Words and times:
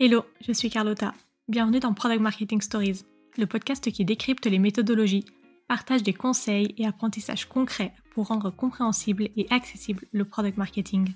Hello, 0.00 0.24
je 0.40 0.52
suis 0.52 0.70
Carlotta. 0.70 1.12
Bienvenue 1.48 1.80
dans 1.80 1.92
Product 1.92 2.20
Marketing 2.20 2.60
Stories, 2.60 3.04
le 3.36 3.46
podcast 3.46 3.90
qui 3.90 4.04
décrypte 4.04 4.46
les 4.46 4.60
méthodologies, 4.60 5.24
partage 5.66 6.04
des 6.04 6.12
conseils 6.12 6.72
et 6.78 6.86
apprentissages 6.86 7.46
concrets 7.46 7.92
pour 8.12 8.28
rendre 8.28 8.50
compréhensible 8.50 9.30
et 9.36 9.48
accessible 9.50 10.04
le 10.12 10.24
product 10.24 10.56
marketing. 10.56 11.08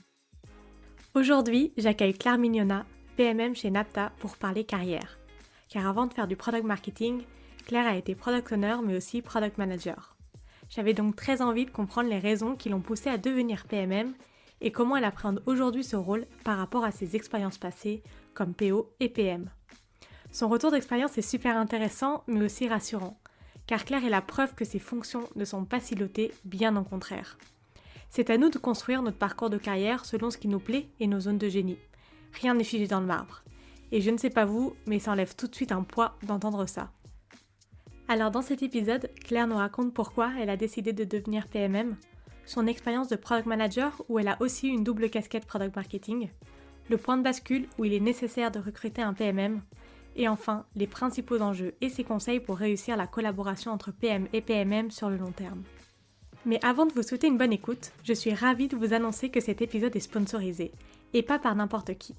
Aujourd'hui, 1.15 1.73
j'accueille 1.77 2.19
Claire 2.19 2.39
Mignona, 2.39 2.85
PMM 3.17 3.55
chez 3.55 3.71
Napta, 3.71 4.11
pour 4.19 4.37
parler 4.37 4.65
carrière. 4.65 5.17
Car 5.69 5.87
avant 5.87 6.07
de 6.07 6.13
faire 6.13 6.27
du 6.27 6.35
product 6.35 6.65
marketing, 6.65 7.23
Claire 7.69 7.87
a 7.87 7.95
été 7.95 8.17
product 8.17 8.51
owner 8.51 8.79
mais 8.85 8.97
aussi 8.97 9.23
product 9.23 9.59
manager. 9.59 10.17
J'avais 10.69 10.93
donc 10.93 11.15
très 11.15 11.41
envie 11.41 11.67
de 11.67 11.71
comprendre 11.71 12.11
les 12.11 12.19
raisons 12.19 12.57
qui 12.57 12.69
l'ont 12.69 12.81
poussée 12.81 13.11
à 13.11 13.17
devenir 13.17 13.65
PMM 13.67 14.13
et 14.61 14.73
comment 14.73 14.97
elle 14.97 15.05
appréhende 15.05 15.41
aujourd'hui 15.47 15.85
ce 15.85 15.95
rôle 15.95 16.27
par 16.43 16.59
rapport 16.59 16.85
à 16.85 16.91
ses 16.91 17.15
expériences 17.15 17.59
passées 17.59 18.03
comme 18.35 18.55
PO 18.55 18.93
et 19.01 19.09
PM. 19.09 19.51
Son 20.31 20.49
retour 20.49 20.71
d'expérience 20.71 21.19
est 21.19 21.23
super 21.23 21.57
intéressant 21.57 22.25
mais 22.27 22.43
aussi 22.43 22.69
rassurant, 22.69 23.21
car 23.67 23.85
Claire 23.85 24.05
est 24.05 24.11
la 24.11 24.23
preuve 24.23 24.55
que 24.55 24.65
ses 24.65 24.79
fonctions 24.79 25.29
ne 25.37 25.45
sont 25.45 25.65
pas 25.65 25.81
silotées, 25.81 26.33
bien 26.45 26.77
au 26.77 26.85
contraire. 26.85 27.39
C'est 28.11 28.31
à 28.31 28.37
nous 28.37 28.51
de 28.51 28.59
construire 28.59 29.03
notre 29.03 29.19
parcours 29.19 29.51
de 29.51 29.59
carrière 29.59 30.05
selon 30.05 30.31
ce 30.31 30.39
qui 30.39 30.49
nous 30.49 30.61
plaît 30.61 30.89
et 31.01 31.07
nos 31.07 31.21
zones 31.21 31.39
de 31.39 31.49
génie. 31.49 31.79
Rien 32.41 32.55
n'est 32.55 32.65
figé 32.65 32.87
dans 32.87 33.01
le 33.01 33.07
marbre. 33.07 33.43
Et 33.91 34.01
je 34.01 34.11
ne 34.11 34.19
sais 34.19 34.31
pas 34.31 34.45
vous, 34.45 34.75
mais 34.87 34.99
ça 34.99 35.13
enlève 35.13 35.35
tout 35.37 35.47
de 35.47 35.55
suite 35.55 35.73
un 35.73 35.83
poids 35.83 36.17
d'entendre 36.23 36.67
ça. 36.67 36.91
Alors 38.09 38.31
dans 38.31 38.43
cet 38.43 38.63
épisode, 38.63 39.11
Claire 39.25 39.47
nous 39.47 39.57
raconte 39.57 39.95
pourquoi 39.95 40.33
elle 40.39 40.51
a 40.51 40.57
décidé 40.57 40.93
de 40.93 41.05
devenir 41.05 41.47
PMM, 41.49 41.97
son 42.45 42.67
expérience 42.67 43.09
de 43.09 43.17
product 43.17 43.47
manager 43.47 44.03
où 44.09 44.19
elle 44.19 44.29
a 44.29 44.37
aussi 44.41 44.69
une 44.69 44.85
double 44.85 45.09
casquette 45.09 45.47
product 45.47 45.77
marketing, 45.77 46.31
le 46.89 46.97
point 46.97 47.17
de 47.17 47.23
bascule 47.23 47.67
où 47.79 47.85
il 47.85 47.93
est 47.93 48.01
nécessaire 48.01 48.51
de 48.51 48.59
recruter 48.59 49.03
un 49.03 49.15
PMM, 49.15 49.61
et 50.17 50.29
enfin 50.29 50.67
les 50.77 50.87
principaux 50.87 51.41
enjeux 51.41 51.75
et 51.81 51.89
ses 51.89 52.05
conseils 52.05 52.41
pour 52.41 52.59
réussir 52.59 52.97
la 52.97 53.07
collaboration 53.07 53.73
entre 53.73 53.93
PM 53.93 54.29
et 54.33 54.41
PMM 54.41 54.91
sur 54.91 55.09
le 55.09 55.17
long 55.17 55.33
terme. 55.33 55.63
Mais 56.45 56.63
avant 56.65 56.87
de 56.87 56.93
vous 56.93 57.03
souhaiter 57.03 57.29
une 57.29 57.39
bonne 57.39 57.53
écoute, 57.53 57.93
je 58.03 58.13
suis 58.13 58.35
ravie 58.35 58.69
de 58.69 58.77
vous 58.77 58.93
annoncer 58.93 59.31
que 59.31 59.41
cet 59.41 59.63
épisode 59.63 59.95
est 59.95 60.01
sponsorisé, 60.01 60.73
et 61.15 61.23
pas 61.23 61.39
par 61.39 61.55
n'importe 61.55 61.97
qui. 61.99 62.15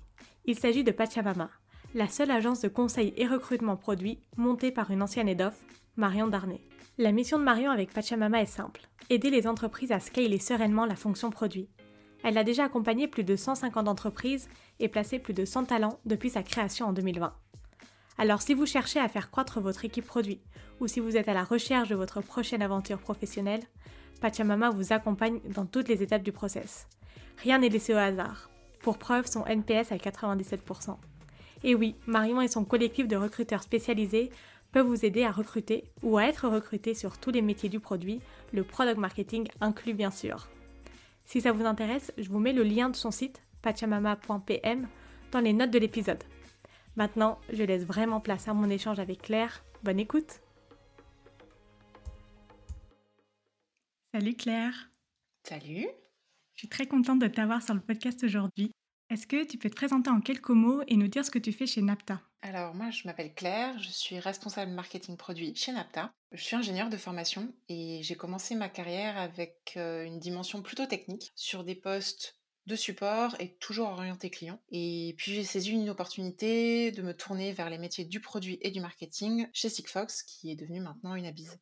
Il 0.46 0.58
s'agit 0.58 0.84
de 0.84 0.92
Pachamama, 0.92 1.50
la 1.94 2.08
seule 2.08 2.32
agence 2.32 2.62
de 2.62 2.70
conseil 2.70 3.14
et 3.18 3.28
recrutement 3.28 3.76
produit 3.76 4.20
montée 4.38 4.72
par 4.72 4.92
une 4.92 5.02
ancienne 5.02 5.30
head-off, 5.30 5.62
Marion 5.98 6.28
Darnay. 6.28 6.62
La 6.98 7.12
mission 7.12 7.38
de 7.38 7.44
Marion 7.44 7.72
avec 7.72 7.92
Pachamama 7.92 8.42
est 8.42 8.46
simple 8.46 8.82
aider 9.10 9.30
les 9.30 9.48
entreprises 9.48 9.92
à 9.92 10.00
scaler 10.00 10.40
sereinement 10.40 10.86
la 10.86 10.96
fonction 10.96 11.30
produit. 11.30 11.70
Elle 12.24 12.38
a 12.38 12.44
déjà 12.44 12.66
accompagné 12.66 13.08
plus 13.08 13.24
de 13.24 13.36
150 13.36 13.88
entreprises 13.88 14.50
et 14.80 14.88
placé 14.88 15.20
plus 15.20 15.34
de 15.34 15.46
100 15.46 15.66
talents 15.66 16.00
depuis 16.06 16.30
sa 16.30 16.42
création 16.42 16.88
en 16.88 16.94
2020. 16.94 17.34
Alors 18.18 18.42
si 18.42 18.54
vous 18.54 18.66
cherchez 18.66 19.00
à 19.00 19.10
faire 19.10 19.30
croître 19.30 19.60
votre 19.60 19.86
équipe 19.86 20.06
produit 20.06 20.40
ou 20.80 20.88
si 20.88 21.00
vous 21.00 21.18
êtes 21.18 21.28
à 21.28 21.34
la 21.34 21.44
recherche 21.44 21.90
de 21.90 21.96
votre 21.96 22.22
prochaine 22.22 22.62
aventure 22.62 23.00
professionnelle, 23.00 23.64
Pachamama 24.22 24.70
vous 24.70 24.94
accompagne 24.94 25.40
dans 25.54 25.66
toutes 25.66 25.90
les 25.90 26.02
étapes 26.02 26.24
du 26.24 26.32
process. 26.32 26.88
Rien 27.42 27.60
n'est 27.60 27.70
laissé 27.70 27.94
au 27.94 27.98
hasard. 27.98 28.50
Pour 28.82 28.98
preuve, 28.98 29.26
son 29.26 29.46
NPS 29.46 29.92
à 29.92 29.98
97%. 29.98 30.98
Et 31.64 31.76
oui, 31.76 31.96
Marion 32.06 32.42
et 32.42 32.48
son 32.48 32.66
collectif 32.66 33.08
de 33.08 33.16
recruteurs 33.16 33.64
spécialisés 33.64 34.30
peuvent 34.72 34.88
vous 34.88 35.06
aider 35.06 35.24
à 35.24 35.32
recruter 35.32 35.86
ou 36.02 36.18
à 36.18 36.26
être 36.26 36.48
recruté 36.48 36.94
sur 36.94 37.18
tous 37.18 37.32
les 37.32 37.42
métiers 37.42 37.70
du 37.70 37.80
produit, 37.80 38.22
le 38.52 38.64
product 38.64 38.98
marketing 38.98 39.48
inclus 39.62 39.94
bien 39.94 40.12
sûr. 40.12 40.48
Si 41.26 41.42
ça 41.42 41.52
vous 41.52 41.66
intéresse, 41.66 42.12
je 42.18 42.30
vous 42.30 42.40
mets 42.40 42.54
le 42.54 42.64
lien 42.64 42.90
de 42.90 42.96
son 42.96 43.12
site 43.12 43.42
pachamama.pm 43.62 44.88
dans 45.32 45.40
les 45.40 45.54
notes 45.54 45.72
de 45.72 45.80
l'épisode. 45.80 46.24
Maintenant, 46.96 47.40
je 47.52 47.64
laisse 47.64 47.86
vraiment 47.86 48.20
place 48.20 48.48
à 48.48 48.54
mon 48.54 48.70
échange 48.70 49.00
avec 49.00 49.22
Claire. 49.24 49.64
Bonne 49.84 50.00
écoute 50.00 50.42
Salut 54.14 54.36
Claire 54.36 54.92
Salut 55.44 55.88
Je 56.54 56.60
suis 56.60 56.70
très 56.70 56.86
contente 56.86 57.20
de 57.20 57.28
t'avoir 57.28 57.64
sur 57.64 57.74
le 57.74 57.80
podcast 57.80 58.24
aujourd'hui. 58.24 58.72
Est-ce 59.10 59.28
que 59.28 59.44
tu 59.44 59.58
peux 59.58 59.70
te 59.70 59.76
présenter 59.76 60.10
en 60.10 60.22
quelques 60.22 60.50
mots 60.50 60.82
et 60.88 60.96
nous 60.96 61.08
dire 61.08 61.26
ce 61.26 61.32
que 61.32 61.40
tu 61.40 61.52
fais 61.52 61.68
chez 61.68 61.82
Napta? 61.82 62.22
Alors 62.42 62.74
moi 62.74 62.90
je 62.90 63.04
m'appelle 63.06 63.34
Claire, 63.34 63.78
je 63.80 63.90
suis 63.90 64.20
responsable 64.20 64.72
marketing 64.72 65.18
produit 65.18 65.56
chez 65.56 65.72
Napta. 65.72 66.12
Je 66.32 66.44
suis 66.44 66.56
ingénieure 66.56 66.90
de 66.90 66.98
formation 66.98 67.54
et 67.70 68.02
j'ai 68.04 68.16
commencé 68.16 68.56
ma 68.56 68.70
carrière 68.70 69.18
avec 69.18 69.74
euh, 69.78 70.04
une 70.04 70.20
dimension 70.20 70.62
plutôt 70.62 70.86
technique 70.86 71.32
sur 71.36 71.64
des 71.64 71.76
postes 71.76 72.40
de 72.66 72.76
support 72.76 73.36
et 73.40 73.56
toujours 73.56 73.90
orienté 73.90 74.30
client. 74.30 74.60
Et 74.72 75.16
puis 75.18 75.34
j'ai 75.34 75.44
saisi 75.44 75.72
une 75.72 75.90
opportunité 75.90 76.92
de 76.92 77.02
me 77.02 77.16
tourner 77.16 77.54
vers 77.54 77.70
les 77.70 77.78
métiers 77.78 78.06
du 78.06 78.20
produit 78.20 78.58
et 78.62 78.72
du 78.72 78.82
marketing 78.82 79.48
chez 79.54 79.70
Sigfox 79.70 80.24
qui 80.24 80.52
est 80.52 80.56
devenu 80.56 80.80
maintenant 80.80 81.16
une 81.16 81.26
abise. 81.26 81.60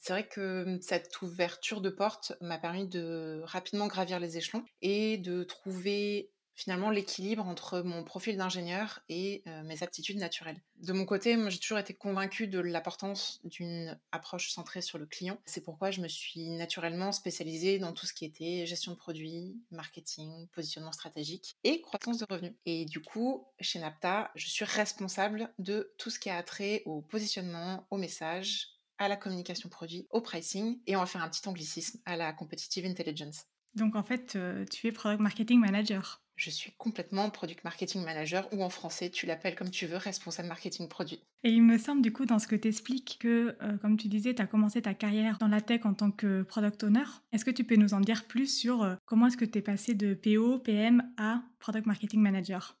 C'est 0.00 0.12
vrai 0.12 0.28
que 0.28 0.64
hum, 0.64 0.82
cette 0.82 1.22
ouverture 1.22 1.80
de 1.80 1.88
porte 1.88 2.34
m'a 2.42 2.58
permis 2.58 2.86
de 2.86 3.40
rapidement 3.44 3.86
gravir 3.86 4.20
les 4.20 4.36
échelons 4.36 4.64
et 4.82 5.16
de 5.16 5.44
trouver 5.44 6.33
finalement 6.54 6.90
l'équilibre 6.90 7.46
entre 7.46 7.80
mon 7.80 8.04
profil 8.04 8.36
d'ingénieur 8.36 9.00
et 9.08 9.42
mes 9.64 9.82
aptitudes 9.82 10.18
naturelles. 10.18 10.60
De 10.76 10.92
mon 10.92 11.04
côté, 11.04 11.36
j'ai 11.48 11.58
toujours 11.58 11.78
été 11.78 11.94
convaincue 11.94 12.46
de 12.46 12.58
l'importance 12.58 13.40
d'une 13.44 13.98
approche 14.12 14.50
centrée 14.50 14.80
sur 14.80 14.98
le 14.98 15.06
client. 15.06 15.38
C'est 15.46 15.62
pourquoi 15.62 15.90
je 15.90 16.00
me 16.00 16.08
suis 16.08 16.50
naturellement 16.50 17.12
spécialisée 17.12 17.78
dans 17.78 17.92
tout 17.92 18.06
ce 18.06 18.12
qui 18.12 18.24
était 18.24 18.66
gestion 18.66 18.92
de 18.92 18.96
produits, 18.96 19.56
marketing, 19.70 20.46
positionnement 20.48 20.92
stratégique 20.92 21.56
et 21.64 21.80
croissance 21.80 22.18
de 22.18 22.26
revenus. 22.28 22.54
Et 22.66 22.84
du 22.84 23.00
coup, 23.00 23.46
chez 23.60 23.78
Napta, 23.78 24.30
je 24.34 24.46
suis 24.46 24.64
responsable 24.64 25.52
de 25.58 25.92
tout 25.98 26.10
ce 26.10 26.18
qui 26.18 26.30
a 26.30 26.42
trait 26.42 26.82
au 26.86 27.02
positionnement, 27.02 27.86
au 27.90 27.96
message, 27.96 28.68
à 28.98 29.08
la 29.08 29.16
communication 29.16 29.68
produit, 29.68 30.06
au 30.10 30.20
pricing 30.20 30.78
et 30.86 30.94
on 30.94 31.00
va 31.00 31.06
faire 31.06 31.22
un 31.22 31.28
petit 31.28 31.48
anglicisme 31.48 31.98
à 32.04 32.16
la 32.16 32.32
competitive 32.32 32.86
intelligence. 32.86 33.46
Donc 33.74 33.96
en 33.96 34.04
fait, 34.04 34.38
tu 34.70 34.86
es 34.86 34.92
product 34.92 35.20
marketing 35.20 35.58
manager. 35.58 36.23
Je 36.36 36.50
suis 36.50 36.72
complètement 36.78 37.30
product 37.30 37.62
marketing 37.64 38.04
manager 38.04 38.48
ou 38.52 38.62
en 38.62 38.70
français, 38.70 39.10
tu 39.10 39.26
l'appelles 39.26 39.54
comme 39.54 39.70
tu 39.70 39.86
veux, 39.86 39.96
responsable 39.96 40.48
marketing 40.48 40.88
produit. 40.88 41.20
Et 41.44 41.50
il 41.50 41.62
me 41.62 41.78
semble 41.78 42.02
du 42.02 42.12
coup 42.12 42.26
dans 42.26 42.38
ce 42.38 42.48
que 42.48 42.56
tu 42.56 42.68
expliques 42.68 43.18
que, 43.20 43.56
euh, 43.62 43.76
comme 43.78 43.96
tu 43.96 44.08
disais, 44.08 44.34
tu 44.34 44.42
as 44.42 44.46
commencé 44.46 44.82
ta 44.82 44.94
carrière 44.94 45.38
dans 45.38 45.48
la 45.48 45.60
tech 45.60 45.84
en 45.84 45.94
tant 45.94 46.10
que 46.10 46.42
product 46.42 46.82
owner. 46.84 47.04
Est-ce 47.32 47.44
que 47.44 47.50
tu 47.50 47.64
peux 47.64 47.76
nous 47.76 47.94
en 47.94 48.00
dire 48.00 48.26
plus 48.26 48.46
sur 48.46 48.82
euh, 48.82 48.94
comment 49.04 49.28
est-ce 49.28 49.36
que 49.36 49.44
tu 49.44 49.58
es 49.58 49.62
passé 49.62 49.94
de 49.94 50.14
PO, 50.14 50.58
PM 50.58 51.02
à 51.18 51.42
product 51.60 51.86
marketing 51.86 52.20
manager? 52.20 52.76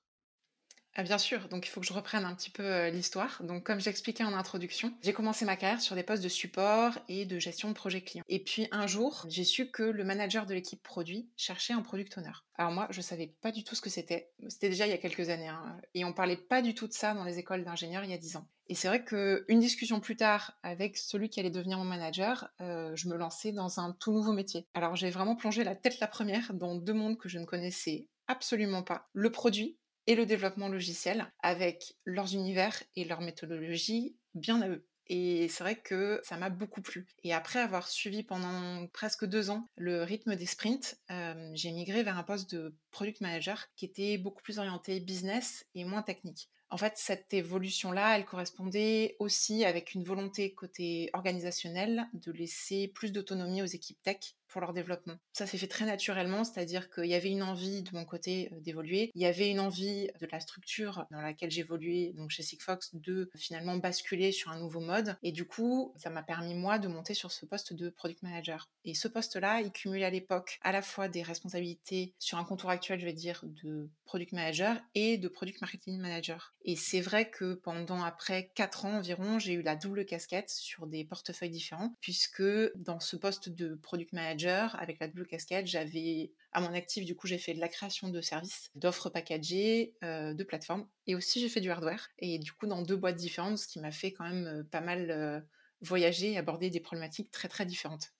Ah, 0.96 1.02
bien 1.02 1.18
sûr, 1.18 1.48
donc 1.48 1.66
il 1.66 1.70
faut 1.70 1.80
que 1.80 1.86
je 1.86 1.92
reprenne 1.92 2.24
un 2.24 2.34
petit 2.34 2.50
peu 2.50 2.62
euh, 2.62 2.90
l'histoire. 2.90 3.42
Donc 3.42 3.64
comme 3.64 3.80
j'expliquais 3.80 4.22
en 4.22 4.32
introduction, 4.32 4.94
j'ai 5.02 5.12
commencé 5.12 5.44
ma 5.44 5.56
carrière 5.56 5.80
sur 5.80 5.96
des 5.96 6.04
postes 6.04 6.22
de 6.22 6.28
support 6.28 6.92
et 7.08 7.24
de 7.24 7.40
gestion 7.40 7.68
de 7.68 7.74
projet 7.74 8.00
client. 8.00 8.22
Et 8.28 8.38
puis 8.38 8.68
un 8.70 8.86
jour, 8.86 9.24
j'ai 9.28 9.42
su 9.42 9.70
que 9.70 9.82
le 9.82 10.04
manager 10.04 10.46
de 10.46 10.54
l'équipe 10.54 10.82
produit 10.82 11.28
cherchait 11.36 11.72
un 11.72 11.82
product 11.82 12.16
owner. 12.18 12.30
Alors 12.56 12.70
moi, 12.70 12.86
je 12.90 13.00
savais 13.00 13.26
pas 13.26 13.50
du 13.50 13.64
tout 13.64 13.74
ce 13.74 13.80
que 13.80 13.90
c'était. 13.90 14.30
C'était 14.48 14.68
déjà 14.68 14.86
il 14.86 14.90
y 14.90 14.94
a 14.94 14.98
quelques 14.98 15.30
années. 15.30 15.48
Hein. 15.48 15.76
Et 15.94 16.04
on 16.04 16.12
parlait 16.12 16.36
pas 16.36 16.62
du 16.62 16.74
tout 16.74 16.86
de 16.86 16.92
ça 16.92 17.12
dans 17.12 17.24
les 17.24 17.40
écoles 17.40 17.64
d'ingénieurs 17.64 18.04
il 18.04 18.10
y 18.10 18.14
a 18.14 18.18
dix 18.18 18.36
ans. 18.36 18.46
Et 18.68 18.76
c'est 18.76 18.86
vrai 18.86 19.04
qu'une 19.04 19.58
discussion 19.58 19.98
plus 19.98 20.16
tard 20.16 20.56
avec 20.62 20.96
celui 20.96 21.28
qui 21.28 21.40
allait 21.40 21.50
devenir 21.50 21.76
mon 21.76 21.84
manager, 21.84 22.48
euh, 22.60 22.94
je 22.94 23.08
me 23.08 23.16
lançais 23.16 23.50
dans 23.50 23.80
un 23.80 23.92
tout 23.92 24.12
nouveau 24.12 24.32
métier. 24.32 24.68
Alors 24.74 24.94
j'ai 24.94 25.10
vraiment 25.10 25.34
plongé 25.34 25.64
la 25.64 25.74
tête 25.74 25.98
la 25.98 26.06
première 26.06 26.54
dans 26.54 26.76
deux 26.76 26.94
mondes 26.94 27.18
que 27.18 27.28
je 27.28 27.40
ne 27.40 27.44
connaissais 27.44 28.08
absolument 28.26 28.82
pas. 28.82 29.08
Le 29.12 29.30
produit 29.30 29.76
et 30.06 30.14
le 30.14 30.26
développement 30.26 30.68
logiciel 30.68 31.30
avec 31.42 31.96
leurs 32.04 32.34
univers 32.34 32.82
et 32.96 33.04
leur 33.04 33.20
méthodologie 33.20 34.16
bien 34.34 34.60
à 34.62 34.68
eux. 34.68 34.86
Et 35.06 35.48
c'est 35.48 35.62
vrai 35.62 35.76
que 35.76 36.20
ça 36.24 36.38
m'a 36.38 36.48
beaucoup 36.48 36.80
plu. 36.80 37.06
Et 37.24 37.34
après 37.34 37.58
avoir 37.60 37.88
suivi 37.88 38.22
pendant 38.22 38.86
presque 38.88 39.26
deux 39.26 39.50
ans 39.50 39.68
le 39.76 40.02
rythme 40.02 40.34
des 40.34 40.46
sprints, 40.46 40.98
euh, 41.10 41.50
j'ai 41.52 41.72
migré 41.72 42.02
vers 42.02 42.16
un 42.16 42.22
poste 42.22 42.54
de 42.54 42.74
product 42.90 43.20
manager 43.20 43.66
qui 43.76 43.84
était 43.84 44.16
beaucoup 44.16 44.42
plus 44.42 44.58
orienté 44.58 45.00
business 45.00 45.66
et 45.74 45.84
moins 45.84 46.02
technique. 46.02 46.48
En 46.74 46.76
fait, 46.76 46.94
cette 46.96 47.32
évolution-là, 47.32 48.18
elle 48.18 48.24
correspondait 48.24 49.14
aussi 49.20 49.64
avec 49.64 49.94
une 49.94 50.02
volonté 50.02 50.54
côté 50.54 51.08
organisationnel 51.12 52.08
de 52.14 52.32
laisser 52.32 52.88
plus 52.88 53.12
d'autonomie 53.12 53.62
aux 53.62 53.66
équipes 53.66 54.02
tech 54.02 54.34
pour 54.54 54.60
leur 54.60 54.72
développement. 54.72 55.16
Ça 55.32 55.48
s'est 55.48 55.58
fait 55.58 55.66
très 55.66 55.84
naturellement, 55.84 56.44
c'est-à-dire 56.44 56.88
qu'il 56.88 57.06
y 57.06 57.14
avait 57.14 57.30
une 57.30 57.42
envie 57.42 57.82
de 57.82 57.90
mon 57.92 58.04
côté 58.04 58.50
euh, 58.52 58.60
d'évoluer, 58.60 59.10
il 59.16 59.20
y 59.20 59.26
avait 59.26 59.50
une 59.50 59.58
envie 59.58 60.08
de 60.20 60.28
la 60.30 60.38
structure 60.38 61.06
dans 61.10 61.20
laquelle 61.20 61.50
j'évoluais, 61.50 62.12
donc 62.16 62.30
chez 62.30 62.44
Sigfox, 62.44 62.94
de 62.94 63.28
finalement 63.36 63.76
basculer 63.76 64.30
sur 64.30 64.52
un 64.52 64.60
nouveau 64.60 64.78
mode. 64.78 65.16
Et 65.24 65.32
du 65.32 65.44
coup, 65.44 65.92
ça 65.96 66.08
m'a 66.08 66.22
permis 66.22 66.54
moi 66.54 66.78
de 66.78 66.86
monter 66.86 67.14
sur 67.14 67.32
ce 67.32 67.44
poste 67.46 67.72
de 67.72 67.90
product 67.90 68.22
manager. 68.22 68.70
Et 68.84 68.94
ce 68.94 69.08
poste-là, 69.08 69.60
il 69.60 69.72
cumulait 69.72 70.04
à 70.04 70.10
l'époque 70.10 70.60
à 70.62 70.70
la 70.70 70.82
fois 70.82 71.08
des 71.08 71.22
responsabilités 71.22 72.14
sur 72.20 72.38
un 72.38 72.44
contour 72.44 72.70
actuel, 72.70 73.00
je 73.00 73.06
vais 73.06 73.12
dire, 73.12 73.40
de 73.44 73.90
product 74.04 74.30
manager 74.30 74.80
et 74.94 75.18
de 75.18 75.26
product 75.26 75.60
marketing 75.62 75.98
manager. 75.98 76.54
Et 76.64 76.76
c'est 76.76 77.02
vrai 77.02 77.30
que 77.30 77.54
pendant 77.54 78.02
après 78.02 78.50
quatre 78.54 78.86
ans 78.86 78.96
environ, 78.96 79.38
j'ai 79.38 79.52
eu 79.52 79.62
la 79.62 79.76
double 79.76 80.06
casquette 80.06 80.48
sur 80.48 80.86
des 80.86 81.04
portefeuilles 81.04 81.50
différents, 81.50 81.94
puisque 82.00 82.42
dans 82.76 83.00
ce 83.00 83.16
poste 83.16 83.50
de 83.50 83.74
product 83.74 84.14
manager, 84.14 84.74
avec 84.80 84.98
la 84.98 85.08
double 85.08 85.26
casquette, 85.26 85.66
j'avais 85.66 86.32
à 86.52 86.60
mon 86.60 86.72
actif, 86.72 87.04
du 87.04 87.16
coup, 87.16 87.26
j'ai 87.26 87.36
fait 87.36 87.52
de 87.52 87.60
la 87.60 87.68
création 87.68 88.08
de 88.08 88.20
services, 88.20 88.70
d'offres 88.76 89.10
packagées, 89.10 89.94
euh, 90.04 90.32
de 90.32 90.44
plateformes, 90.44 90.86
et 91.06 91.14
aussi 91.14 91.40
j'ai 91.40 91.48
fait 91.48 91.60
du 91.60 91.70
hardware. 91.70 92.08
Et 92.18 92.38
du 92.38 92.52
coup, 92.52 92.66
dans 92.66 92.80
deux 92.80 92.96
boîtes 92.96 93.16
différentes, 93.16 93.58
ce 93.58 93.66
qui 93.66 93.80
m'a 93.80 93.90
fait 93.90 94.12
quand 94.12 94.24
même 94.24 94.46
euh, 94.46 94.62
pas 94.62 94.80
mal 94.80 95.10
euh, 95.10 95.40
voyager 95.82 96.32
et 96.32 96.38
aborder 96.38 96.70
des 96.70 96.80
problématiques 96.80 97.30
très 97.30 97.48
très 97.48 97.66
différentes. 97.66 98.12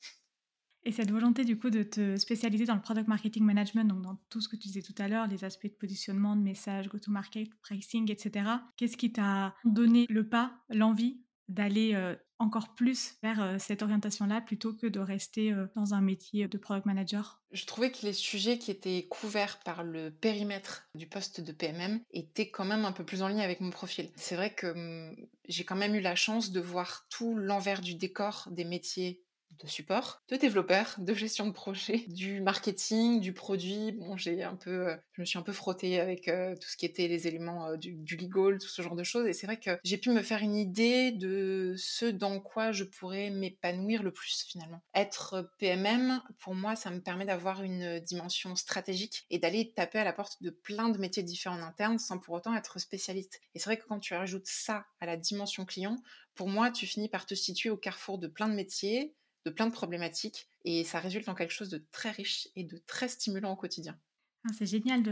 Et 0.86 0.92
cette 0.92 1.10
volonté 1.10 1.44
du 1.44 1.58
coup 1.58 1.70
de 1.70 1.82
te 1.82 2.16
spécialiser 2.16 2.66
dans 2.66 2.74
le 2.74 2.82
product 2.82 3.08
marketing 3.08 3.42
management, 3.42 3.84
donc 3.84 4.02
dans 4.02 4.18
tout 4.28 4.40
ce 4.40 4.48
que 4.48 4.56
tu 4.56 4.68
disais 4.68 4.82
tout 4.82 4.94
à 4.98 5.08
l'heure, 5.08 5.26
les 5.26 5.44
aspects 5.44 5.66
de 5.66 5.72
positionnement, 5.72 6.36
de 6.36 6.42
message, 6.42 6.88
go-to-market, 6.88 7.48
pricing, 7.62 8.10
etc. 8.10 8.50
Qu'est-ce 8.76 8.96
qui 8.96 9.12
t'a 9.12 9.54
donné 9.64 10.06
le 10.10 10.28
pas, 10.28 10.52
l'envie 10.68 11.20
d'aller 11.48 11.94
euh, 11.94 12.14
encore 12.38 12.74
plus 12.74 13.16
vers 13.22 13.42
euh, 13.42 13.56
cette 13.58 13.82
orientation-là 13.82 14.40
plutôt 14.40 14.72
que 14.74 14.86
de 14.86 15.00
rester 15.00 15.52
euh, 15.52 15.66
dans 15.74 15.94
un 15.94 16.00
métier 16.00 16.48
de 16.48 16.58
product 16.58 16.86
manager? 16.86 17.42
Je 17.52 17.64
trouvais 17.66 17.90
que 17.90 18.04
les 18.04 18.12
sujets 18.12 18.58
qui 18.58 18.70
étaient 18.70 19.06
couverts 19.08 19.60
par 19.60 19.84
le 19.84 20.10
périmètre 20.10 20.88
du 20.94 21.06
poste 21.06 21.40
de 21.40 21.52
PMM 21.52 22.00
étaient 22.12 22.50
quand 22.50 22.64
même 22.64 22.84
un 22.84 22.92
peu 22.92 23.04
plus 23.04 23.22
en 23.22 23.28
ligne 23.28 23.42
avec 23.42 23.60
mon 23.60 23.70
profil. 23.70 24.10
C'est 24.16 24.36
vrai 24.36 24.54
que 24.54 24.66
hum, 24.66 25.16
j'ai 25.48 25.64
quand 25.64 25.76
même 25.76 25.94
eu 25.94 26.00
la 26.00 26.14
chance 26.14 26.50
de 26.50 26.60
voir 26.60 27.06
tout 27.10 27.36
l'envers 27.36 27.80
du 27.80 27.94
décor 27.94 28.48
des 28.50 28.64
métiers 28.64 29.23
de 29.62 29.66
support, 29.66 30.22
de 30.28 30.36
développeur, 30.36 30.94
de 30.98 31.14
gestion 31.14 31.46
de 31.46 31.52
projet, 31.52 32.04
du 32.08 32.40
marketing, 32.40 33.20
du 33.20 33.32
produit. 33.32 33.92
Bon, 33.92 34.16
j'ai 34.16 34.42
un 34.42 34.56
peu, 34.56 34.88
euh, 34.88 34.96
je 35.12 35.20
me 35.22 35.26
suis 35.26 35.38
un 35.38 35.42
peu 35.42 35.52
frottée 35.52 36.00
avec 36.00 36.28
euh, 36.28 36.54
tout 36.56 36.68
ce 36.68 36.76
qui 36.76 36.86
était 36.86 37.08
les 37.08 37.26
éléments 37.26 37.68
euh, 37.68 37.76
du, 37.76 38.16
legal, 38.16 38.58
tout 38.58 38.68
ce 38.68 38.82
genre 38.82 38.96
de 38.96 39.04
choses. 39.04 39.26
Et 39.26 39.32
c'est 39.32 39.46
vrai 39.46 39.58
que 39.58 39.78
j'ai 39.84 39.98
pu 39.98 40.10
me 40.10 40.22
faire 40.22 40.40
une 40.40 40.56
idée 40.56 41.12
de 41.12 41.74
ce 41.76 42.06
dans 42.06 42.40
quoi 42.40 42.72
je 42.72 42.84
pourrais 42.84 43.30
m'épanouir 43.30 44.02
le 44.02 44.12
plus 44.12 44.44
finalement. 44.48 44.82
Être 44.94 45.50
PMM, 45.58 46.22
pour 46.38 46.54
moi, 46.54 46.76
ça 46.76 46.90
me 46.90 47.00
permet 47.00 47.24
d'avoir 47.24 47.62
une 47.62 48.00
dimension 48.00 48.56
stratégique 48.56 49.26
et 49.30 49.38
d'aller 49.38 49.72
taper 49.72 49.98
à 49.98 50.04
la 50.04 50.12
porte 50.12 50.42
de 50.42 50.50
plein 50.50 50.88
de 50.88 50.98
métiers 50.98 51.22
différents 51.22 51.60
en 51.60 51.62
interne 51.62 51.98
sans 51.98 52.18
pour 52.18 52.34
autant 52.34 52.54
être 52.54 52.78
spécialiste. 52.78 53.40
Et 53.54 53.58
c'est 53.58 53.66
vrai 53.66 53.76
que 53.76 53.86
quand 53.86 54.00
tu 54.00 54.14
ajoutes 54.14 54.46
ça 54.46 54.86
à 55.00 55.06
la 55.06 55.16
dimension 55.16 55.64
client, 55.64 55.96
pour 56.34 56.48
moi, 56.48 56.70
tu 56.70 56.86
finis 56.86 57.08
par 57.08 57.26
te 57.26 57.34
situer 57.34 57.70
au 57.70 57.76
carrefour 57.76 58.18
de 58.18 58.26
plein 58.26 58.48
de 58.48 58.54
métiers 58.54 59.14
de 59.44 59.50
plein 59.50 59.66
de 59.66 59.72
problématiques 59.72 60.48
et 60.64 60.84
ça 60.84 61.00
résulte 61.00 61.28
en 61.28 61.34
quelque 61.34 61.52
chose 61.52 61.70
de 61.70 61.84
très 61.92 62.10
riche 62.10 62.48
et 62.56 62.64
de 62.64 62.78
très 62.86 63.08
stimulant 63.08 63.52
au 63.52 63.56
quotidien. 63.56 63.98
Ah, 64.46 64.52
c'est 64.52 64.66
génial 64.66 65.02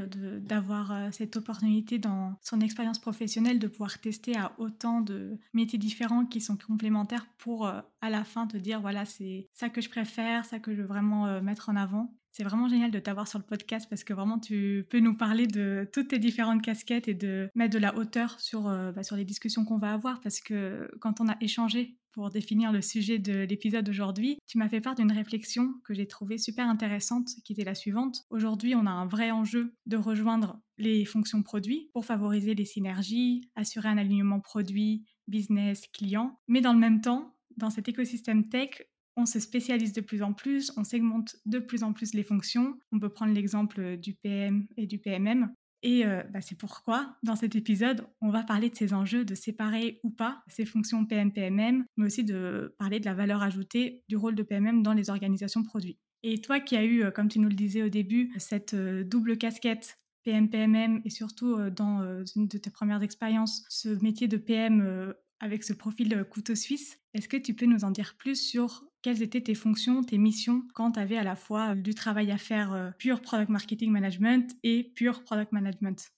d'avoir 0.43 0.93
euh, 0.93 1.09
cette 1.11 1.37
opportunité 1.37 1.99
dans 1.99 2.37
son 2.43 2.61
expérience 2.61 2.99
professionnelle 2.99 3.59
de 3.59 3.67
pouvoir 3.67 3.99
tester 3.99 4.37
à 4.37 4.53
autant 4.59 5.01
de 5.01 5.39
métiers 5.55 5.79
différents 5.79 6.27
qui 6.27 6.43
sont 6.43 6.59
complémentaires 6.59 7.27
pour 7.39 7.67
euh, 7.67 7.81
à 8.03 8.11
la 8.11 8.25
fin 8.25 8.47
te 8.47 8.59
dire 8.59 8.83
voilà 8.83 9.07
c'est 9.07 9.49
ça 9.55 9.71
que 9.71 9.81
je 9.81 9.89
préfère, 9.89 10.45
ça 10.45 10.59
que 10.59 10.75
je 10.75 10.83
veux 10.83 10.87
vraiment 10.87 11.27
euh, 11.27 11.41
mettre 11.41 11.71
en 11.71 11.77
avant. 11.77 12.15
C'est 12.33 12.45
vraiment 12.45 12.69
génial 12.69 12.91
de 12.91 12.99
t'avoir 12.99 13.27
sur 13.27 13.39
le 13.39 13.45
podcast 13.45 13.87
parce 13.89 14.05
que 14.05 14.13
vraiment 14.13 14.39
tu 14.39 14.87
peux 14.91 15.01
nous 15.01 15.17
parler 15.17 15.47
de 15.47 15.89
toutes 15.93 16.09
tes 16.09 16.19
différentes 16.19 16.63
casquettes 16.63 17.09
et 17.09 17.15
de 17.15 17.49
mettre 17.55 17.73
de 17.73 17.79
la 17.79 17.95
hauteur 17.97 18.39
sur, 18.41 18.63
bah, 18.63 19.03
sur 19.03 19.17
les 19.17 19.27
discussions 19.27 19.67
qu'on 19.67 19.77
va 19.77 19.93
avoir 19.93 20.19
parce 20.23 20.41
que 20.41 20.91
quand 20.99 21.21
on 21.21 21.29
a 21.29 21.37
échangé 21.43 21.99
pour 22.13 22.31
définir 22.31 22.73
le 22.73 22.83
sujet 22.83 23.19
de 23.19 23.41
l'épisode 23.45 23.85
d'aujourd'hui, 23.85 24.39
tu 24.47 24.59
m'as 24.59 24.69
fait 24.69 24.81
part 24.81 24.95
d'une 24.95 25.13
réflexion 25.13 25.75
que 25.85 25.95
j'ai 25.95 26.07
trouvée 26.07 26.39
super 26.39 26.69
intéressante 26.69 27.31
qui 27.45 27.53
était 27.53 27.65
la 27.65 27.75
suivante. 27.75 28.25
Aujourd'hui, 28.31 28.75
on 28.75 28.87
a 28.87 28.91
un 28.91 29.07
vrai 29.07 29.31
enjeu 29.31 29.75
de 29.87 29.97
rejoindre 29.97 30.61
les 30.79 31.05
fonctions 31.05 31.43
produits 31.43 31.91
pour 31.93 32.05
favoriser 32.05 32.55
les 32.55 32.65
synergies, 32.65 33.49
assurer 33.55 33.89
un 33.89 33.99
alignement 33.99 34.41
produit, 34.41 35.05
business, 35.29 35.87
client. 35.93 36.39
Mais 36.49 36.61
dans 36.61 36.73
le 36.73 36.79
même 36.79 37.01
temps, 37.01 37.35
dans 37.57 37.71
cet 37.71 37.89
écosystème 37.89 38.49
tech, 38.49 38.83
on 39.17 39.27
se 39.27 39.41
spécialise 39.41 39.93
de 39.93 40.01
plus 40.01 40.23
en 40.23 40.33
plus, 40.33 40.73
on 40.77 40.85
segmente 40.85 41.37
de 41.45 41.59
plus 41.59 41.83
en 41.83 41.93
plus 41.93 42.15
les 42.15 42.23
fonctions. 42.23 42.79
On 42.93 42.99
peut 42.99 43.11
prendre 43.11 43.33
l'exemple 43.33 43.97
du 43.99 44.15
PM 44.15 44.67
et 44.77 44.87
du 44.87 44.99
PMM. 44.99 45.53
Et 45.83 46.07
euh, 46.07 46.23
bah, 46.31 46.41
c'est 46.41 46.57
pourquoi, 46.57 47.17
dans 47.23 47.37
cet 47.37 47.57
épisode, 47.57 48.07
on 48.21 48.31
va 48.31 48.45
parler 48.45 48.71
de 48.71 48.77
ces 48.77 48.95
enjeux 48.95 49.25
de 49.25 49.35
séparer 49.35 50.01
ou 50.05 50.11
pas 50.11 50.43
ces 50.49 50.65
fonctions 50.65 51.05
PM-PMM, 51.05 51.85
mais 51.97 52.07
aussi 52.07 52.25
de 52.25 52.75
parler 52.79 53.01
de 53.01 53.05
la 53.05 53.15
valeur 53.15 53.43
ajoutée 53.43 54.05
du 54.09 54.17
rôle 54.17 54.35
de 54.35 54.43
PMM 54.43 54.83
dans 54.83 54.93
les 54.93 55.11
organisations 55.11 55.65
produits. 55.65 55.99
Et 56.23 56.41
toi 56.41 56.61
qui 56.61 56.77
as 56.77 56.85
eu, 56.85 57.03
euh, 57.03 57.11
comme 57.11 57.29
tu 57.29 57.41
nous 57.41 57.49
le 57.49 57.55
disais 57.55 57.83
au 57.83 57.89
début, 57.89 58.33
cette 58.39 58.75
euh, 58.75 59.03
double 59.03 59.37
casquette 59.37 59.99
PM-PMM 60.25 61.03
et 61.05 61.11
surtout 61.11 61.59
dans 61.71 62.23
une 62.37 62.47
de 62.47 62.57
tes 62.57 62.71
premières 62.71 63.03
expériences, 63.03 63.65
ce 63.69 63.89
métier 64.05 64.29
de 64.29 64.37
PM 64.37 65.13
avec 65.41 65.65
ce 65.65 65.73
profil 65.73 66.25
couteau 66.31 66.55
suisse, 66.55 67.01
est-ce 67.13 67.29
que 67.29 67.37
tu 67.37 67.55
peux 67.55 67.67
nous 67.67 67.83
en 67.83 67.91
dire 67.91 68.15
plus 68.17 68.37
sur 68.37 68.85
quelles 69.03 69.23
étaient 69.23 69.43
tes 69.43 69.55
fonctions, 69.55 70.03
tes 70.05 70.19
missions 70.19 70.63
quand 70.75 70.93
tu 70.93 71.01
avais 71.01 71.17
à 71.19 71.25
la 71.25 71.37
fois 71.37 71.75
du 71.75 71.95
travail 71.95 72.31
à 72.31 72.39
faire 72.39 72.73
euh, 72.73 72.91
pur 72.99 73.21
product 73.21 73.51
marketing 73.51 73.91
management 73.91 74.53
et 74.63 74.93
pur 74.95 75.23
product 75.25 75.53
management? 75.53 76.11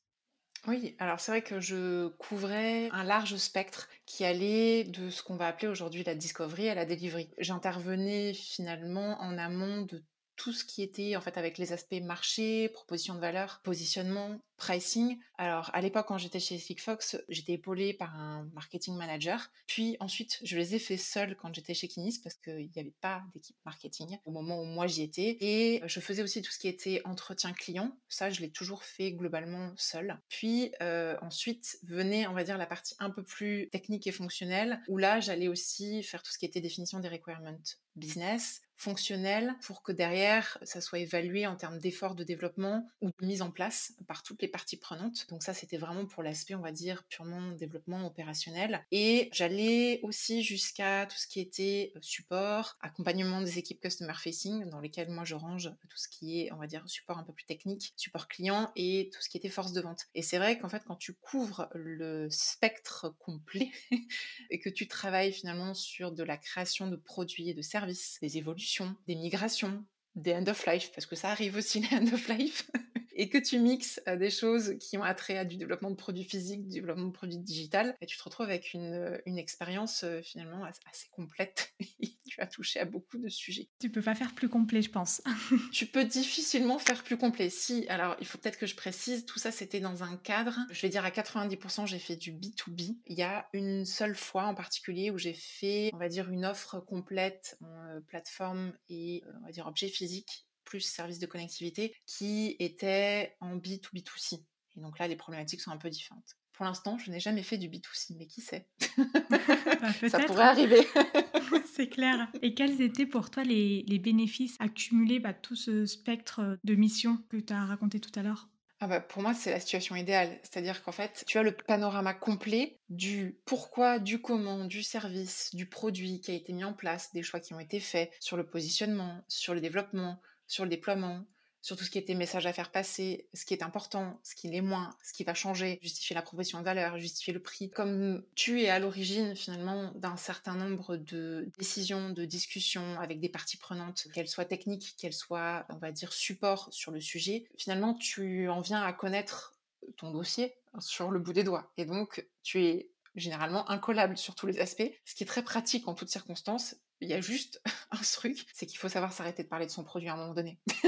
Oui, 0.67 0.97
alors 0.99 1.21
c'est 1.21 1.31
vrai 1.33 1.43
que 1.43 1.61
je 1.61 2.09
couvrais 2.17 2.89
un 2.91 3.05
large 3.05 3.37
spectre 3.37 3.89
qui 4.07 4.25
allait 4.25 4.85
de 4.85 5.11
ce 5.11 5.23
qu'on 5.23 5.37
va 5.37 5.47
appeler 5.49 5.69
aujourd'hui 5.69 6.05
la 6.05 6.15
discovery 6.15 6.71
à 6.71 6.75
la 6.75 6.87
delivery. 6.87 7.31
J'intervenais 7.39 8.33
finalement 8.33 9.21
en 9.21 9.37
amont 9.37 9.83
de 9.83 10.03
tout 10.37 10.53
ce 10.53 10.65
qui 10.65 10.83
était 10.83 11.17
en 11.17 11.21
fait 11.21 11.37
avec 11.39 11.59
les 11.59 11.73
aspects 11.73 12.01
marché, 12.03 12.69
proposition 12.69 13.15
de 13.15 13.21
valeur, 13.21 13.61
positionnement, 13.63 14.41
pricing. 14.57 15.19
Alors 15.39 15.71
à 15.75 15.81
l'époque 15.81 16.07
quand 16.09 16.19
j'étais 16.19 16.41
chez 16.41 16.59
Sigfox, 16.59 17.17
j'étais 17.29 17.53
épaulée 17.55 17.95
par 17.95 18.15
un 18.17 18.49
marketing 18.55 18.97
manager. 18.97 19.51
Puis 19.67 19.97
ensuite, 20.01 20.39
je 20.43 20.57
les 20.57 20.75
ai 20.75 20.79
fait 20.79 20.97
seule 20.97 21.37
quand 21.37 21.55
j'étais 21.55 21.75
chez 21.75 21.89
Kinis 21.89 22.19
parce 22.23 22.37
qu'il 22.37 22.71
n'y 22.75 22.81
avait 22.81 22.95
pas 23.01 23.23
d'équipe 23.33 23.57
marketing 23.65 24.19
au 24.25 24.31
moment 24.31 24.61
où 24.61 24.65
moi 24.65 24.87
j'y 24.87 25.03
étais. 25.03 25.37
Et 25.41 25.83
je 25.85 26.01
faisais 26.01 26.23
aussi 26.23 26.43
tout 26.43 26.53
ce 26.53 26.59
qui 26.59 26.69
était 26.69 27.01
entretien 27.05 27.53
client. 27.53 27.97
Ça, 28.09 28.31
je 28.31 28.41
l'ai 28.41 28.51
toujours 28.51 28.85
fait 28.85 29.13
globalement 29.13 29.73
seule. 29.77 30.21
Puis 30.29 30.73
euh, 30.83 31.17
ensuite 31.23 31.79
venait, 31.83 32.27
on 32.27 32.33
va 32.33 32.45
dire, 32.45 32.59
la 32.59 32.67
partie 32.67 32.95
un 32.99 33.11
peu 33.11 33.23
plus 33.23 33.69
technique 33.71 34.07
et 34.07 34.13
fonctionnelle 34.13 34.81
où 34.89 34.99
là, 34.99 35.21
j'allais 35.21 35.49
aussi 35.49 36.03
faire 36.03 36.23
tout 36.23 36.33
ce 36.33 36.39
qui 36.39 36.47
était 36.47 36.61
définition 36.61 37.01
des 37.01 37.09
requirements 37.09 37.59
business, 37.97 38.61
fonctionnel 38.85 39.55
pour 39.63 39.83
que 39.83 39.93
derrière, 39.93 40.59
ça 40.63 40.83
soit 40.83 40.99
évalué 40.99 41.47
en 41.47 41.57
termes 41.57 41.79
d'efforts 41.79 42.15
de 42.15 42.23
développement 42.23 42.87
ou 43.01 43.09
de 43.19 43.27
mise 43.27 43.41
en 43.41 43.51
place 43.51 43.95
par 44.07 44.23
toutes 44.23 44.43
les 44.43 44.49
parties 44.49 44.77
prenantes. 44.77 45.27
Donc 45.31 45.43
ça, 45.43 45.55
c'était 45.55 45.79
vraiment 45.79 46.05
pour 46.05 46.23
l'aspect, 46.23 46.55
on 46.55 46.61
va 46.61 46.71
dire, 46.71 47.03
purement 47.05 47.53
développement 47.53 48.07
opérationnel. 48.07 48.85
Et 48.93 49.31
j'allais 49.33 50.01
aussi 50.03 50.43
jusqu'à 50.43 51.07
tout 51.07 51.17
ce 51.17 51.27
qui 51.27 51.41
était 51.41 51.93
euh, 51.97 51.99
support, 52.03 52.77
accompagnement 52.83 53.41
des 53.41 53.59
équipes 53.59 53.81
customer 53.81 54.13
facing, 54.19 54.69
dans 54.69 54.81
lesquelles 54.81 55.09
moi 55.09 55.25
je 55.25 55.35
range 55.35 55.73
tout 55.89 55.97
ce 55.97 56.09
qui 56.09 56.43
est, 56.43 56.53
on 56.53 56.57
va 56.57 56.67
dire, 56.67 56.83
support 56.87 57.17
un 57.17 57.25
peu 57.25 57.33
plus 57.33 57.47
technique, 57.47 57.95
support 57.97 58.29
client 58.29 58.71
et 58.77 59.11
tout 59.15 59.23
ce 59.23 59.31
qui 59.31 59.39
était 59.39 59.49
force 59.49 59.73
de 59.73 59.81
vente. 59.81 60.09
Et 60.15 60.21
c'est 60.21 60.37
vrai 60.37 60.59
qu'en 60.59 60.69
fait, 60.69 60.83
quand 60.87 60.97
tu 60.97 61.15
couvres 61.15 61.71
le 61.73 62.29
spectre 62.31 63.15
complet 63.19 63.71
et 64.51 64.59
que 64.59 64.69
tu 64.69 64.87
travailles 64.89 65.33
finalement 65.33 65.73
sur 65.73 66.13
de 66.13 66.23
la 66.23 66.37
création 66.37 66.87
de 66.87 66.97
produits 66.97 67.49
et 67.49 67.55
de 67.55 67.63
services, 67.63 68.19
des 68.21 68.37
évolutions, 68.37 68.74
des 69.07 69.15
migrations, 69.15 69.85
des 70.15 70.35
end 70.35 70.47
of 70.47 70.67
life, 70.67 70.91
parce 70.95 71.07
que 71.07 71.17
ça 71.17 71.31
arrive 71.31 71.57
aussi 71.57 71.81
les 71.91 71.97
end 71.97 72.07
of 72.13 72.29
life, 72.29 72.71
et 73.15 73.29
que 73.29 73.39
tu 73.39 73.59
mixes 73.59 74.01
euh, 74.09 74.17
des 74.17 74.31
choses 74.31 74.77
qui 74.79 74.99
ont 74.99 75.03
attrait 75.05 75.39
à 75.39 75.45
du 75.45 75.57
développement 75.57 75.91
de 75.91 75.97
produits 75.97 76.25
physiques, 76.25 76.63
du 76.63 76.75
développement 76.75 77.07
de 77.07 77.13
produits 77.13 77.39
digital, 77.39 77.97
et 78.01 78.07
tu 78.07 78.17
te 78.17 78.23
retrouves 78.23 78.47
avec 78.47 78.75
une, 78.75 78.93
euh, 78.93 79.19
une 79.27 79.39
expérience 79.39 80.05
euh, 80.05 80.21
finalement 80.23 80.65
assez 80.65 81.09
complète. 81.11 81.73
tu 82.35 82.41
as 82.41 82.47
touché 82.47 82.81
à 82.81 82.85
beaucoup 82.85 83.19
de 83.19 83.29
sujets. 83.29 83.69
Tu 83.81 83.91
peux 83.91 84.03
pas 84.03 84.15
faire 84.15 84.35
plus 84.35 84.49
complet, 84.49 84.83
je 84.83 84.91
pense. 84.91 85.23
tu 85.73 85.87
peux 85.87 86.05
difficilement 86.05 86.79
faire 86.79 87.03
plus 87.05 87.17
complet. 87.17 87.49
Si, 87.49 87.87
alors 87.89 88.17
il 88.21 88.27
faut 88.27 88.39
peut-être 88.39 88.59
que 88.59 88.67
je 88.67 88.75
précise, 88.75 89.25
tout 89.25 89.39
ça 89.39 89.53
c'était 89.53 89.81
dans 89.81 90.03
un 90.03 90.17
cadre, 90.17 90.59
je 90.71 90.81
vais 90.83 90.89
dire 90.89 91.05
à 91.05 91.11
90% 91.11 91.87
j'ai 91.87 91.99
fait 91.99 92.17
du 92.17 92.33
B2B. 92.33 92.99
Il 93.07 93.17
y 93.17 93.23
a 93.23 93.49
une 93.53 93.85
seule 93.85 94.17
fois 94.17 94.45
en 94.45 94.55
particulier 94.55 95.11
où 95.11 95.19
j'ai 95.19 95.35
fait, 95.35 95.91
on 95.93 95.99
va 95.99 96.09
dire, 96.09 96.29
une 96.31 96.45
offre 96.45 96.81
complète 96.81 97.57
en 97.61 98.01
plateforme 98.09 98.73
et 98.89 99.23
on 99.41 99.47
va 99.47 99.53
dire 99.53 99.67
objet 99.67 99.89
physique 99.89 100.47
plus 100.65 100.81
service 100.81 101.19
de 101.19 101.27
connectivité, 101.27 101.95
qui 102.07 102.57
était 102.59 103.37
en 103.41 103.57
B2B2C. 103.57 104.43
Et 104.77 104.81
donc 104.81 104.99
là, 104.99 105.07
les 105.07 105.17
problématiques 105.17 105.61
sont 105.61 105.71
un 105.71 105.77
peu 105.77 105.91
différentes. 105.91 106.37
Pour 106.55 106.65
l'instant, 106.65 106.99
je 106.99 107.11
n'ai 107.11 107.21
jamais 107.21 107.43
fait 107.43 107.59
du 107.59 107.69
B2C, 107.69 108.17
mais 108.17 108.27
qui 108.27 108.41
sait? 108.41 108.69
Bah, 109.31 110.09
Ça 110.09 110.21
pourrait 110.21 110.45
arriver. 110.45 110.87
C'est 111.75 111.89
clair. 111.89 112.29
Et 112.43 112.55
quels 112.55 112.81
étaient 112.81 113.07
pour 113.07 113.31
toi 113.31 113.43
les, 113.43 113.85
bénéfices 113.99 114.57
accumulés 114.61 115.21
bah, 115.21 115.33
tout 115.33 115.57
ce 115.57 115.87
spectre 115.87 116.59
de 116.65 116.75
missions 116.75 117.19
que 117.29 117.37
tu 117.37 117.53
as 117.53 117.65
raconté 117.65 118.01
tout 118.01 118.13
à 118.19 118.23
l'heure? 118.23 118.49
Ah 118.81 118.87
bah 118.87 119.01
pour 119.01 119.23
moi, 119.23 119.33
c'est 119.33 119.51
la 119.51 119.61
situation 119.61 119.97
idéale. 119.97 120.39
C'est-à-dire 120.43 120.83
qu'en 120.83 120.93
fait, 120.93 121.25
tu 121.27 121.39
as 121.39 121.43
le 121.43 121.53
panorama 121.53 122.13
complet 122.13 122.81
du 122.91 123.39
pourquoi, 123.47 123.99
du 123.99 124.21
comment, 124.21 124.65
du 124.67 124.83
service, 124.83 125.55
du 125.55 125.67
produit 125.67 126.21
qui 126.21 126.33
a 126.33 126.35
été 126.35 126.53
mis 126.53 126.65
en 126.65 126.75
place, 126.75 127.13
des 127.15 127.23
choix 127.23 127.41
qui 127.41 127.55
ont 127.55 127.61
été 127.61 127.81
faits 127.81 128.11
sur 128.21 128.37
le 128.37 128.45
positionnement, 128.45 129.23
sur 129.29 129.55
le 129.55 129.61
développement, 129.61 130.21
sur 130.47 130.65
le 130.65 130.71
déploiement, 130.71 131.25
sur 131.65 131.79
tout 131.79 131.85
ce 131.85 131.91
qui 131.91 131.97
était 131.97 132.13
message 132.13 132.45
à 132.45 132.53
faire 132.53 132.71
passer, 132.71 133.27
ce 133.33 133.47
qui 133.47 133.55
est 133.55 133.63
important, 133.63 134.21
ce 134.23 134.35
qui 134.35 134.49
l'est 134.49 134.61
moins, 134.61 134.91
ce 135.03 135.15
qui 135.15 135.25
va 135.25 135.33
changer, 135.33 135.79
justifier 135.81 136.13
la 136.13 136.21
proposition 136.21 136.59
de 136.59 136.65
valeur, 136.65 136.99
justifier 136.99 137.33
le 137.33 137.41
prix. 137.41 137.71
Comme 137.71 138.23
tu 138.35 138.61
es 138.61 138.69
à 138.69 138.79
l'origine 138.79 139.35
finalement 139.35 139.91
d'un 139.95 140.19
certain 140.19 140.57
nombre 140.57 140.99
de 140.99 141.49
décisions, 141.57 142.11
de 142.11 142.27
discussions 142.27 143.01
avec 143.01 143.19
des 143.19 143.31
parties 143.31 143.57
prenantes, 143.57 144.09
qu'elles 144.13 144.29
soient 144.29 144.45
techniques, 144.45 144.95
qu'elles 144.99 145.15
soient, 145.15 145.65
on 145.71 145.79
va 145.79 145.91
dire, 145.91 146.13
support 146.13 146.69
sur 146.71 146.93
le 146.93 147.01
sujet, 147.01 147.47
finalement 147.57 147.95
tu 147.95 148.47
en 148.51 148.61
viens 148.61 148.83
à 148.83 148.93
connaître 148.93 149.55
ton 149.97 150.11
dossier 150.11 150.53
sur 150.81 151.11
le 151.11 151.19
bout 151.19 151.33
des 151.33 151.45
doigts. 151.45 151.73
Et 151.79 151.87
donc 151.87 152.27
tu 152.43 152.63
es 152.63 152.91
généralement 153.15 153.71
incollable 153.71 154.17
sur 154.17 154.35
tous 154.35 154.47
les 154.47 154.61
aspects, 154.61 154.91
ce 155.05 155.15
qui 155.15 155.23
est 155.25 155.27
très 155.27 155.43
pratique 155.43 155.89
en 155.89 155.95
toutes 155.95 156.09
circonstances. 156.09 156.77
Il 157.01 157.09
y 157.09 157.15
a 157.15 157.21
juste 157.21 157.63
un 157.91 157.99
truc, 157.99 158.47
c'est 158.53 158.67
qu'il 158.67 158.79
faut 158.79 158.89
savoir 158.89 159.13
s'arrêter 159.13 159.43
de 159.43 159.49
parler 159.49 159.67
de 159.67 159.71
son 159.71 159.85
produit 159.85 160.09
à 160.09 160.15
un 160.15 160.17
moment 160.17 160.35
donné. 160.35 160.59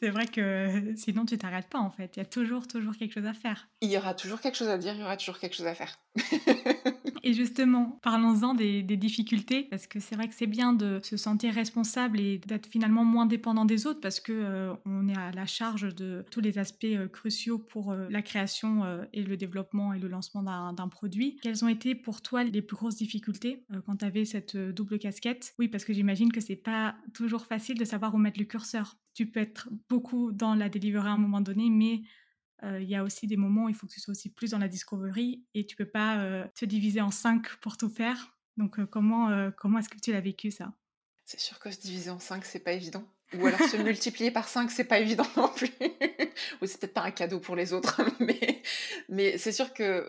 c'est 0.00 0.10
vrai 0.10 0.26
que 0.26 0.94
sinon 0.96 1.24
tu 1.26 1.38
t'arrêtes 1.38 1.68
pas 1.68 1.78
en 1.78 1.90
fait. 1.90 2.16
Il 2.16 2.20
y 2.20 2.22
a 2.22 2.26
toujours, 2.26 2.66
toujours 2.66 2.96
quelque 2.96 3.14
chose 3.14 3.26
à 3.26 3.34
faire. 3.34 3.68
Il 3.80 3.90
y 3.90 3.96
aura 3.96 4.14
toujours 4.14 4.40
quelque 4.40 4.56
chose 4.56 4.68
à 4.68 4.78
dire, 4.78 4.94
il 4.94 5.00
y 5.00 5.04
aura 5.04 5.16
toujours 5.16 5.38
quelque 5.38 5.54
chose 5.54 5.66
à 5.66 5.74
faire. 5.74 5.98
Et 7.22 7.32
justement, 7.32 7.98
parlons-en 8.02 8.54
des, 8.54 8.82
difficultés, 8.82 9.62
parce 9.62 9.86
que 9.86 10.00
c'est 10.00 10.14
vrai 10.14 10.28
que 10.28 10.34
c'est 10.34 10.46
bien 10.46 10.72
de 10.72 11.00
se 11.02 11.16
sentir 11.16 11.54
responsable 11.54 12.20
et 12.20 12.38
d'être 12.38 12.66
finalement 12.66 13.04
moins 13.04 13.26
dépendant 13.26 13.64
des 13.64 13.86
autres, 13.86 14.00
parce 14.00 14.20
que 14.20 14.32
euh, 14.32 14.72
on 14.84 15.08
est 15.08 15.16
à 15.16 15.30
la 15.30 15.46
charge 15.46 15.94
de 15.94 16.24
tous 16.30 16.40
les 16.40 16.58
aspects 16.58 16.84
euh, 16.84 17.08
cruciaux 17.08 17.58
pour 17.58 17.92
euh, 17.92 18.06
la 18.10 18.22
création 18.22 18.82
et 19.12 19.22
le 19.22 19.36
développement 19.36 19.92
et 19.92 19.98
le 19.98 20.08
lancement 20.08 20.42
d'un 20.42 20.88
produit. 20.88 21.38
Quelles 21.42 21.64
ont 21.64 21.68
été 21.68 21.94
pour 21.94 22.22
toi 22.22 22.44
les 22.44 22.62
plus 22.62 22.76
grosses 22.76 22.96
difficultés 22.96 23.64
quand 23.86 23.96
tu 23.96 24.04
avais 24.04 24.24
cette 24.24 24.56
double 24.56 24.98
casquette? 24.98 25.54
Oui, 25.58 25.68
parce 25.68 25.84
que 25.84 25.92
j'imagine 25.92 26.32
que 26.32 26.40
c'est 26.40 26.56
pas 26.56 26.96
toujours 27.14 27.46
facile 27.46 27.78
de 27.78 27.84
savoir 27.84 28.14
où 28.14 28.18
mettre 28.18 28.38
le 28.38 28.46
curseur. 28.46 28.96
Tu 29.14 29.26
peux 29.26 29.40
être 29.40 29.68
beaucoup 29.88 30.32
dans 30.32 30.54
la 30.54 30.68
delivery 30.68 31.08
à 31.08 31.12
un 31.12 31.18
moment 31.18 31.40
donné, 31.40 31.68
mais 31.70 32.02
il 32.62 32.88
y 32.88 32.94
a 32.94 33.02
aussi 33.02 33.26
des 33.26 33.36
moments 33.36 33.64
où 33.64 33.68
il 33.68 33.74
faut 33.74 33.86
que 33.86 33.92
tu 33.92 34.00
sois 34.00 34.12
aussi 34.12 34.30
plus 34.30 34.50
dans 34.50 34.58
la 34.58 34.68
discovery 34.68 35.44
et 35.54 35.66
tu 35.66 35.76
peux 35.76 35.88
pas 35.88 36.46
te 36.54 36.64
diviser 36.64 37.00
en 37.00 37.10
cinq 37.10 37.56
pour 37.56 37.76
tout 37.76 37.88
faire. 37.88 38.36
Donc 38.56 38.84
comment, 38.86 39.50
comment 39.56 39.78
est-ce 39.78 39.88
que 39.88 39.98
tu 39.98 40.12
l'as 40.12 40.20
vécu 40.20 40.50
ça? 40.50 40.72
C'est 41.24 41.40
sûr 41.40 41.58
que 41.60 41.70
se 41.70 41.80
diviser 41.80 42.10
en 42.10 42.18
cinq, 42.18 42.44
c'est 42.44 42.58
pas 42.58 42.72
évident. 42.72 43.04
Ou 43.38 43.46
alors 43.46 43.60
se 43.60 43.76
multiplier 43.82 44.30
par 44.30 44.48
cinq, 44.48 44.70
c'est 44.70 44.84
pas 44.84 44.98
évident 44.98 45.26
non 45.36 45.48
plus. 45.48 45.70
Ou 46.60 46.66
c'est 46.66 46.80
peut-être 46.80 46.94
pas 46.94 47.02
un 47.02 47.10
cadeau 47.10 47.38
pour 47.38 47.54
les 47.54 47.72
autres, 47.72 48.02
mais, 48.20 48.62
mais 49.08 49.38
c'est 49.38 49.52
sûr 49.52 49.72
que 49.72 50.04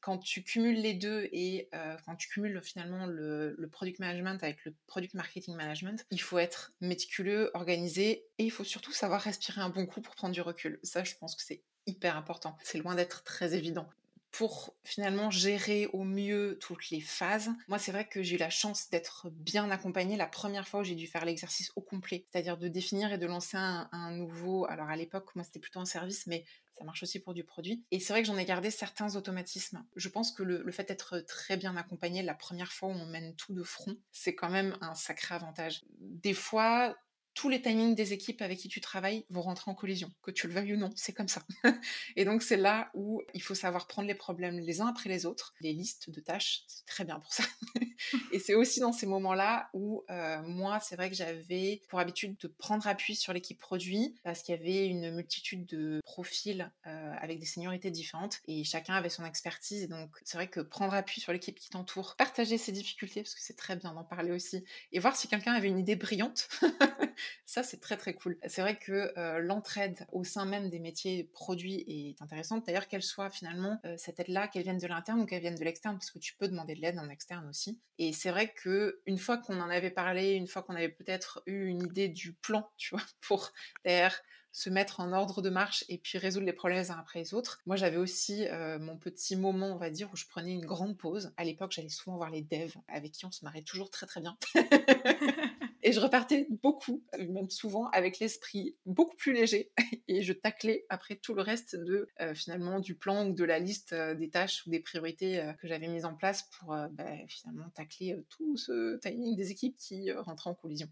quand 0.00 0.18
tu 0.18 0.42
cumules 0.42 0.80
les 0.80 0.94
deux 0.94 1.28
et 1.32 1.70
quand 2.04 2.16
tu 2.16 2.28
cumules 2.28 2.60
finalement 2.62 3.06
le, 3.06 3.54
le, 3.56 3.68
product 3.68 3.98
management 3.98 4.42
avec 4.42 4.64
le 4.64 4.74
product 4.86 5.14
marketing 5.14 5.56
management, 5.56 6.04
il 6.10 6.20
faut 6.20 6.38
être 6.38 6.72
méticuleux, 6.80 7.50
organisé 7.54 8.26
et 8.38 8.44
il 8.44 8.50
faut 8.50 8.64
surtout 8.64 8.92
savoir 8.92 9.22
respirer 9.22 9.60
un 9.60 9.70
bon 9.70 9.86
coup 9.86 10.00
pour 10.00 10.14
prendre 10.14 10.34
du 10.34 10.40
recul. 10.40 10.80
Ça, 10.82 11.04
je 11.04 11.14
pense 11.18 11.34
que 11.34 11.42
c'est 11.42 11.62
hyper 11.88 12.16
important. 12.16 12.56
C'est 12.62 12.78
loin 12.78 12.94
d'être 12.94 13.24
très 13.24 13.54
évident 13.54 13.88
pour 14.30 14.74
finalement 14.84 15.30
gérer 15.30 15.86
au 15.92 16.04
mieux 16.04 16.58
toutes 16.60 16.90
les 16.90 17.00
phases. 17.00 17.50
Moi, 17.66 17.78
c'est 17.78 17.92
vrai 17.92 18.06
que 18.06 18.22
j'ai 18.22 18.36
eu 18.36 18.38
la 18.38 18.50
chance 18.50 18.90
d'être 18.90 19.30
bien 19.30 19.70
accompagnée 19.70 20.16
la 20.16 20.26
première 20.26 20.68
fois 20.68 20.80
où 20.80 20.84
j'ai 20.84 20.94
dû 20.94 21.06
faire 21.06 21.24
l'exercice 21.24 21.72
au 21.76 21.80
complet, 21.80 22.26
c'est-à-dire 22.30 22.58
de 22.58 22.68
définir 22.68 23.12
et 23.12 23.18
de 23.18 23.26
lancer 23.26 23.56
un, 23.56 24.10
nouveau. 24.12 24.66
Alors 24.66 24.88
à 24.88 24.96
l'époque, 24.96 25.34
moi, 25.34 25.44
c'était 25.44 25.58
plutôt 25.58 25.80
un 25.80 25.84
service, 25.84 26.26
mais 26.26 26.44
ça 26.78 26.84
marche 26.84 27.02
aussi 27.02 27.18
pour 27.18 27.34
du 27.34 27.42
produit. 27.42 27.84
Et 27.90 28.00
c'est 28.00 28.12
vrai 28.12 28.22
que 28.22 28.28
j'en 28.28 28.36
ai 28.36 28.44
gardé 28.44 28.70
certains 28.70 29.16
automatismes. 29.16 29.84
Je 29.96 30.08
pense 30.08 30.30
que 30.30 30.42
le, 30.42 30.62
le 30.62 30.72
fait 30.72 30.86
d'être 30.86 31.18
très 31.20 31.56
bien 31.56 31.76
accompagné 31.76 32.22
la 32.22 32.34
première 32.34 32.72
fois 32.72 32.90
où 32.90 32.92
on 32.92 33.06
mène 33.06 33.34
tout 33.34 33.54
de 33.54 33.62
front, 33.62 33.96
c'est 34.12 34.34
quand 34.34 34.50
même 34.50 34.76
un 34.80 34.94
sacré 34.94 35.34
avantage. 35.34 35.82
Des 35.98 36.34
fois, 36.34 36.96
tous 37.38 37.48
les 37.48 37.62
timings 37.62 37.94
des 37.94 38.12
équipes 38.12 38.42
avec 38.42 38.58
qui 38.58 38.66
tu 38.66 38.80
travailles 38.80 39.24
vont 39.30 39.42
rentrer 39.42 39.70
en 39.70 39.74
collision, 39.76 40.10
que 40.22 40.32
tu 40.32 40.48
le 40.48 40.54
veuilles 40.54 40.74
ou 40.74 40.76
non, 40.76 40.90
c'est 40.96 41.12
comme 41.12 41.28
ça. 41.28 41.44
et 42.16 42.24
donc 42.24 42.42
c'est 42.42 42.56
là 42.56 42.90
où 42.94 43.22
il 43.32 43.40
faut 43.40 43.54
savoir 43.54 43.86
prendre 43.86 44.08
les 44.08 44.16
problèmes 44.16 44.58
les 44.58 44.80
uns 44.80 44.88
après 44.88 45.08
les 45.08 45.24
autres. 45.24 45.54
Les 45.60 45.72
listes 45.72 46.10
de 46.10 46.18
tâches, 46.18 46.64
c'est 46.66 46.84
très 46.84 47.04
bien 47.04 47.20
pour 47.20 47.32
ça. 47.32 47.44
et 48.32 48.40
c'est 48.40 48.56
aussi 48.56 48.80
dans 48.80 48.90
ces 48.90 49.06
moments-là 49.06 49.70
où 49.72 50.02
euh, 50.10 50.42
moi, 50.42 50.80
c'est 50.80 50.96
vrai 50.96 51.10
que 51.10 51.14
j'avais 51.14 51.80
pour 51.88 52.00
habitude 52.00 52.36
de 52.40 52.48
prendre 52.48 52.88
appui 52.88 53.14
sur 53.14 53.32
l'équipe 53.32 53.60
produit 53.60 54.16
parce 54.24 54.42
qu'il 54.42 54.56
y 54.56 54.58
avait 54.58 54.88
une 54.88 55.12
multitude 55.12 55.64
de 55.66 56.00
profils 56.02 56.72
euh, 56.88 57.14
avec 57.20 57.38
des 57.38 57.46
seniorités 57.46 57.92
différentes 57.92 58.40
et 58.48 58.64
chacun 58.64 58.94
avait 58.94 59.10
son 59.10 59.24
expertise. 59.24 59.84
Et 59.84 59.86
donc 59.86 60.10
c'est 60.24 60.38
vrai 60.38 60.48
que 60.48 60.58
prendre 60.58 60.92
appui 60.92 61.20
sur 61.20 61.32
l'équipe 61.32 61.56
qui 61.56 61.70
t'entoure, 61.70 62.16
partager 62.16 62.58
ses 62.58 62.72
difficultés 62.72 63.22
parce 63.22 63.36
que 63.36 63.42
c'est 63.42 63.56
très 63.56 63.76
bien 63.76 63.94
d'en 63.94 64.02
parler 64.02 64.32
aussi 64.32 64.64
et 64.90 64.98
voir 64.98 65.14
si 65.14 65.28
quelqu'un 65.28 65.52
avait 65.52 65.68
une 65.68 65.78
idée 65.78 65.94
brillante. 65.94 66.48
Ça, 67.46 67.62
c'est 67.62 67.80
très 67.80 67.96
très 67.96 68.14
cool. 68.14 68.38
C'est 68.46 68.60
vrai 68.60 68.76
que 68.78 69.12
euh, 69.18 69.38
l'entraide 69.40 70.06
au 70.12 70.24
sein 70.24 70.44
même 70.44 70.70
des 70.70 70.78
métiers 70.78 71.24
produits 71.24 71.84
est 71.86 72.20
intéressante. 72.22 72.66
D'ailleurs, 72.66 72.88
qu'elle 72.88 73.02
soit 73.02 73.30
finalement 73.30 73.80
euh, 73.84 73.94
cette 73.96 74.20
aide-là, 74.20 74.48
qu'elle 74.48 74.62
vienne 74.62 74.78
de 74.78 74.86
l'interne 74.86 75.20
ou 75.20 75.26
qu'elle 75.26 75.40
vienne 75.40 75.54
de 75.54 75.64
l'externe, 75.64 75.96
parce 75.96 76.10
que 76.10 76.18
tu 76.18 76.34
peux 76.36 76.48
demander 76.48 76.74
de 76.74 76.80
l'aide 76.80 76.98
en 76.98 77.08
externe 77.08 77.48
aussi. 77.48 77.80
Et 77.98 78.12
c'est 78.12 78.30
vrai 78.30 78.52
que 78.52 79.00
une 79.06 79.18
fois 79.18 79.38
qu'on 79.38 79.60
en 79.60 79.70
avait 79.70 79.90
parlé, 79.90 80.32
une 80.32 80.46
fois 80.46 80.62
qu'on 80.62 80.74
avait 80.74 80.88
peut-être 80.88 81.42
eu 81.46 81.66
une 81.66 81.82
idée 81.82 82.08
du 82.08 82.32
plan, 82.34 82.70
tu 82.76 82.94
vois, 82.94 83.04
pour 83.20 83.52
derrière 83.84 84.22
se 84.52 84.70
mettre 84.70 85.00
en 85.00 85.12
ordre 85.12 85.42
de 85.42 85.50
marche 85.50 85.84
et 85.88 85.98
puis 85.98 86.18
résoudre 86.18 86.46
les 86.46 86.52
problèmes 86.52 86.78
les 86.78 86.90
uns 86.90 86.98
après 86.98 87.20
les 87.20 87.34
autres. 87.34 87.60
Moi, 87.66 87.76
j'avais 87.76 87.96
aussi 87.96 88.46
euh, 88.48 88.78
mon 88.78 88.96
petit 88.96 89.36
moment, 89.36 89.68
on 89.68 89.76
va 89.76 89.90
dire, 89.90 90.08
où 90.12 90.16
je 90.16 90.26
prenais 90.26 90.52
une 90.52 90.64
grande 90.64 90.96
pause. 90.96 91.32
À 91.36 91.44
l'époque, 91.44 91.72
j'allais 91.72 91.88
souvent 91.88 92.16
voir 92.16 92.30
les 92.30 92.42
devs 92.42 92.76
avec 92.88 93.12
qui 93.12 93.24
on 93.24 93.30
se 93.30 93.44
marrait 93.44 93.62
toujours 93.62 93.90
très 93.90 94.06
très 94.06 94.20
bien. 94.20 94.36
Et 95.88 95.92
je 95.92 96.00
repartais 96.00 96.46
beaucoup, 96.62 97.02
même 97.18 97.48
souvent, 97.48 97.86
avec 97.92 98.18
l'esprit 98.18 98.76
beaucoup 98.84 99.16
plus 99.16 99.32
léger. 99.32 99.72
Et 100.06 100.20
je 100.20 100.34
taclais 100.34 100.84
après 100.90 101.16
tout 101.16 101.32
le 101.32 101.40
reste 101.40 101.76
de 101.76 102.06
euh, 102.20 102.34
finalement 102.34 102.78
du 102.78 102.94
plan 102.94 103.26
ou 103.26 103.32
de 103.32 103.44
la 103.44 103.58
liste 103.58 103.94
euh, 103.94 104.14
des 104.14 104.28
tâches 104.28 104.66
ou 104.66 104.70
des 104.70 104.80
priorités 104.80 105.40
euh, 105.40 105.54
que 105.54 105.66
j'avais 105.66 105.88
mises 105.88 106.04
en 106.04 106.14
place 106.14 106.42
pour 106.58 106.76
bah, 106.92 107.06
finalement 107.26 107.70
tacler 107.70 108.18
tout 108.28 108.58
ce 108.58 108.98
timing 108.98 109.34
des 109.34 109.50
équipes 109.50 109.78
qui 109.78 110.12
rentraient 110.12 110.50
en 110.50 110.54
collision. 110.54 110.88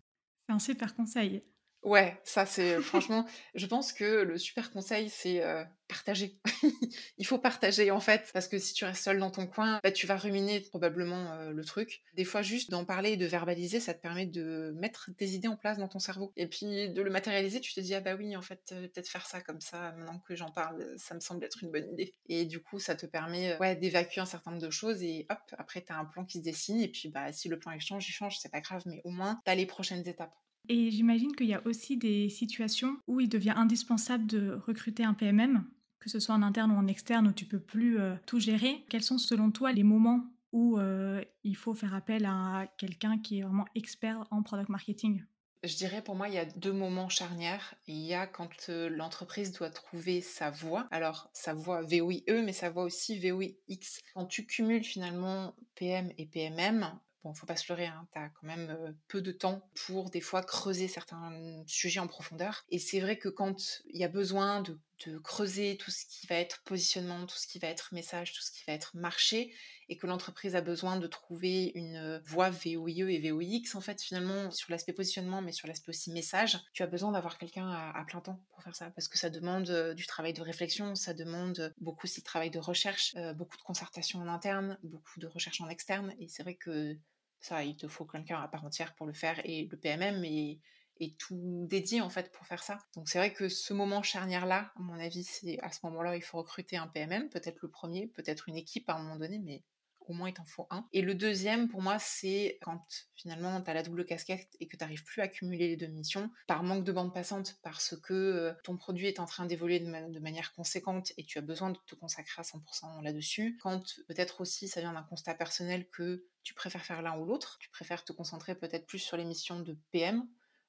C'est 0.47 0.55
un 0.55 0.59
super 0.59 0.95
conseil. 0.95 1.43
Ouais, 1.87 2.19
ça 2.25 2.47
c'est 2.47 2.81
franchement, 2.81 3.25
je 3.55 3.65
pense 3.65 3.93
que 3.93 4.23
le 4.23 4.39
super 4.39 4.73
conseil 4.73 5.09
c'est 5.09 5.41
partager. 5.87 6.37
Il 7.19 7.25
faut 7.25 7.39
partager 7.39 7.93
en 7.93 8.01
fait, 8.01 8.29
parce 8.33 8.49
que 8.49 8.59
si 8.59 8.75
tu 8.75 8.85
restes 8.85 9.05
seul 9.05 9.21
dans 9.21 9.31
ton 9.31 9.47
coin, 9.47 9.79
bah, 9.85 9.93
tu 9.93 10.05
vas 10.09 10.17
ruminer 10.17 10.59
probablement 10.63 11.37
le 11.49 11.65
truc. 11.65 12.03
Des 12.15 12.25
fois 12.25 12.43
juste 12.43 12.71
d'en 12.73 12.85
parler 12.85 13.13
et 13.13 13.17
de 13.17 13.25
verbaliser, 13.27 13.79
ça 13.79 13.95
te 13.95 14.01
permet 14.01 14.27
de 14.27 14.75
mettre 14.81 15.11
tes 15.17 15.27
idées 15.27 15.47
en 15.47 15.57
place 15.57 15.79
dans 15.79 15.87
ton 15.87 16.01
cerveau. 16.01 16.33
Et 16.35 16.49
puis 16.49 16.91
de 16.91 17.03
le 17.03 17.11
matérialiser, 17.11 17.61
tu 17.61 17.73
te 17.73 17.79
dis 17.79 17.95
ah 17.95 18.01
bah 18.01 18.17
oui 18.17 18.37
en 18.37 18.43
fait 18.43 18.63
peut-être 18.67 19.09
faire 19.09 19.25
ça 19.27 19.41
comme 19.41 19.61
ça. 19.61 19.93
Maintenant 19.93 20.19
que 20.19 20.35
j'en 20.35 20.51
parle, 20.51 20.85
ça 20.97 21.15
me 21.15 21.21
semble 21.21 21.45
être 21.45 21.63
une 21.63 21.71
bonne 21.71 21.89
idée. 21.93 22.17
Et 22.29 22.47
du 22.47 22.59
coup 22.61 22.81
ça 22.81 22.97
te 22.97 23.07
permet 23.07 23.57
ouais 23.59 23.77
d'évacuer 23.77 24.21
un 24.21 24.27
certain 24.27 24.51
nombre 24.51 24.63
de 24.65 24.71
choses 24.71 25.05
et 25.05 25.25
hop 25.31 25.39
après 25.57 25.85
tu 25.85 25.93
as 25.93 25.97
un 25.99 26.05
plan 26.05 26.25
qui 26.25 26.39
se 26.39 26.43
dessine 26.45 26.81
et 26.81 26.89
puis 26.89 27.11
bah 27.11 27.33
si 27.33 27.49
le 27.49 27.61
plan 27.61 27.71
il 27.71 27.81
change, 27.81 28.09
il 28.09 28.13
change, 28.13 28.39
c'est 28.41 28.51
pas 28.51 28.61
grave, 28.61 28.83
mais 28.87 29.01
au 29.05 29.11
moins 29.11 29.41
tu 29.45 29.53
as 29.53 29.55
les 29.55 29.67
prochaines 29.67 30.09
étapes. 30.09 30.35
Et 30.69 30.91
j'imagine 30.91 31.35
qu'il 31.35 31.47
y 31.47 31.55
a 31.55 31.67
aussi 31.67 31.97
des 31.97 32.29
situations 32.29 32.97
où 33.07 33.21
il 33.21 33.29
devient 33.29 33.55
indispensable 33.57 34.27
de 34.27 34.59
recruter 34.67 35.05
un 35.05 35.15
PMM, 35.15 35.65
que 36.01 36.11
ce 36.11 36.21
soit 36.21 36.35
en 36.35 36.43
interne 36.43 36.73
ou 36.73 36.77
en 36.77 36.87
externe, 36.87 37.29
où 37.29 37.33
tu 37.33 37.45
peux 37.45 37.61
plus 37.61 37.99
euh, 37.99 38.15
tout 38.27 38.41
gérer. 38.41 38.85
Quels 38.89 39.03
sont 39.03 39.19
selon 39.19 39.51
toi 39.51 39.73
les 39.73 39.85
moments 39.85 40.25
où 40.53 40.79
euh, 40.79 41.23
il 41.45 41.57
faut 41.57 41.75
faire 41.75 41.95
appel 41.95 42.25
à 42.25 42.67
quelqu'un 42.79 43.19
qui 43.19 43.39
est 43.39 43.43
vraiment 43.43 43.67
expert 43.75 44.25
en 44.31 44.43
product 44.43 44.69
marketing? 44.69 45.23
Je 45.63 45.75
dirais 45.77 46.03
pour 46.03 46.15
moi, 46.15 46.29
il 46.29 46.35
y 46.35 46.39
a 46.39 46.45
deux 46.45 46.73
moments 46.73 47.09
charnières. 47.09 47.75
Il 47.87 47.97
y 47.97 48.15
a 48.15 48.27
quand 48.27 48.69
euh, 48.69 48.89
l'entreprise 48.89 49.53
doit 49.53 49.71
trouver 49.71 50.21
sa 50.21 50.51
voie. 50.51 50.87
Alors, 50.91 51.29
sa 51.33 51.55
voie 51.55 51.83
VOIE, 51.83 52.23
mais 52.29 52.53
sa 52.53 52.71
voie 52.71 52.85
aussi 52.85 53.19
VOIX. 53.19 54.01
Quand 54.15 54.27
tu 54.27 54.47
cumules 54.47 54.85
finalement 54.85 55.57
PM 55.75 56.13
et 56.19 56.27
PMM, 56.27 56.99
Bon, 57.25 57.35
faut 57.35 57.47
pas 57.47 57.57
se 57.57 57.71
leurrer, 57.73 57.87
hein, 57.87 58.07
tu 58.13 58.19
quand 58.19 58.47
même 58.47 58.97
peu 59.09 59.21
de 59.21 59.33
temps 59.33 59.69
pour 59.87 60.11
des 60.11 60.21
fois 60.21 60.43
creuser 60.43 60.87
certains 60.87 61.65
sujets 61.67 62.01
en 62.01 62.07
profondeur. 62.07 62.65
Et 62.69 62.79
c'est 62.79 63.01
vrai 63.01 63.19
que 63.19 63.29
quand 63.29 63.83
il 63.87 64.01
y 64.01 64.05
a 64.05 64.09
besoin 64.09 64.61
de, 64.63 64.79
creuser 65.23 65.77
tout 65.77 65.91
ce 65.91 66.05
qui 66.07 66.27
va 66.27 66.37
être 66.37 66.63
positionnement, 66.65 67.27
tout 67.27 67.37
ce 67.37 67.47
qui 67.47 67.59
va 67.59 67.69
être 67.69 67.93
message, 67.93 68.33
tout 68.33 68.43
ce 68.43 68.51
qui 68.51 68.63
va 68.67 68.73
être 68.73 68.97
marché, 68.97 69.55
et 69.89 69.97
que 69.97 70.07
l'entreprise 70.07 70.57
a 70.57 70.61
besoin 70.61 70.97
de 70.97 71.07
trouver 71.07 71.73
une 71.75 72.21
voie 72.25 72.51
VOIE 72.51 73.11
et 73.11 73.31
VOIX, 73.31 73.75
en 73.75 73.81
fait, 73.81 74.03
finalement, 74.03 74.51
sur 74.51 74.71
l'aspect 74.71 74.93
positionnement, 74.93 75.43
mais 75.43 75.53
sur 75.53 75.69
l'aspect 75.69 75.91
aussi 75.91 76.11
message, 76.13 76.59
tu 76.73 76.83
as 76.83 76.87
besoin 76.87 77.13
d'avoir 77.13 77.39
quelqu'un 77.39 77.71
à, 77.71 78.05
plein 78.07 78.21
temps 78.21 78.43
pour 78.51 78.63
faire 78.63 78.75
ça, 78.75 78.91
parce 78.91 79.09
que 79.09 79.19
ça 79.19 79.31
demande 79.31 79.95
du 79.95 80.07
travail 80.07 80.33
de 80.33 80.43
réflexion, 80.43 80.95
ça 80.95 81.15
demande 81.15 81.75
beaucoup 81.79 82.07
aussi 82.07 82.21
de 82.21 82.27
travail 82.27 82.51
de 82.51 82.59
recherche, 82.59 83.15
beaucoup 83.37 83.57
de 83.57 83.63
concertation 83.63 84.21
en 84.21 84.29
interne, 84.29 84.79
beaucoup 84.83 85.21
de 85.21 85.27
recherche 85.27 85.61
en 85.61 85.69
externe, 85.69 86.15
et 86.19 86.29
c'est 86.29 86.43
vrai 86.43 86.55
que 86.55 86.97
ça, 87.41 87.63
il 87.63 87.77
te 87.77 87.87
faut 87.87 88.05
quelqu'un 88.05 88.41
à 88.41 88.49
part 88.49 88.65
entière 88.65 88.95
pour 88.95 89.07
le 89.07 89.13
faire 89.13 89.41
et 89.45 89.69
le 89.71 89.77
PMM 89.77 90.25
est, 90.25 90.59
est 91.01 91.19
tout 91.19 91.67
dédié 91.69 92.01
en 92.01 92.11
fait 92.11 92.31
pour 92.33 92.47
faire 92.47 92.63
ça. 92.63 92.79
Donc 92.95 93.09
c'est 93.09 93.19
vrai 93.19 93.33
que 93.33 93.49
ce 93.49 93.73
moment 93.73 94.03
charnière 94.03 94.47
là, 94.47 94.73
à 94.77 94.81
mon 94.81 94.99
avis, 94.99 95.25
c'est 95.25 95.59
à 95.61 95.71
ce 95.71 95.81
moment-là, 95.85 96.17
il 96.17 96.23
faut 96.23 96.39
recruter 96.39 96.77
un 96.77 96.87
PMM, 96.87 97.29
peut-être 97.29 97.59
le 97.63 97.69
premier, 97.69 98.07
peut-être 98.09 98.49
une 98.49 98.57
équipe 98.57 98.89
à 98.89 98.95
un 98.95 99.03
moment 99.03 99.17
donné, 99.17 99.39
mais 99.39 99.63
au 100.09 100.13
moins 100.13 100.29
il 100.29 100.35
t'en 100.35 100.45
faut 100.45 100.67
un. 100.71 100.87
Et 100.93 101.03
le 101.03 101.15
deuxième, 101.15 101.69
pour 101.69 101.83
moi, 101.83 101.99
c'est 101.99 102.59
quand 102.63 102.87
finalement 103.15 103.61
tu 103.61 103.71
as 103.71 103.75
la 103.75 103.83
double 103.83 104.05
casquette 104.05 104.49
et 104.61 104.69
que 104.69 104.77
tu 104.77 104.85
n'arrives 104.85 105.05
plus 105.05 105.21
à 105.21 105.29
cumuler 105.29 105.69
les 105.69 105.77
deux 105.77 105.87
missions 105.89 106.31
par 106.47 106.63
manque 106.63 106.85
de 106.85 106.93
bande 106.93 107.13
passante, 107.13 107.57
parce 107.63 107.97
que 108.01 108.15
euh, 108.15 108.53
ton 108.65 108.77
produit 108.77 109.07
est 109.09 109.21
en 109.21 109.27
train 109.27 109.47
d'évoluer 109.47 109.81
de, 109.81 110.21
manière 110.21 110.53
conséquente 110.55 111.13
et 111.17 111.25
tu 111.25 111.39
as 111.39 111.43
besoin 111.43 111.71
de 111.71 111.79
te 111.87 111.95
consacrer 111.95 112.41
à 112.41 112.43
100% 112.43 113.03
là-dessus. 113.03 113.59
Quand 113.63 113.83
peut-être 114.09 114.41
aussi 114.41 114.69
ça 114.69 114.81
vient 114.81 114.93
d'un 114.93 115.03
constat 115.03 115.35
personnel 115.35 115.89
que 115.91 116.25
tu 116.43 116.55
préfères 116.55 116.85
faire 116.85 117.03
l'un 117.03 117.19
ou 117.19 117.25
l'autre, 117.25 117.59
tu 117.61 117.69
préfères 117.71 118.05
te 118.05 118.13
concentrer 118.13 118.55
peut-être 118.55 118.87
plus 118.87 118.99
sur 118.99 119.17
les 119.17 119.25
missions 119.25 119.61
de 119.61 119.77
PM 119.91 120.27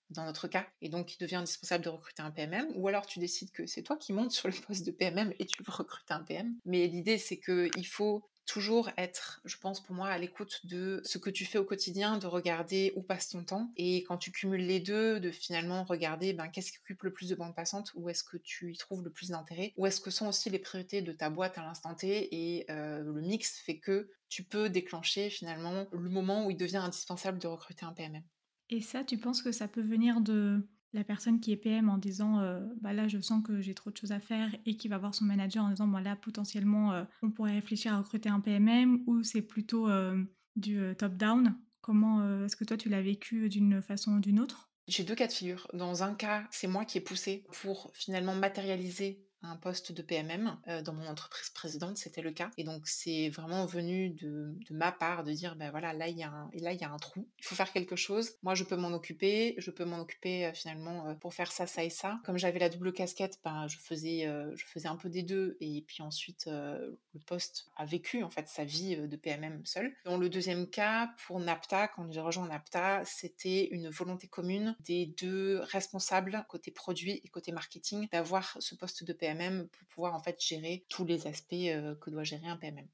dans 0.10 0.26
notre 0.26 0.48
cas, 0.48 0.66
et 0.82 0.90
donc 0.90 1.16
il 1.16 1.18
devient 1.18 1.36
indispensable 1.38 1.84
de 1.84 1.90
recruter 1.90 2.22
un 2.22 2.32
PMM, 2.32 2.68
ou 2.76 2.88
alors 2.88 3.06
tu 3.06 3.20
décides 3.20 3.52
que 3.52 3.66
c'est 3.66 3.84
toi 3.84 3.98
qui 3.98 4.14
montes 4.14 4.32
sur 4.32 4.48
le 4.48 4.54
poste 4.68 4.86
de 4.86 4.92
PMM 4.92 5.34
et 5.40 5.46
tu 5.46 5.64
veux 5.64 5.72
recruter 5.72 6.14
un 6.14 6.24
PM. 6.24 6.56
Mais 6.66 6.88
l'idée, 6.88 7.18
c'est 7.18 7.38
qu'il 7.38 7.88
faut 7.88 8.24
toujours 8.48 8.90
être, 8.98 9.42
je 9.44 9.58
pense 9.58 9.84
pour 9.84 9.94
moi, 9.94 10.08
à 10.08 10.18
l'écoute 10.18 10.66
de 10.66 11.02
ce 11.04 11.18
que 11.18 11.30
tu 11.30 11.46
fais 11.46 11.58
au 11.60 11.66
quotidien, 11.66 12.18
de 12.18 12.28
regarder 12.28 12.94
où 12.96 13.04
passe 13.04 13.30
ton 13.30 13.44
temps. 13.44 13.72
Et 13.76 14.04
quand 14.04 14.18
tu 14.18 14.32
cumules 14.32 14.66
les 14.66 14.80
deux, 14.80 15.20
de 15.20 15.30
finalement 15.30 15.84
regarder 15.84 16.34
ben, 16.34 16.48
qu'est-ce 16.48 16.72
qui 16.72 16.80
occupe 16.80 17.04
le 17.04 17.12
plus 17.12 17.30
de 17.30 17.36
bande 17.36 17.54
passante, 17.54 17.92
où 17.96 18.10
est-ce 18.10 18.24
que 18.24 18.38
tu 18.38 18.72
y 18.72 18.78
trouves 18.78 19.04
le 19.04 19.12
plus 19.12 19.30
d'intérêt, 19.30 19.74
où 19.76 19.86
est-ce 19.86 20.00
que 20.00 20.10
sont 20.10 20.28
aussi 20.28 20.50
les 20.50 20.60
priorités 20.60 21.02
de 21.02 21.12
ta 21.12 21.30
boîte 21.30 21.58
à 21.58 21.62
l'instant 21.62 21.94
T. 21.94 22.30
Et 22.34 22.66
euh, 22.72 23.04
le 23.04 23.22
mix 23.22 23.60
fait 23.60 23.80
que 23.80 24.10
tu 24.30 24.44
peux 24.44 24.70
déclencher 24.70 25.30
finalement 25.30 25.86
le 25.92 26.10
moment 26.10 26.46
où 26.46 26.52
il 26.52 26.58
devient 26.58 26.78
indispensable 26.78 27.40
de 27.40 27.48
recruter 27.48 27.86
un 27.86 27.94
PMM. 27.94 28.24
Et 28.70 28.82
ça, 28.82 29.04
tu 29.04 29.18
penses 29.18 29.42
que 29.42 29.52
ça 29.52 29.68
peut 29.68 29.82
venir 29.82 30.22
de 30.22 30.68
la 30.94 31.04
personne 31.04 31.40
qui 31.40 31.52
est 31.52 31.58
PM 31.58 31.90
en 31.90 31.98
disant 31.98 32.40
euh, 32.40 32.62
bah 32.82 32.94
là 32.94 33.08
je 33.08 33.20
sens 33.20 33.44
que 33.44 33.62
j'ai 33.62 33.74
trop 33.74 33.92
de 33.92 33.98
choses 33.98 34.12
à 34.12 34.20
faire 34.20 34.50
et 34.66 34.78
qui 34.78 34.88
va 34.88 34.98
voir 34.98 35.14
son 35.14 35.26
manager 35.26 35.64
en 35.64 35.70
disant 35.70 35.88
là 35.88 36.16
potentiellement 36.16 36.94
euh, 36.94 37.04
on 37.22 37.30
pourrait 37.30 37.54
réfléchir 37.54 37.94
à 37.94 37.98
recruter 37.98 38.30
un 38.30 38.40
PMM 38.40 39.04
ou 39.06 39.22
c'est 39.24 39.42
plutôt 39.42 39.90
euh, 39.90 40.18
du 40.56 40.80
top 40.98 41.16
down? 41.16 41.56
Comment 41.82 42.44
est-ce 42.46 42.56
que 42.56 42.66
toi 42.66 42.78
tu 42.78 42.90
l'as 42.90 43.02
vécu 43.02 43.48
d'une 43.48 43.82
façon 43.82 44.14
ou 44.14 44.20
d'une 44.20 44.40
autre? 44.40 44.70
J'ai 44.88 45.04
deux 45.04 45.16
cas 45.16 45.28
de 45.28 45.32
figure. 45.32 45.68
Dans 45.74 46.04
un 46.04 46.14
cas, 46.14 46.48
c'est 46.52 46.68
moi 46.68 46.84
qui 46.84 46.98
ai 46.98 47.02
poussé 47.02 47.46
pour 47.62 47.92
finalement 47.94 48.36
matérialiser 48.36 49.27
un 49.42 49.56
poste 49.56 49.92
de 49.92 50.02
PMM. 50.02 50.58
Euh, 50.68 50.82
dans 50.82 50.94
mon 50.94 51.08
entreprise 51.08 51.50
précédente, 51.50 51.98
c'était 51.98 52.22
le 52.22 52.32
cas. 52.32 52.50
Et 52.58 52.64
donc, 52.64 52.88
c'est 52.88 53.30
vraiment 53.30 53.66
venu 53.66 54.10
de, 54.10 54.56
ma 54.70 54.92
part 54.92 55.24
de 55.24 55.32
dire, 55.32 55.56
ben 55.56 55.70
voilà, 55.72 55.94
là, 55.94 56.08
il 56.08 56.18
y, 56.18 56.24
a 56.24 56.30
un, 56.30 56.50
y 56.54 56.84
a 56.84 56.92
un 56.92 56.98
trou. 56.98 57.28
Il 57.40 57.46
faut 57.46 57.56
faire 57.56 57.72
quelque 57.72 57.96
chose. 57.96 58.32
Moi, 58.44 58.56
je 58.56 58.64
peux 58.64 58.76
m'en 58.76 58.90
occuper. 58.90 59.56
Je 59.58 59.72
peux 59.72 59.86
m'en 59.86 60.00
occuper 60.00 60.46
euh, 60.46 60.54
finalement 60.54 61.08
euh, 61.08 61.14
pour 61.14 61.34
faire 61.34 61.52
ça, 61.52 61.68
ça 61.68 61.84
et 61.84 61.90
ça. 61.90 62.20
Comme 62.26 62.38
j'avais 62.38 62.60
la 62.60 62.70
double 62.70 62.94
casquette, 62.94 63.40
ben, 63.44 63.68
je, 63.68 63.78
faisais, 63.78 64.28
je 64.56 64.66
faisais 64.66 64.88
un 64.88 64.96
peu 64.96 65.10
des 65.10 65.24
deux. 65.24 65.58
Et 65.62 65.84
puis 65.88 66.02
ensuite, 66.02 66.48
le 66.48 67.20
poste 67.26 67.70
a 67.76 67.86
vécu 67.86 68.24
en 68.24 68.30
fait 68.30 68.48
sa 68.48 68.66
vie 68.66 68.96
de 68.96 69.16
PMM 69.16 69.66
seul. 69.66 69.94
Dans 70.06 70.18
le 70.18 70.30
deuxième 70.30 70.68
cas, 70.68 71.12
pour 71.26 71.40
NAPTA, 71.40 71.88
quand 71.90 72.12
j'ai 72.12 72.20
rejoint 72.20 72.48
NAPTA, 72.48 73.04
c'était 73.06 73.68
une 73.72 73.90
volonté 73.90 74.28
commune 74.28 74.76
des 74.82 75.06
deux 75.06 75.60
responsables 75.60 76.46
côté 76.48 76.72
produit 76.72 77.22
et 77.24 77.28
côté 77.30 77.52
marketing 77.52 78.08
d'avoir 78.12 78.58
ce 78.60 78.76
poste 78.76 79.04
de 79.04 79.14
PMM 79.14 79.27
pour 79.72 79.88
pouvoir 79.88 80.16
en 80.16 80.20
fait 80.20 80.42
gérer 80.42 80.86
tous 80.90 81.06
les 81.06 81.28
aspects 81.28 81.56
que 82.02 82.10
doit 82.10 82.24
gérer 82.24 82.48
un 82.48 82.58
PMM. 82.58 82.88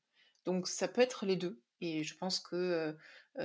Donc 0.45 0.67
ça 0.67 0.87
peut 0.87 1.01
être 1.01 1.25
les 1.25 1.35
deux 1.35 1.61
et 1.81 2.03
je 2.03 2.15
pense 2.15 2.39
que 2.39 2.95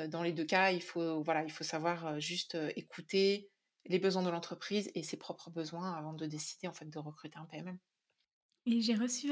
dans 0.08 0.22
les 0.22 0.32
deux 0.32 0.44
cas, 0.44 0.70
il 0.70 0.82
faut 0.82 1.22
voilà, 1.22 1.44
il 1.44 1.50
faut 1.50 1.64
savoir 1.64 2.20
juste 2.20 2.56
écouter 2.76 3.50
les 3.86 3.98
besoins 3.98 4.22
de 4.22 4.30
l'entreprise 4.30 4.90
et 4.94 5.02
ses 5.02 5.16
propres 5.16 5.50
besoins 5.50 5.92
avant 5.92 6.12
de 6.12 6.26
décider 6.26 6.68
en 6.68 6.72
fait 6.72 6.90
de 6.90 6.98
recruter 6.98 7.38
un 7.38 7.46
PMM. 7.46 7.78
Et 8.66 8.80
j'ai 8.80 8.94
reçu 8.94 9.30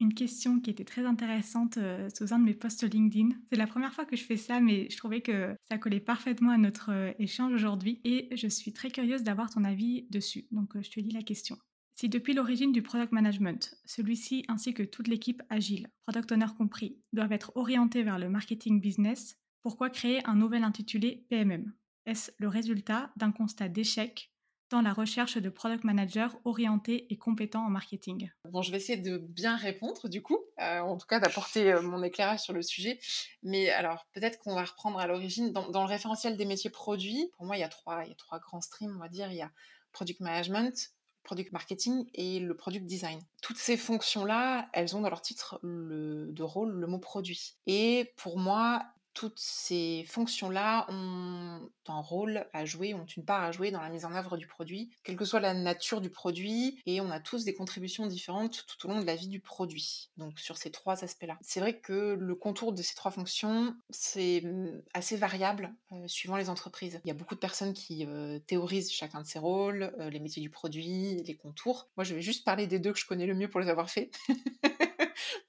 une 0.00 0.14
question 0.14 0.60
qui 0.60 0.70
était 0.70 0.84
très 0.84 1.04
intéressante 1.06 1.78
sous 2.14 2.32
un 2.34 2.38
de 2.38 2.44
mes 2.44 2.54
posts 2.54 2.84
LinkedIn. 2.84 3.30
C'est 3.50 3.56
la 3.56 3.66
première 3.66 3.92
fois 3.92 4.04
que 4.04 4.16
je 4.16 4.24
fais 4.24 4.36
ça, 4.36 4.60
mais 4.60 4.88
je 4.90 4.96
trouvais 4.96 5.22
que 5.22 5.56
ça 5.70 5.78
collait 5.78 6.00
parfaitement 6.00 6.50
à 6.50 6.58
notre 6.58 7.14
échange 7.18 7.52
aujourd'hui 7.52 8.00
et 8.04 8.28
je 8.36 8.48
suis 8.48 8.72
très 8.72 8.90
curieuse 8.90 9.22
d'avoir 9.22 9.50
ton 9.50 9.64
avis 9.64 10.06
dessus. 10.10 10.46
Donc 10.50 10.80
je 10.80 10.90
te 10.90 11.00
lis 11.00 11.12
la 11.12 11.22
question. 11.22 11.56
Si 12.00 12.08
depuis 12.08 12.32
l'origine 12.32 12.72
du 12.72 12.80
product 12.80 13.12
management, 13.12 13.76
celui-ci 13.84 14.46
ainsi 14.48 14.72
que 14.72 14.82
toute 14.82 15.06
l'équipe 15.06 15.42
agile, 15.50 15.90
product 16.06 16.32
owner 16.32 16.46
compris, 16.56 16.96
doivent 17.12 17.32
être 17.32 17.52
orientés 17.56 18.02
vers 18.02 18.18
le 18.18 18.30
marketing 18.30 18.80
business, 18.80 19.36
pourquoi 19.60 19.90
créer 19.90 20.26
un 20.26 20.34
nouvel 20.34 20.64
intitulé 20.64 21.26
PMM 21.28 21.74
Est-ce 22.06 22.30
le 22.38 22.48
résultat 22.48 23.10
d'un 23.16 23.32
constat 23.32 23.68
d'échec 23.68 24.32
dans 24.70 24.80
la 24.80 24.94
recherche 24.94 25.36
de 25.36 25.50
product 25.50 25.84
managers 25.84 26.28
orientés 26.46 27.06
et 27.12 27.18
compétents 27.18 27.66
en 27.66 27.68
marketing? 27.68 28.30
Bon, 28.48 28.62
je 28.62 28.70
vais 28.70 28.78
essayer 28.78 28.98
de 28.98 29.18
bien 29.18 29.56
répondre 29.56 30.08
du 30.08 30.22
coup, 30.22 30.38
euh, 30.58 30.80
en 30.80 30.96
tout 30.96 31.06
cas 31.06 31.20
d'apporter 31.20 31.70
euh, 31.70 31.82
mon 31.82 32.02
éclairage 32.02 32.40
sur 32.40 32.54
le 32.54 32.62
sujet. 32.62 32.98
Mais 33.42 33.68
alors, 33.68 34.06
peut-être 34.14 34.38
qu'on 34.38 34.54
va 34.54 34.64
reprendre 34.64 34.98
à 35.00 35.06
l'origine. 35.06 35.52
Dans, 35.52 35.68
le 35.68 35.86
référentiel 35.86 36.38
des 36.38 36.46
métiers 36.46 36.70
produits, 36.70 37.30
pour 37.36 37.44
moi, 37.44 37.58
il 37.58 37.60
y, 37.60 37.62
a 37.62 37.68
trois, 37.68 38.04
il 38.06 38.08
y 38.08 38.12
a 38.12 38.16
trois 38.16 38.38
grands 38.38 38.62
streams, 38.62 38.96
on 38.96 39.00
va 39.00 39.10
dire. 39.10 39.30
Il 39.30 39.36
y 39.36 39.42
a 39.42 39.50
product 39.92 40.20
management, 40.20 40.94
product 41.22 41.52
marketing 41.52 42.08
et 42.14 42.40
le 42.40 42.56
product 42.56 42.86
design. 42.86 43.20
Toutes 43.42 43.58
ces 43.58 43.76
fonctions-là, 43.76 44.68
elles 44.72 44.96
ont 44.96 45.00
dans 45.00 45.10
leur 45.10 45.22
titre 45.22 45.60
de 45.62 46.42
rôle 46.42 46.72
le 46.72 46.86
mot 46.86 46.98
produit. 46.98 47.56
Et 47.66 48.12
pour 48.16 48.38
moi, 48.38 48.82
toutes 49.14 49.38
ces 49.38 50.04
fonctions-là 50.08 50.86
ont 50.88 51.68
un 51.88 52.00
rôle 52.00 52.46
à 52.52 52.64
jouer, 52.64 52.94
ont 52.94 53.04
une 53.04 53.24
part 53.24 53.42
à 53.42 53.52
jouer 53.52 53.70
dans 53.70 53.80
la 53.80 53.88
mise 53.88 54.04
en 54.04 54.14
œuvre 54.14 54.36
du 54.36 54.46
produit, 54.46 54.90
quelle 55.02 55.16
que 55.16 55.24
soit 55.24 55.40
la 55.40 55.54
nature 55.54 56.00
du 56.00 56.10
produit, 56.10 56.80
et 56.86 57.00
on 57.00 57.10
a 57.10 57.20
tous 57.20 57.44
des 57.44 57.54
contributions 57.54 58.06
différentes 58.06 58.64
tout 58.66 58.86
au 58.86 58.92
long 58.92 59.00
de 59.00 59.06
la 59.06 59.16
vie 59.16 59.28
du 59.28 59.40
produit. 59.40 60.10
Donc 60.16 60.38
sur 60.38 60.56
ces 60.56 60.70
trois 60.70 61.04
aspects-là. 61.04 61.38
C'est 61.40 61.60
vrai 61.60 61.78
que 61.78 62.16
le 62.18 62.34
contour 62.34 62.72
de 62.72 62.82
ces 62.82 62.94
trois 62.94 63.10
fonctions, 63.10 63.74
c'est 63.90 64.42
mmh, 64.42 64.82
assez 64.94 65.16
variable 65.16 65.74
euh, 65.92 66.06
suivant 66.06 66.36
les 66.36 66.48
entreprises. 66.48 67.00
Il 67.04 67.08
y 67.08 67.10
a 67.10 67.14
beaucoup 67.14 67.34
de 67.34 67.40
personnes 67.40 67.72
qui 67.72 68.06
euh, 68.06 68.38
théorisent 68.46 68.92
chacun 68.92 69.20
de 69.20 69.26
ces 69.26 69.38
rôles, 69.38 69.92
euh, 69.98 70.10
les 70.10 70.20
métiers 70.20 70.42
du 70.42 70.50
produit, 70.50 71.22
les 71.22 71.36
contours. 71.36 71.88
Moi, 71.96 72.04
je 72.04 72.14
vais 72.14 72.22
juste 72.22 72.44
parler 72.44 72.66
des 72.66 72.78
deux 72.78 72.92
que 72.92 72.98
je 72.98 73.06
connais 73.06 73.26
le 73.26 73.34
mieux 73.34 73.48
pour 73.48 73.60
les 73.60 73.68
avoir 73.68 73.90
faits. 73.90 74.16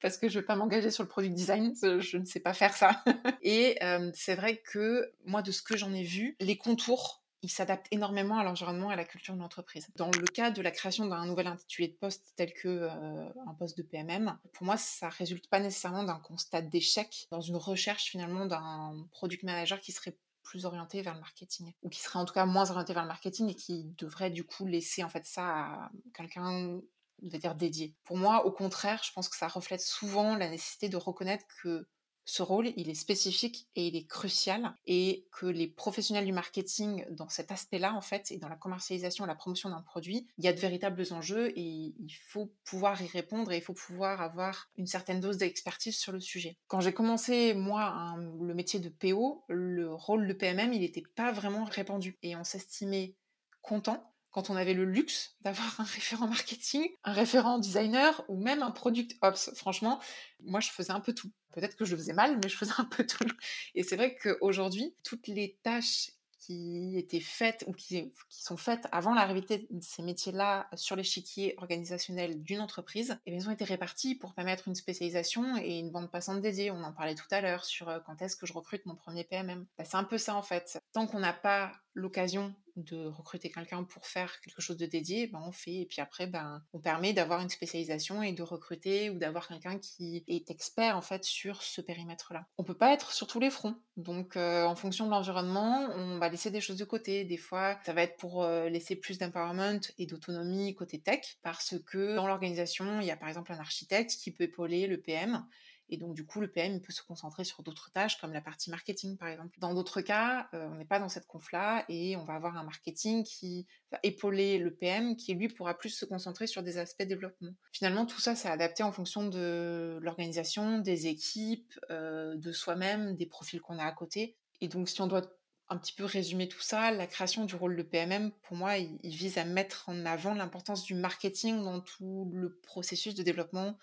parce 0.02 0.18
que 0.18 0.28
je 0.28 0.38
ne 0.38 0.42
vais 0.42 0.46
pas 0.46 0.56
m'engager 0.56 0.92
sur 0.92 1.04
le 1.04 1.10
product 1.10 1.34
design, 1.34 1.74
je 1.82 2.18
ne 2.18 2.26
sais 2.26 2.40
pas 2.40 2.54
faire 2.54 2.76
ça. 2.76 3.04
Et 3.42 3.78
c'est 4.14 4.36
vrai 4.36 4.58
que 4.58 5.12
moi, 5.26 5.42
de 5.42 5.52
ce 5.52 5.62
que 5.62 5.78
j'en 5.78 5.94
ai 5.94 6.04
vu, 6.04 6.36
les 6.40 6.58
contours 6.58 7.22
ils 7.44 7.50
s'adaptent 7.50 7.88
énormément 7.92 8.38
à 8.38 8.44
l'environnement 8.44 8.92
et 8.92 8.94
à 8.94 8.98
la 8.98 9.06
culture 9.06 9.34
de 9.34 9.40
l'entreprise. 9.40 9.88
Dans 9.96 10.12
le 10.12 10.28
cas 10.28 10.52
de 10.52 10.62
la 10.62 10.72
création 10.72 11.08
d'un 11.08 11.26
nouvel 11.26 11.48
intitulé 11.48 11.88
de 11.88 11.94
poste 11.94 12.34
tel 12.36 12.54
que 12.54 12.88
un 12.88 13.54
poste 13.56 13.78
de 13.78 13.84
PMM, 13.84 14.38
pour 14.54 14.66
moi, 14.66 14.78
ça 14.78 15.10
résulte 15.10 15.50
pas 15.50 15.60
nécessairement 15.60 16.04
d'un 16.04 16.20
constat 16.20 16.62
d'échec 16.62 17.28
dans 17.32 17.42
une 17.42 17.58
recherche 17.58 18.06
finalement 18.06 18.46
d'un 18.46 19.08
product 19.12 19.44
manager 19.44 19.80
qui 19.80 19.92
serait 19.92 20.16
plus 20.44 20.66
orienté 20.66 21.02
vers 21.02 21.14
le 21.14 21.20
marketing 21.20 21.72
ou 21.82 21.90
qui 21.90 22.02
serait 22.02 22.20
en 22.20 22.26
tout 22.26 22.34
cas 22.34 22.46
moins 22.46 22.70
orienté 22.72 22.94
vers 22.94 23.04
le 23.04 23.08
marketing 23.08 23.50
et 23.50 23.56
qui 23.56 23.86
devrait 23.98 24.32
du 24.32 24.44
coup 24.44 24.66
laisser 24.66 25.04
en 25.04 25.10
fait 25.10 25.26
ça 25.26 25.48
à 25.48 25.92
quelqu'un 26.14 26.82
on 27.22 27.28
dire 27.28 27.56
dédié. 27.56 27.96
Pour 28.04 28.18
moi, 28.18 28.46
au 28.46 28.52
contraire, 28.52 29.02
je 29.04 29.12
pense 29.14 29.30
que 29.30 29.38
ça 29.38 29.48
reflète 29.48 29.82
souvent 29.82 30.36
la 30.36 30.50
nécessité 30.50 30.90
de 30.90 30.98
reconnaître 30.98 31.46
que 31.62 31.88
ce 32.24 32.44
rôle, 32.44 32.72
il 32.78 32.90
est 32.90 32.96
spécifique 32.96 33.68
et 33.76 33.88
il 33.88 33.96
est 33.96 34.06
crucial 34.06 34.76
et 34.86 35.28
que 35.32 35.46
les 35.46 35.68
professionnels 35.68 36.26
du 36.26 36.32
marketing, 36.32 37.06
dans 37.10 37.30
cet 37.30 37.52
aspect-là, 37.52 37.94
en 37.94 38.02
fait, 38.02 38.32
et 38.32 38.38
dans 38.38 38.48
la 38.48 38.56
commercialisation 38.56 39.26
la 39.26 39.36
promotion 39.36 39.70
d'un 39.70 39.82
produit, 39.82 40.28
il 40.38 40.46
y 40.46 40.48
a 40.48 40.54
de 40.54 40.60
véritables 40.60 41.04
enjeux 41.12 41.50
et 41.58 41.62
il 41.62 42.12
faut 42.28 42.54
pouvoir 42.64 43.02
y 43.02 43.08
répondre 43.08 43.52
et 43.52 43.58
il 43.58 43.64
faut 43.64 43.74
pouvoir 43.74 44.22
avoir 44.22 44.70
une 44.78 44.88
certaine 44.88 45.20
dose 45.20 45.38
d'expertise 45.38 45.98
sur 45.98 46.12
le 46.12 46.20
sujet. 46.20 46.58
Quand 46.68 46.80
j'ai 46.80 46.94
commencé, 46.94 47.54
moi, 47.54 48.16
le 48.40 48.54
métier 48.54 48.80
de 48.80 48.90
PO, 48.90 49.44
le 49.48 49.94
rôle 49.94 50.28
de 50.28 50.34
PMM, 50.34 50.74
il 50.74 50.82
n'était 50.82 51.04
pas 51.16 51.32
vraiment 51.32 51.66
répandu 51.66 52.18
et 52.22 52.36
on 52.36 52.44
s'estimait 52.44 53.16
content 53.62 54.11
quand 54.32 54.50
on 54.50 54.56
avait 54.56 54.74
le 54.74 54.86
luxe 54.86 55.36
d'avoir 55.42 55.80
un 55.80 55.84
référent 55.84 56.28
marketing, 56.28 56.88
un 57.04 57.14
référent 57.14 57.60
designer 57.60 58.24
ou 58.28 58.38
même 58.38 58.64
un 58.64 58.72
product 58.72 59.18
ops. 59.22 59.52
Franchement, 59.56 60.00
moi, 60.42 60.60
je 60.60 60.70
faisais 60.70 60.92
un 60.92 61.02
peu 61.02 61.14
tout. 61.14 61.32
Peut-être 61.54 61.76
que 61.76 61.86
je 61.86 61.92
le 61.92 61.98
faisais 61.98 62.14
mal, 62.14 62.40
mais 62.42 62.50
je 62.50 62.58
faisais 62.58 62.74
un 62.78 62.86
peu 62.86 63.06
tout. 63.06 63.26
Et 63.76 63.84
c'est 63.84 63.98
vrai 63.98 64.16
qu'aujourd'hui, 64.16 64.96
toutes 65.04 65.28
les 65.28 65.60
tâches 65.64 66.12
qui 66.42 66.98
étaient 66.98 67.20
faites 67.20 67.64
ou 67.68 67.72
qui, 67.72 68.12
sont 68.30 68.58
faites 68.58 68.88
avant 68.92 69.14
l'arrivée 69.14 69.68
de 69.70 69.84
ces 69.84 70.02
métiers-là 70.02 70.68
sur 70.74 70.96
l'échiquier 70.96 71.54
organisationnel 71.58 72.42
d'une 72.42 72.62
entreprise, 72.62 73.12
et 73.12 73.32
eh 73.32 73.38
bien, 73.38 73.48
ont 73.48 73.52
été 73.52 73.64
réparties 73.64 74.16
pour 74.16 74.34
permettre 74.34 74.68
une 74.68 74.74
spécialisation 74.74 75.56
et 75.58 75.78
une 75.78 75.92
bande 75.92 76.10
passante 76.10 76.42
dédiée. 76.42 76.72
On 76.72 76.84
en 76.84 76.94
parlait 76.94 77.14
tout 77.14 77.28
à 77.30 77.42
l'heure 77.42 77.64
sur 77.64 77.90
euh, 77.90 78.00
quand 78.06 78.22
est-ce 78.24 78.36
que 78.36 78.48
je 78.48 78.54
recrute 78.54 78.86
mon 78.88 78.96
premier 78.96 79.24
PMM. 79.24 79.68
Bah, 79.78 79.86
c'est 79.86 79.98
un 79.98 80.04
peu 80.04 80.18
ça 80.18 80.36
en 80.36 80.42
fait. 80.42 80.82
Tant 80.94 81.06
qu'on 81.06 81.20
n'a 81.20 81.34
pas 81.34 81.74
l'occasion 81.94 82.56
de 82.76 83.06
recruter 83.06 83.50
quelqu'un 83.50 83.84
pour 83.84 84.06
faire 84.06 84.40
quelque 84.42 84.62
chose 84.62 84.78
de 84.78 84.86
dédié, 84.86 85.28
ben 85.28 85.42
on 85.46 85.52
fait. 85.52 85.82
Et 85.82 85.86
puis 85.86 86.02
après, 86.02 86.28
ben, 86.28 86.64
on 86.74 86.80
permet 86.80 87.14
d'avoir 87.14 87.42
une 87.42 87.50
spécialisation 87.50 88.24
et 88.24 88.34
de 88.34 88.44
recruter 88.44 89.10
ou 89.10 89.18
d'avoir 89.18 89.48
quelqu'un 89.48 89.78
qui 89.78 90.24
est 90.28 90.50
expert 90.50 90.98
en 90.98 91.02
fait 91.02 91.24
sur 91.24 91.62
ce 91.64 91.82
périmètre-là. 91.82 92.46
On 92.58 92.64
peut 92.64 92.78
pas 92.78 92.94
être 92.94 93.12
sur 93.12 93.28
tous 93.28 93.40
les 93.40 93.50
fronts. 93.50 93.76
Donc, 93.98 94.36
euh, 94.36 94.66
en 94.66 94.76
fonction 94.76 95.06
de 95.06 95.12
l'environnement, 95.12 95.90
on 95.96 96.18
va 96.18 96.30
laisser 96.30 96.52
des 96.52 96.62
choses 96.62 96.78
de 96.78 96.86
côté. 96.86 97.24
Des 97.26 97.38
fois, 97.38 97.80
ça 97.86 97.94
va 97.94 98.04
être 98.04 98.18
pour 98.18 98.44
euh, 98.44 98.70
laisser 98.70 98.96
plus 98.96 99.18
d'empowerment 99.18 99.82
et 99.98 100.06
d'autonomie 100.06 100.76
côté 100.76 101.00
tech, 101.00 101.38
parce 101.42 101.76
que 101.86 102.16
dans 102.16 102.28
l'organisation, 102.28 103.02
il 103.02 103.08
y 103.08 103.12
a 103.12 103.18
par 103.18 103.30
exemple 103.30 103.52
un 103.52 103.60
architecte 103.60 104.12
qui 104.12 104.32
peut 104.32 104.46
épauler 104.46 104.88
le 104.88 105.00
PM 105.00 105.46
Et 105.92 105.98
donc, 105.98 106.16
du 106.16 106.26
coup, 106.26 106.40
le 106.40 106.50
PM 106.50 106.80
peut 106.80 106.94
se 106.94 107.04
concentrer 107.04 107.44
sur 107.44 107.64
d'autres 107.64 107.92
tâches, 107.92 108.20
comme 108.20 108.32
la 108.32 108.40
partie 108.42 108.70
marketing, 108.70 109.18
par 109.18 109.28
exemple. 109.28 109.60
Dans 109.60 109.74
d'autres 109.74 110.00
cas, 110.00 110.48
euh, 110.54 110.70
on 110.72 110.76
n'est 110.76 110.86
pas 110.86 111.00
dans 111.00 111.10
cette 111.10 111.28
conf-là 111.28 111.84
et 111.90 112.16
on 112.16 112.24
va 112.24 112.34
avoir 112.36 112.58
un 112.58 112.64
marketing 112.64 113.24
qui 113.26 113.68
va 113.92 114.00
épauler 114.02 114.58
le 114.58 114.74
PM, 114.74 115.18
qui 115.18 115.34
lui 115.34 115.50
pourra 115.50 115.78
plus 115.78 115.90
se 115.90 116.06
concentrer 116.06 116.48
sur 116.48 116.64
des 116.64 116.78
aspects 116.78 117.04
développement. 117.04 117.54
Finalement, 117.74 118.06
tout 118.06 118.22
ça, 118.22 118.36
c'est 118.36 118.48
adapté 118.48 118.84
en 118.84 118.94
fonction 118.94 119.28
de 119.28 120.00
l'organisation, 120.02 120.80
des 120.80 121.08
équipes, 121.08 121.78
euh, 121.90 122.36
de 122.38 122.54
soi-même, 122.54 123.16
des 123.18 123.26
profils 123.26 123.60
qu'on 123.60 123.78
a 123.78 123.84
à 123.84 123.92
côté. 123.92 124.38
Et 124.62 124.70
donc, 124.70 124.88
si 124.88 125.02
on 125.02 125.08
doit 125.08 125.30
un 125.72 125.78
petit 125.78 125.94
peu 125.94 126.06
résumer 126.06 126.48
tout 126.48 126.62
ça, 126.62 126.92
la 126.92 127.08
création 127.08 127.46
du 127.46 127.56
rôle 127.56 127.76
de 127.78 127.84
PMM, 127.84 128.32
pour 128.44 128.58
moi, 128.58 128.78
il, 128.78 128.98
vise 129.04 129.38
à 129.38 129.46
mettre 129.46 129.88
en 129.88 130.06
avant 130.06 130.34
l'importance 130.34 130.84
du 130.84 130.96
marketing 130.96 131.64
dans 131.64 131.80
tout 131.80 132.30
le 132.34 132.58
processus 132.58 133.16
de 133.16 133.24
développement 133.24 133.78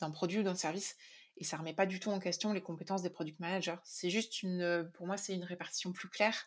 d'un 0.00 0.10
produit 0.10 0.40
ou 0.40 0.42
d'un 0.42 0.54
service. 0.54 0.96
Et 1.40 1.44
ça 1.44 1.56
ne 1.56 1.62
remet 1.62 1.74
pas 1.74 1.86
du 1.86 1.98
tout 1.98 2.10
en 2.10 2.20
question 2.20 2.52
les 2.52 2.60
compétences 2.60 3.02
des 3.02 3.10
product 3.10 3.40
managers. 3.40 3.76
C'est 3.82 4.10
juste 4.10 4.42
une, 4.42 4.88
pour 4.94 5.06
moi, 5.06 5.16
c'est 5.16 5.34
une 5.34 5.44
répartition 5.44 5.92
plus 5.92 6.08
claire 6.08 6.46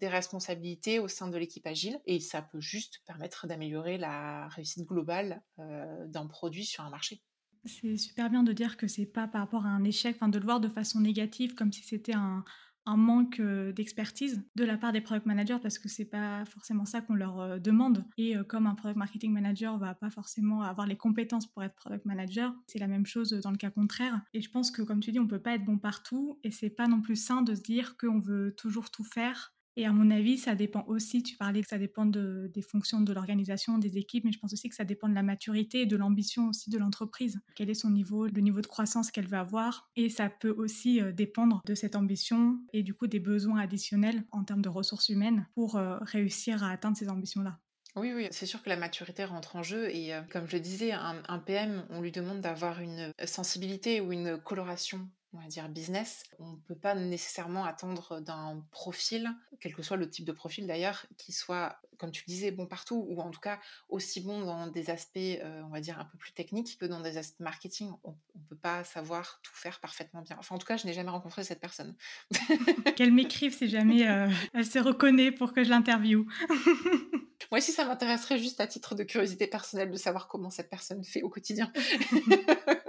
des 0.00 0.08
responsabilités 0.08 0.98
au 0.98 1.08
sein 1.08 1.28
de 1.28 1.36
l'équipe 1.36 1.66
agile 1.66 2.00
et 2.06 2.20
ça 2.20 2.42
peut 2.42 2.60
juste 2.60 3.00
permettre 3.06 3.46
d'améliorer 3.46 3.96
la 3.96 4.48
réussite 4.48 4.86
globale 4.86 5.42
euh, 5.58 6.06
d'un 6.06 6.26
produit 6.26 6.64
sur 6.64 6.84
un 6.84 6.90
marché. 6.90 7.22
C'est 7.64 7.96
super 7.96 8.28
bien 8.28 8.42
de 8.42 8.52
dire 8.52 8.76
que 8.76 8.86
c'est 8.86 9.06
pas 9.06 9.26
par 9.26 9.40
rapport 9.40 9.64
à 9.64 9.70
un 9.70 9.84
échec, 9.84 10.16
enfin 10.16 10.28
de 10.28 10.38
le 10.38 10.44
voir 10.44 10.60
de 10.60 10.68
façon 10.68 11.00
négative, 11.00 11.54
comme 11.54 11.72
si 11.72 11.82
c'était 11.82 12.14
un, 12.14 12.44
un 12.86 12.96
manque 12.96 13.40
d'expertise 13.40 14.44
de 14.56 14.64
la 14.64 14.76
part 14.76 14.92
des 14.92 15.00
product 15.00 15.26
managers 15.26 15.58
parce 15.62 15.78
que 15.78 15.88
c'est 15.88 16.04
pas 16.04 16.44
forcément 16.44 16.84
ça 16.84 17.00
qu'on 17.00 17.14
leur 17.14 17.60
demande. 17.60 18.04
Et 18.18 18.34
comme 18.48 18.66
un 18.66 18.74
product 18.74 18.98
marketing 18.98 19.32
manager 19.32 19.78
va 19.78 19.94
pas 19.94 20.10
forcément 20.10 20.62
avoir 20.62 20.86
les 20.86 20.96
compétences 20.96 21.46
pour 21.46 21.62
être 21.62 21.74
product 21.74 22.04
manager, 22.04 22.54
c'est 22.66 22.78
la 22.78 22.88
même 22.88 23.06
chose 23.06 23.30
dans 23.30 23.50
le 23.50 23.56
cas 23.56 23.70
contraire. 23.70 24.20
Et 24.32 24.40
je 24.40 24.50
pense 24.50 24.70
que 24.70 24.82
comme 24.82 25.00
tu 25.00 25.12
dis, 25.12 25.20
on 25.20 25.26
peut 25.26 25.40
pas 25.40 25.54
être 25.54 25.64
bon 25.64 25.78
partout 25.78 26.38
et 26.44 26.50
c'est 26.50 26.70
pas 26.70 26.86
non 26.86 27.00
plus 27.00 27.16
sain 27.16 27.42
de 27.42 27.54
se 27.54 27.62
dire 27.62 27.96
qu'on 27.96 28.20
veut 28.20 28.54
toujours 28.56 28.90
tout 28.90 29.04
faire 29.04 29.53
et 29.76 29.86
à 29.86 29.92
mon 29.92 30.10
avis, 30.10 30.38
ça 30.38 30.54
dépend 30.54 30.84
aussi, 30.86 31.22
tu 31.22 31.36
parlais 31.36 31.62
que 31.62 31.68
ça 31.68 31.78
dépend 31.78 32.06
de, 32.06 32.50
des 32.54 32.62
fonctions 32.62 33.00
de 33.00 33.12
l'organisation, 33.12 33.78
des 33.78 33.98
équipes, 33.98 34.24
mais 34.24 34.32
je 34.32 34.38
pense 34.38 34.52
aussi 34.52 34.68
que 34.68 34.74
ça 34.74 34.84
dépend 34.84 35.08
de 35.08 35.14
la 35.14 35.22
maturité 35.22 35.82
et 35.82 35.86
de 35.86 35.96
l'ambition 35.96 36.48
aussi 36.48 36.70
de 36.70 36.78
l'entreprise. 36.78 37.40
Quel 37.56 37.70
est 37.70 37.74
son 37.74 37.90
niveau, 37.90 38.26
le 38.26 38.40
niveau 38.40 38.60
de 38.60 38.66
croissance 38.66 39.10
qu'elle 39.10 39.26
veut 39.26 39.38
avoir. 39.38 39.90
Et 39.96 40.08
ça 40.08 40.28
peut 40.28 40.54
aussi 40.56 41.00
euh, 41.00 41.12
dépendre 41.12 41.60
de 41.64 41.74
cette 41.74 41.96
ambition 41.96 42.58
et 42.72 42.82
du 42.82 42.94
coup 42.94 43.06
des 43.06 43.20
besoins 43.20 43.60
additionnels 43.60 44.24
en 44.30 44.44
termes 44.44 44.62
de 44.62 44.68
ressources 44.68 45.08
humaines 45.08 45.46
pour 45.54 45.76
euh, 45.76 45.98
réussir 46.02 46.62
à 46.62 46.70
atteindre 46.70 46.96
ces 46.96 47.08
ambitions-là. 47.08 47.58
Oui, 47.96 48.12
oui, 48.12 48.26
c'est 48.32 48.46
sûr 48.46 48.60
que 48.62 48.68
la 48.68 48.76
maturité 48.76 49.24
rentre 49.24 49.54
en 49.54 49.62
jeu 49.62 49.88
et 49.94 50.14
euh, 50.14 50.20
comme 50.30 50.48
je 50.48 50.56
le 50.56 50.60
disais, 50.60 50.90
un, 50.92 51.38
PM, 51.38 51.86
on 51.90 52.00
lui 52.00 52.10
demande 52.10 52.40
d'avoir 52.40 52.80
une 52.80 53.12
sensibilité 53.24 54.00
ou 54.00 54.12
une 54.12 54.36
coloration 54.38 55.08
on 55.34 55.40
va 55.40 55.48
dire 55.48 55.68
business. 55.68 56.24
On 56.38 56.52
ne 56.52 56.56
peut 56.56 56.74
pas 56.74 56.94
nécessairement 56.94 57.64
attendre 57.64 58.20
d'un 58.20 58.64
profil, 58.70 59.30
quel 59.60 59.74
que 59.74 59.82
soit 59.82 59.96
le 59.96 60.08
type 60.08 60.24
de 60.24 60.32
profil 60.32 60.66
d'ailleurs, 60.66 61.06
qui 61.16 61.32
soit, 61.32 61.76
comme 61.98 62.10
tu 62.10 62.22
le 62.26 62.32
disais, 62.32 62.50
bon 62.50 62.66
partout, 62.66 63.04
ou 63.08 63.20
en 63.20 63.30
tout 63.30 63.40
cas 63.40 63.58
aussi 63.88 64.20
bon 64.20 64.40
dans 64.44 64.66
des 64.68 64.90
aspects, 64.90 65.16
euh, 65.16 65.62
on 65.64 65.68
va 65.68 65.80
dire, 65.80 65.98
un 65.98 66.04
peu 66.04 66.16
plus 66.18 66.32
techniques 66.32 66.78
que 66.78 66.86
dans 66.86 67.00
des 67.00 67.16
aspects 67.18 67.40
marketing. 67.40 67.90
On 68.04 68.10
ne 68.10 68.44
peut 68.48 68.56
pas 68.56 68.84
savoir 68.84 69.40
tout 69.42 69.54
faire 69.54 69.80
parfaitement 69.80 70.22
bien. 70.22 70.36
Enfin, 70.38 70.54
en 70.54 70.58
tout 70.58 70.66
cas, 70.66 70.76
je 70.76 70.86
n'ai 70.86 70.92
jamais 70.92 71.10
rencontré 71.10 71.44
cette 71.44 71.60
personne. 71.60 71.94
Qu'elle 72.96 73.12
m'écrive 73.12 73.56
si 73.56 73.68
jamais 73.68 74.08
euh, 74.08 74.28
elle 74.52 74.66
se 74.66 74.78
reconnaît 74.78 75.32
pour 75.32 75.52
que 75.52 75.64
je 75.64 75.70
l'interviewe. 75.70 76.26
Moi 77.50 77.58
aussi, 77.58 77.72
ça 77.72 77.84
m'intéresserait 77.84 78.38
juste 78.38 78.60
à 78.60 78.66
titre 78.66 78.94
de 78.94 79.02
curiosité 79.02 79.46
personnelle 79.46 79.90
de 79.90 79.96
savoir 79.96 80.28
comment 80.28 80.50
cette 80.50 80.70
personne 80.70 81.04
fait 81.04 81.22
au 81.22 81.28
quotidien. 81.28 81.72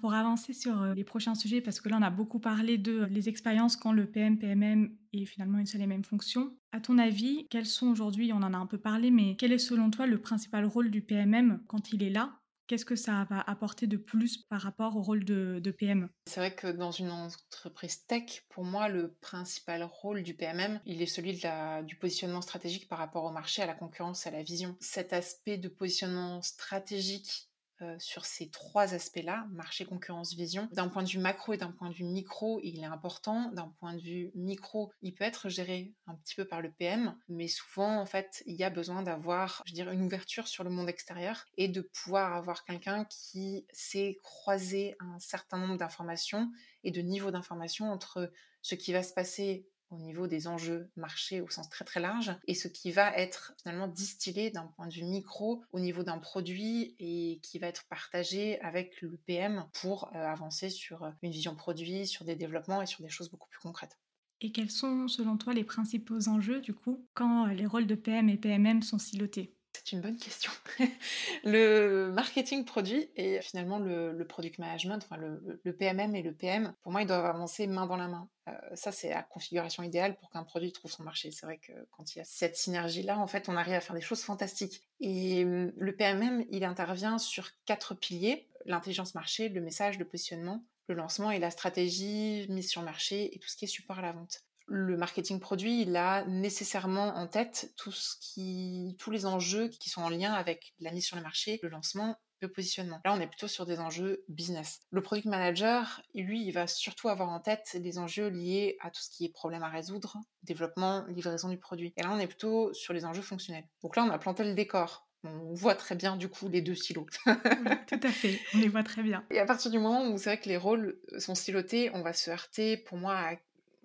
Pour 0.00 0.14
avancer 0.14 0.54
sur 0.54 0.80
euh, 0.80 0.94
les 0.94 1.04
prochains 1.04 1.34
sujets, 1.34 1.60
parce 1.60 1.80
que 1.80 1.88
là 1.88 1.98
on 2.00 2.02
a 2.02 2.10
beaucoup 2.10 2.40
parlé 2.40 2.78
de 2.78 3.04
les 3.10 3.28
expériences 3.28 3.76
quand 3.76 3.92
le 3.92 4.06
PM, 4.06 4.38
PMM 4.38 4.90
est 5.12 5.24
finalement 5.26 5.58
une 5.58 5.66
seule 5.66 5.82
et 5.82 5.86
même 5.86 6.04
fonction. 6.04 6.56
À 6.72 6.80
ton 6.80 6.96
avis, 6.98 7.46
quels 7.50 7.66
sont 7.66 7.88
aujourd'hui, 7.88 8.32
on 8.32 8.36
en 8.36 8.54
a 8.54 8.56
un 8.56 8.66
peu 8.66 8.78
parlé, 8.78 9.10
mais 9.10 9.36
quel 9.36 9.52
est 9.52 9.58
selon 9.58 9.90
toi 9.90 10.06
le 10.06 10.18
principal 10.18 10.64
rôle 10.64 10.90
du 10.90 11.02
PMM 11.02 11.62
quand 11.66 11.92
il 11.92 12.02
est 12.02 12.10
là? 12.10 12.40
Qu'est-ce 12.70 12.84
que 12.84 12.94
ça 12.94 13.26
va 13.28 13.40
apporter 13.40 13.88
de 13.88 13.96
plus 13.96 14.44
par 14.44 14.60
rapport 14.60 14.96
au 14.96 15.02
rôle 15.02 15.24
de, 15.24 15.74
PM 15.76 16.08
C'est 16.26 16.38
vrai 16.38 16.54
que 16.54 16.68
dans 16.68 16.92
une 16.92 17.10
entreprise 17.10 18.06
tech, 18.06 18.44
pour 18.48 18.64
moi, 18.64 18.88
le 18.88 19.16
principal 19.20 19.82
rôle 19.82 20.22
du 20.22 20.34
PMM, 20.34 20.80
il 20.86 21.02
est 21.02 21.06
celui 21.06 21.40
du 21.84 21.96
positionnement 21.96 22.42
stratégique 22.42 22.86
par 22.86 22.98
rapport 22.98 23.24
au 23.24 23.32
marché, 23.32 23.60
à 23.60 23.66
la 23.66 23.74
concurrence, 23.74 24.24
à 24.28 24.30
la 24.30 24.44
vision. 24.44 24.76
Cet 24.78 25.12
aspect 25.12 25.58
de 25.58 25.68
positionnement 25.68 26.42
stratégique 26.42 27.49
euh, 27.82 27.96
sur 27.98 28.24
ces 28.24 28.50
trois 28.50 28.94
aspects-là, 28.94 29.46
marché, 29.50 29.84
concurrence, 29.84 30.34
vision. 30.34 30.68
D'un 30.72 30.88
point 30.88 31.02
de 31.02 31.08
vue 31.08 31.18
macro 31.18 31.52
et 31.52 31.56
d'un 31.56 31.70
point 31.70 31.88
de 31.88 31.94
vue 31.94 32.04
micro, 32.04 32.60
il 32.62 32.80
est 32.80 32.86
important. 32.86 33.50
D'un 33.52 33.72
point 33.80 33.94
de 33.94 34.00
vue 34.00 34.30
micro, 34.34 34.92
il 35.02 35.14
peut 35.14 35.24
être 35.24 35.48
géré 35.48 35.92
un 36.06 36.14
petit 36.14 36.34
peu 36.34 36.44
par 36.44 36.60
le 36.60 36.70
PM, 36.70 37.16
mais 37.28 37.48
souvent, 37.48 38.00
en 38.00 38.06
fait, 38.06 38.42
il 38.46 38.56
y 38.56 38.64
a 38.64 38.70
besoin 38.70 39.02
d'avoir, 39.02 39.62
je 39.66 39.74
dirais, 39.74 39.94
une 39.94 40.02
ouverture 40.02 40.48
sur 40.48 40.64
le 40.64 40.70
monde 40.70 40.88
extérieur 40.88 41.44
et 41.56 41.68
de 41.68 41.80
pouvoir 41.80 42.34
avoir 42.34 42.64
quelqu'un 42.64 43.04
qui 43.06 43.66
sait 43.72 44.18
croiser 44.22 44.96
un 45.00 45.18
certain 45.18 45.58
nombre 45.58 45.76
d'informations 45.76 46.50
et 46.84 46.90
de 46.90 47.00
niveaux 47.00 47.30
d'informations 47.30 47.90
entre 47.90 48.32
ce 48.62 48.74
qui 48.74 48.92
va 48.92 49.02
se 49.02 49.12
passer 49.12 49.66
au 49.90 49.98
niveau 49.98 50.26
des 50.26 50.46
enjeux 50.46 50.90
marché 50.96 51.40
au 51.40 51.48
sens 51.48 51.68
très 51.68 51.84
très 51.84 52.00
large 52.00 52.32
et 52.46 52.54
ce 52.54 52.68
qui 52.68 52.92
va 52.92 53.14
être 53.16 53.54
finalement 53.62 53.88
distillé 53.88 54.50
d'un 54.50 54.66
point 54.76 54.86
de 54.86 54.94
vue 54.94 55.04
micro 55.04 55.62
au 55.72 55.80
niveau 55.80 56.02
d'un 56.02 56.18
produit 56.18 56.94
et 56.98 57.40
qui 57.42 57.58
va 57.58 57.66
être 57.66 57.86
partagé 57.88 58.60
avec 58.60 59.00
le 59.02 59.16
PM 59.26 59.66
pour 59.80 60.10
euh, 60.14 60.26
avancer 60.26 60.70
sur 60.70 61.04
euh, 61.04 61.10
une 61.22 61.30
vision 61.30 61.54
produit, 61.54 62.06
sur 62.06 62.24
des 62.24 62.36
développements 62.36 62.82
et 62.82 62.86
sur 62.86 63.02
des 63.02 63.08
choses 63.08 63.30
beaucoup 63.30 63.48
plus 63.48 63.60
concrètes. 63.60 63.98
Et 64.40 64.52
quels 64.52 64.70
sont 64.70 65.06
selon 65.08 65.36
toi 65.36 65.52
les 65.52 65.64
principaux 65.64 66.28
enjeux 66.28 66.60
du 66.60 66.72
coup 66.74 67.06
quand 67.14 67.48
euh, 67.48 67.52
les 67.52 67.66
rôles 67.66 67.86
de 67.86 67.94
PM 67.94 68.28
et 68.28 68.36
PMM 68.36 68.82
sont 68.82 68.98
silotés? 68.98 69.54
C'est 69.72 69.92
une 69.92 70.00
bonne 70.00 70.16
question. 70.16 70.50
le 71.44 72.10
marketing 72.12 72.64
produit 72.64 73.10
et 73.16 73.40
finalement 73.40 73.78
le, 73.78 74.24
product 74.26 74.58
management, 74.58 75.02
enfin 75.04 75.16
le, 75.16 75.72
PMM 75.72 76.14
et 76.14 76.22
le 76.22 76.32
PM, 76.32 76.74
pour 76.82 76.92
moi, 76.92 77.02
ils 77.02 77.06
doivent 77.06 77.24
avancer 77.24 77.66
main 77.66 77.86
dans 77.86 77.96
la 77.96 78.08
main. 78.08 78.28
Euh, 78.48 78.52
ça, 78.74 78.92
c'est 78.92 79.10
la 79.10 79.22
configuration 79.22 79.82
idéale 79.82 80.16
pour 80.16 80.30
qu'un 80.30 80.44
produit 80.44 80.72
trouve 80.72 80.90
son 80.90 81.02
marché. 81.02 81.30
C'est 81.30 81.46
vrai 81.46 81.58
que 81.58 81.72
quand 81.90 82.14
il 82.14 82.18
y 82.18 82.20
a 82.20 82.24
cette 82.24 82.56
synergie-là, 82.56 83.18
en 83.18 83.26
fait, 83.26 83.48
on 83.48 83.56
arrive 83.56 83.74
à 83.74 83.80
faire 83.80 83.94
des 83.94 84.00
choses 84.00 84.22
fantastiques. 84.22 84.82
Et 85.00 85.44
hum, 85.44 85.72
le 85.76 85.96
PMM, 85.96 86.44
il 86.50 86.64
intervient 86.64 87.18
sur 87.18 87.48
quatre 87.64 87.94
piliers 87.94 88.48
l'intelligence 88.66 89.14
marché, 89.14 89.48
le 89.48 89.60
message, 89.60 89.98
le 89.98 90.04
positionnement, 90.04 90.64
le 90.88 90.94
lancement 90.94 91.30
et 91.30 91.38
la 91.38 91.50
stratégie 91.50 92.46
mise 92.48 92.68
sur 92.68 92.82
marché 92.82 93.34
et 93.34 93.38
tout 93.38 93.48
ce 93.48 93.56
qui 93.56 93.64
est 93.64 93.68
support 93.68 93.98
à 93.98 94.02
la 94.02 94.12
vente 94.12 94.42
le 94.70 94.96
marketing 94.96 95.40
produit, 95.40 95.82
il 95.82 95.96
a 95.96 96.24
nécessairement 96.26 97.16
en 97.16 97.26
tête 97.26 97.72
tout 97.76 97.90
ce 97.90 98.14
qui, 98.20 98.96
tous 99.00 99.10
les 99.10 99.26
enjeux 99.26 99.66
qui 99.66 99.90
sont 99.90 100.00
en 100.00 100.08
lien 100.08 100.32
avec 100.32 100.74
la 100.78 100.92
mise 100.92 101.04
sur 101.04 101.16
le 101.16 101.22
marché, 101.22 101.58
le 101.64 101.68
lancement, 101.68 102.16
le 102.40 102.48
positionnement. 102.48 103.00
Là, 103.04 103.12
on 103.12 103.20
est 103.20 103.26
plutôt 103.26 103.48
sur 103.48 103.66
des 103.66 103.80
enjeux 103.80 104.24
business. 104.28 104.80
Le 104.90 105.02
product 105.02 105.26
manager, 105.26 106.00
lui, 106.14 106.46
il 106.46 106.52
va 106.52 106.68
surtout 106.68 107.08
avoir 107.08 107.30
en 107.30 107.40
tête 107.40 107.76
des 107.76 107.98
enjeux 107.98 108.28
liés 108.28 108.76
à 108.80 108.90
tout 108.90 109.02
ce 109.02 109.10
qui 109.10 109.24
est 109.24 109.28
problème 109.28 109.64
à 109.64 109.68
résoudre, 109.68 110.16
développement, 110.44 111.04
livraison 111.08 111.48
du 111.48 111.58
produit. 111.58 111.92
Et 111.96 112.02
là, 112.02 112.10
on 112.12 112.20
est 112.20 112.28
plutôt 112.28 112.72
sur 112.72 112.94
les 112.94 113.04
enjeux 113.04 113.22
fonctionnels. 113.22 113.66
Donc 113.82 113.96
là, 113.96 114.04
on 114.04 114.10
a 114.10 114.18
planté 114.18 114.44
le 114.44 114.54
décor. 114.54 115.08
On 115.24 115.52
voit 115.52 115.74
très 115.74 115.96
bien 115.96 116.16
du 116.16 116.28
coup 116.28 116.48
les 116.48 116.62
deux 116.62 116.74
silos. 116.74 117.06
tout 117.26 118.00
à 118.02 118.08
fait, 118.08 118.40
on 118.54 118.58
les 118.58 118.68
voit 118.68 118.84
très 118.84 119.02
bien. 119.02 119.22
Et 119.30 119.38
à 119.38 119.44
partir 119.44 119.70
du 119.70 119.78
moment 119.78 120.08
où 120.08 120.16
c'est 120.16 120.30
vrai 120.30 120.40
que 120.40 120.48
les 120.48 120.56
rôles 120.56 120.98
sont 121.18 121.34
silotés, 121.34 121.90
on 121.92 122.02
va 122.02 122.14
se 122.14 122.30
heurter 122.30 122.78
pour 122.78 122.96
moi 122.96 123.14
à 123.14 123.34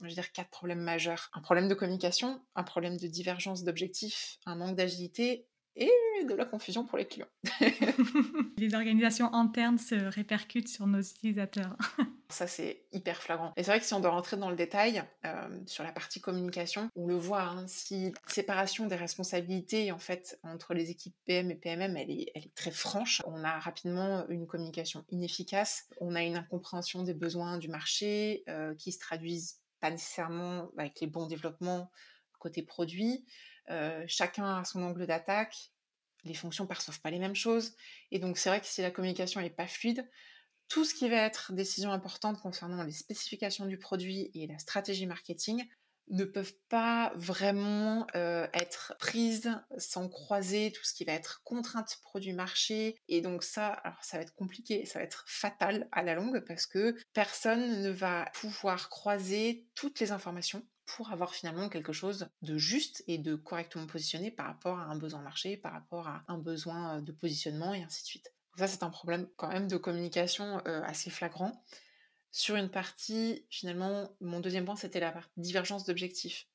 je 0.01 0.07
veux 0.07 0.13
dire, 0.13 0.31
quatre 0.31 0.49
problèmes 0.49 0.81
majeurs. 0.81 1.29
Un 1.33 1.41
problème 1.41 1.67
de 1.67 1.73
communication, 1.73 2.41
un 2.55 2.63
problème 2.63 2.97
de 2.97 3.07
divergence 3.07 3.63
d'objectifs, 3.63 4.37
un 4.45 4.55
manque 4.55 4.75
d'agilité 4.75 5.47
et 5.75 5.91
de 6.23 6.33
la 6.33 6.45
confusion 6.45 6.85
pour 6.85 6.97
les 6.97 7.05
clients. 7.05 7.27
les 8.57 8.75
organisations 8.75 9.33
internes 9.33 9.77
se 9.77 9.95
répercutent 9.95 10.69
sur 10.69 10.87
nos 10.87 11.01
utilisateurs. 11.01 11.75
Ça, 12.29 12.47
c'est 12.47 12.85
hyper 12.91 13.21
flagrant. 13.21 13.53
Et 13.55 13.63
c'est 13.63 13.71
vrai 13.71 13.79
que 13.79 13.85
si 13.85 13.93
on 13.93 13.99
doit 13.99 14.11
rentrer 14.11 14.35
dans 14.35 14.49
le 14.49 14.55
détail, 14.55 15.03
euh, 15.25 15.59
sur 15.67 15.83
la 15.83 15.91
partie 15.91 16.19
communication, 16.19 16.89
on 16.95 17.05
le 17.05 17.15
voit, 17.15 17.43
hein, 17.43 17.65
si 17.67 18.05
la 18.05 18.19
séparation 18.27 18.87
des 18.87 18.95
responsabilités, 18.95 19.91
en 19.91 19.99
fait, 19.99 20.39
entre 20.43 20.73
les 20.73 20.89
équipes 20.89 21.15
PM 21.25 21.51
et 21.51 21.55
PMM, 21.55 21.95
elle 21.95 22.09
est, 22.09 22.31
elle 22.33 22.45
est 22.45 22.55
très 22.55 22.71
franche. 22.71 23.21
On 23.27 23.43
a 23.43 23.59
rapidement 23.59 24.27
une 24.29 24.47
communication 24.47 25.05
inefficace, 25.09 25.87
on 26.01 26.15
a 26.15 26.23
une 26.23 26.35
incompréhension 26.35 27.03
des 27.03 27.13
besoins 27.13 27.57
du 27.57 27.67
marché 27.67 28.43
euh, 28.49 28.73
qui 28.75 28.91
se 28.91 28.99
traduisent 28.99 29.59
pas 29.85 29.91
nécessairement 29.91 30.71
avec 30.79 30.99
les 30.99 31.05
bons 31.05 31.27
développements 31.27 31.91
côté 32.39 32.63
produit. 32.63 33.23
Chacun 34.07 34.57
a 34.57 34.63
son 34.63 34.81
angle 34.81 35.05
d'attaque. 35.05 35.71
Les 36.23 36.33
fonctions 36.33 36.65
perçoivent 36.65 37.01
pas 37.01 37.11
les 37.11 37.19
mêmes 37.19 37.35
choses. 37.35 37.75
Et 38.09 38.17
donc, 38.17 38.39
c'est 38.39 38.49
vrai 38.49 38.59
que 38.61 38.65
si 38.65 38.81
la 38.81 38.89
communication 38.89 39.41
n'est 39.41 39.51
pas 39.51 39.67
fluide, 39.67 40.09
tout 40.67 40.85
ce 40.85 40.95
qui 40.95 41.07
va 41.07 41.17
être 41.17 41.53
décision 41.53 41.91
importante 41.91 42.41
concernant 42.41 42.81
les 42.83 42.93
spécifications 42.93 43.67
du 43.67 43.77
produit 43.77 44.31
et 44.33 44.47
la 44.47 44.57
stratégie 44.57 45.05
marketing 45.05 45.63
ne 46.09 46.23
peuvent 46.23 46.55
pas 46.69 47.11
vraiment 47.15 48.07
être 48.13 48.95
prises 48.99 49.51
sans 49.77 50.07
croiser 50.09 50.71
tout 50.71 50.83
ce 50.83 50.93
qui 50.93 51.05
va 51.05 51.13
être 51.13 51.41
contrainte 51.43 51.97
produit 52.03 52.33
marché. 52.33 52.95
Et 53.07 53.21
donc 53.21 53.43
ça, 53.43 53.81
ça 54.01 54.17
va 54.17 54.23
être 54.23 54.35
compliqué, 54.35 54.85
ça 54.85 54.99
va 54.99 55.05
être 55.05 55.25
fatal 55.27 55.87
à 55.91 56.03
la 56.03 56.15
longue 56.15 56.41
parce 56.41 56.65
que 56.65 56.95
personne 57.13 57.81
ne 57.81 57.89
va 57.89 58.25
pouvoir 58.33 58.89
croiser 58.89 59.67
toutes 59.75 59.99
les 59.99 60.11
informations 60.11 60.65
pour 60.85 61.11
avoir 61.11 61.33
finalement 61.33 61.67
quelque 61.69 61.93
chose 61.93 62.29
de 62.43 62.57
juste 62.57 63.03
et 63.07 63.17
de 63.17 63.35
correctement 63.35 63.87
positionné 63.87 64.29
par 64.29 64.45
rapport 64.45 64.77
à 64.77 64.83
un 64.83 64.95
besoin 64.95 65.21
marché, 65.21 65.57
par 65.57 65.73
rapport 65.73 66.07
à 66.07 66.23
un 66.27 66.37
besoin 66.37 67.01
de 67.01 67.11
positionnement 67.11 67.73
et 67.73 67.81
ainsi 67.81 68.03
de 68.03 68.07
suite. 68.07 68.31
ça, 68.57 68.67
c'est 68.67 68.83
un 68.83 68.91
problème 68.91 69.27
quand 69.35 69.47
même 69.47 69.67
de 69.67 69.77
communication 69.77 70.59
assez 70.59 71.09
flagrant. 71.09 71.63
Sur 72.37 72.57
une 72.57 72.67
partie, 72.67 73.45
finalement, 73.49 74.09
mon 74.19 74.41
deuxième 74.41 74.65
point, 74.65 74.75
c'était 74.75 74.99
la 74.99 75.13
divergence 75.37 75.85
d'objectifs. 75.85 76.49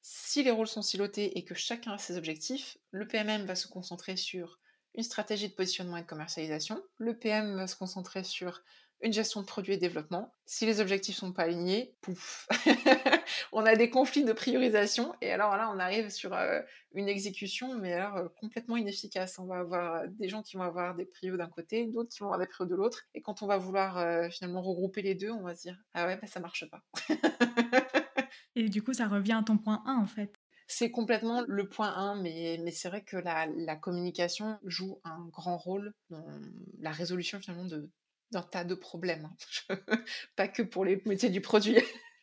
Si 0.00 0.42
les 0.42 0.50
rôles 0.50 0.66
sont 0.66 0.80
silotés 0.80 1.36
et 1.36 1.44
que 1.44 1.54
chacun 1.54 1.92
a 1.92 1.98
ses 1.98 2.16
objectifs, 2.16 2.78
le 2.90 3.06
PMM 3.06 3.44
va 3.44 3.54
se 3.54 3.68
concentrer 3.68 4.16
sur 4.16 4.58
une 4.94 5.02
stratégie 5.02 5.50
de 5.50 5.52
positionnement 5.52 5.98
et 5.98 6.02
de 6.02 6.06
commercialisation, 6.06 6.82
le 6.96 7.18
PM 7.18 7.54
va 7.54 7.66
se 7.66 7.76
concentrer 7.76 8.24
sur 8.24 8.62
une 9.02 9.12
gestion 9.12 9.40
de 9.40 9.46
produits 9.46 9.74
et 9.74 9.76
développement. 9.76 10.32
Si 10.46 10.64
les 10.64 10.80
objectifs 10.80 11.16
sont 11.16 11.32
pas 11.32 11.42
alignés, 11.42 11.94
pouf, 12.00 12.48
on 13.52 13.66
a 13.66 13.76
des 13.76 13.90
conflits 13.90 14.24
de 14.24 14.32
priorisation 14.32 15.14
et 15.20 15.30
alors 15.30 15.56
là 15.56 15.70
on 15.74 15.78
arrive 15.78 16.08
sur 16.08 16.34
euh, 16.34 16.60
une 16.94 17.08
exécution 17.08 17.74
mais 17.74 17.92
alors 17.92 18.16
euh, 18.16 18.28
complètement 18.40 18.76
inefficace. 18.76 19.38
On 19.38 19.46
va 19.46 19.58
avoir 19.58 19.96
euh, 19.96 20.06
des 20.08 20.28
gens 20.28 20.42
qui 20.42 20.56
vont 20.56 20.62
avoir 20.62 20.94
des 20.94 21.04
prios 21.04 21.36
d'un 21.36 21.48
côté, 21.48 21.86
d'autres 21.86 22.08
qui 22.08 22.20
vont 22.20 22.26
avoir 22.26 22.40
des 22.40 22.46
prios 22.46 22.68
de 22.68 22.74
l'autre 22.74 23.04
et 23.14 23.20
quand 23.20 23.42
on 23.42 23.46
va 23.46 23.58
vouloir 23.58 24.30
finalement 24.30 24.62
regrouper 24.62 25.02
les 25.02 25.14
deux, 25.14 25.30
on 25.30 25.42
va 25.42 25.54
se 25.54 25.62
dire 25.62 25.78
ah 25.94 26.06
ouais 26.06 26.16
bah, 26.16 26.26
ça 26.26 26.40
marche 26.40 26.64
pas. 26.70 26.82
et 28.54 28.68
du 28.68 28.82
coup 28.82 28.94
ça 28.94 29.08
revient 29.08 29.38
à 29.38 29.42
ton 29.42 29.58
point 29.58 29.82
1 29.86 29.96
en 29.96 30.06
fait. 30.06 30.32
C'est 30.68 30.90
complètement 30.90 31.44
le 31.46 31.68
point 31.68 31.94
1, 31.94 32.20
mais, 32.22 32.58
mais 32.60 32.72
c'est 32.72 32.88
vrai 32.88 33.04
que 33.04 33.16
la, 33.16 33.46
la 33.46 33.76
communication 33.76 34.58
joue 34.64 35.00
un 35.04 35.24
grand 35.28 35.56
rôle 35.56 35.94
dans 36.10 36.24
la 36.80 36.90
résolution 36.90 37.38
finalement 37.38 37.66
de, 37.66 37.88
d'un 38.32 38.42
tas 38.42 38.64
de 38.64 38.74
problèmes. 38.74 39.28
Hein. 39.68 39.78
Pas 40.36 40.48
que 40.48 40.62
pour 40.62 40.84
les 40.84 41.02
métiers 41.06 41.30
du 41.30 41.40
produit. 41.40 41.76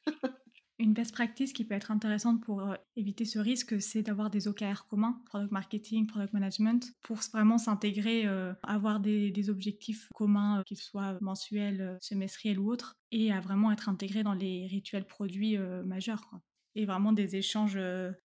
Une 0.80 0.94
best 0.94 1.14
practice 1.14 1.54
qui 1.54 1.66
peut 1.66 1.76
être 1.76 1.92
intéressante 1.92 2.42
pour 2.42 2.62
euh, 2.62 2.76
éviter 2.96 3.26
ce 3.26 3.38
risque, 3.38 3.80
c'est 3.80 4.02
d'avoir 4.02 4.32
des 4.32 4.48
OKR 4.48 4.88
communs, 4.90 5.22
product 5.28 5.52
marketing, 5.52 6.08
product 6.08 6.34
management, 6.34 6.92
pour 7.04 7.18
vraiment 7.32 7.60
s'intégrer, 7.60 8.26
euh, 8.26 8.54
avoir 8.64 9.00
des, 9.00 9.50
objectifs 9.50 10.10
communs, 10.16 10.60
euh, 10.60 10.64
qu'ils 10.64 10.78
soient 10.78 11.18
mensuels, 11.22 11.98
semestriels 12.02 12.60
ou 12.60 12.72
autres, 12.72 12.98
et 13.12 13.32
à 13.32 13.40
vraiment 13.40 13.72
être 13.72 13.88
intégré 13.88 14.24
dans 14.24 14.34
les 14.34 14.66
rituels 14.66 15.06
produits 15.06 15.58
majeurs. 15.86 16.32
Et 16.76 16.86
vraiment 16.86 17.14
des 17.14 17.36
échanges 17.36 17.80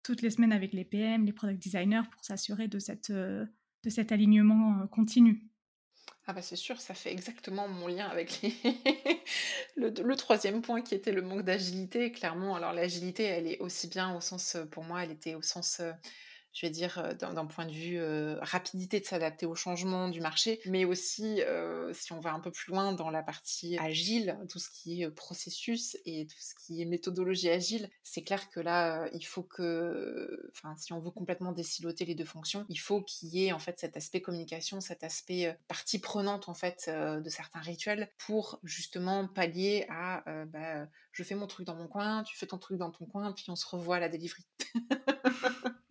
toutes 0.03 0.21
les 0.21 0.29
semaines 0.29 0.51
avec 0.51 0.71
les 0.71 0.85
PM, 0.85 1.25
les 1.25 1.33
product 1.33 1.61
designers, 1.61 2.03
pour 2.11 2.23
s'assurer 2.23 2.67
de, 2.67 2.77
cette, 2.77 3.11
de 3.11 3.49
cet 3.89 4.11
alignement 4.11 4.85
continu. 4.87 5.49
Ah 6.27 6.33
bah 6.33 6.41
c'est 6.41 6.55
sûr, 6.55 6.79
ça 6.81 6.95
fait 6.95 7.11
exactement 7.11 7.67
mon 7.67 7.87
lien 7.87 8.07
avec 8.07 8.41
le, 9.75 10.15
troisième 10.15 10.63
point 10.63 10.81
qui 10.81 10.95
était 10.95 11.11
le 11.11 11.21
manque 11.21 11.43
d'agilité. 11.43 12.11
Clairement, 12.11 12.55
alors 12.55 12.73
l'agilité, 12.73 13.23
elle 13.23 13.47
est 13.47 13.59
aussi 13.59 13.87
bien 13.87 14.15
au 14.15 14.21
sens, 14.21 14.57
pour 14.71 14.83
moi, 14.83 15.03
elle 15.03 15.11
était 15.11 15.35
au 15.35 15.43
sens 15.43 15.81
je 16.55 16.65
vais 16.65 16.71
dire, 16.71 17.15
d'un 17.19 17.45
point 17.45 17.65
de 17.65 17.71
vue 17.71 18.01
rapidité 18.41 18.99
de 18.99 19.05
s'adapter 19.05 19.45
au 19.45 19.55
changement 19.55 20.09
du 20.09 20.21
marché, 20.21 20.61
mais 20.65 20.85
aussi, 20.85 21.41
si 21.93 22.13
on 22.13 22.19
va 22.19 22.31
un 22.31 22.39
peu 22.39 22.49
plus 22.49 22.71
loin 22.71 22.93
dans 22.93 23.09
la 23.09 23.21
partie 23.21 23.77
agile, 23.77 24.37
tout 24.49 24.59
ce 24.59 24.69
qui 24.69 25.03
est 25.03 25.11
processus 25.11 25.97
et 26.05 26.25
tout 26.25 26.39
ce 26.39 26.55
qui 26.55 26.81
est 26.81 26.85
méthodologie 26.85 27.49
agile, 27.49 27.89
c'est 28.03 28.23
clair 28.23 28.49
que 28.49 28.61
là, 28.61 29.07
il 29.13 29.25
faut 29.25 29.43
que, 29.43 30.49
enfin, 30.53 30.75
si 30.77 30.93
on 30.93 30.99
veut 30.99 31.11
complètement 31.11 31.51
désiloter 31.51 32.05
les 32.05 32.15
deux 32.15 32.25
fonctions, 32.25 32.65
il 32.69 32.79
faut 32.79 33.01
qu'il 33.01 33.29
y 33.29 33.45
ait 33.45 33.51
en 33.51 33.59
fait 33.59 33.77
cet 33.77 33.97
aspect 33.97 34.21
communication, 34.21 34.79
cet 34.79 35.03
aspect 35.03 35.57
partie 35.67 35.99
prenante 35.99 36.47
en 36.47 36.53
fait 36.53 36.89
de 36.89 37.29
certains 37.29 37.59
rituels 37.59 38.09
pour 38.17 38.59
justement 38.63 39.27
pallier 39.27 39.85
à, 39.89 40.23
bah, 40.45 40.87
je 41.11 41.23
fais 41.23 41.35
mon 41.35 41.47
truc 41.47 41.65
dans 41.65 41.75
mon 41.75 41.87
coin, 41.87 42.23
tu 42.23 42.37
fais 42.37 42.47
ton 42.47 42.57
truc 42.57 42.77
dans 42.77 42.91
ton 42.91 43.05
coin, 43.05 43.33
puis 43.33 43.45
on 43.49 43.55
se 43.55 43.67
revoit 43.67 43.97
à 43.97 43.99
la 43.99 44.09
délivrerie. 44.09 44.45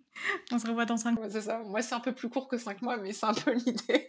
On 0.52 0.58
se 0.58 0.66
revoit 0.66 0.84
dans 0.84 0.96
5 0.96 1.12
mois. 1.12 1.28
c'est 1.30 1.42
ça. 1.42 1.62
Moi, 1.66 1.82
c'est 1.82 1.94
un 1.94 2.00
peu 2.00 2.12
plus 2.12 2.28
court 2.28 2.48
que 2.48 2.58
5 2.58 2.82
mois, 2.82 2.96
mais 2.96 3.12
c'est 3.12 3.26
un 3.26 3.34
peu 3.34 3.52
l'idée. 3.66 4.06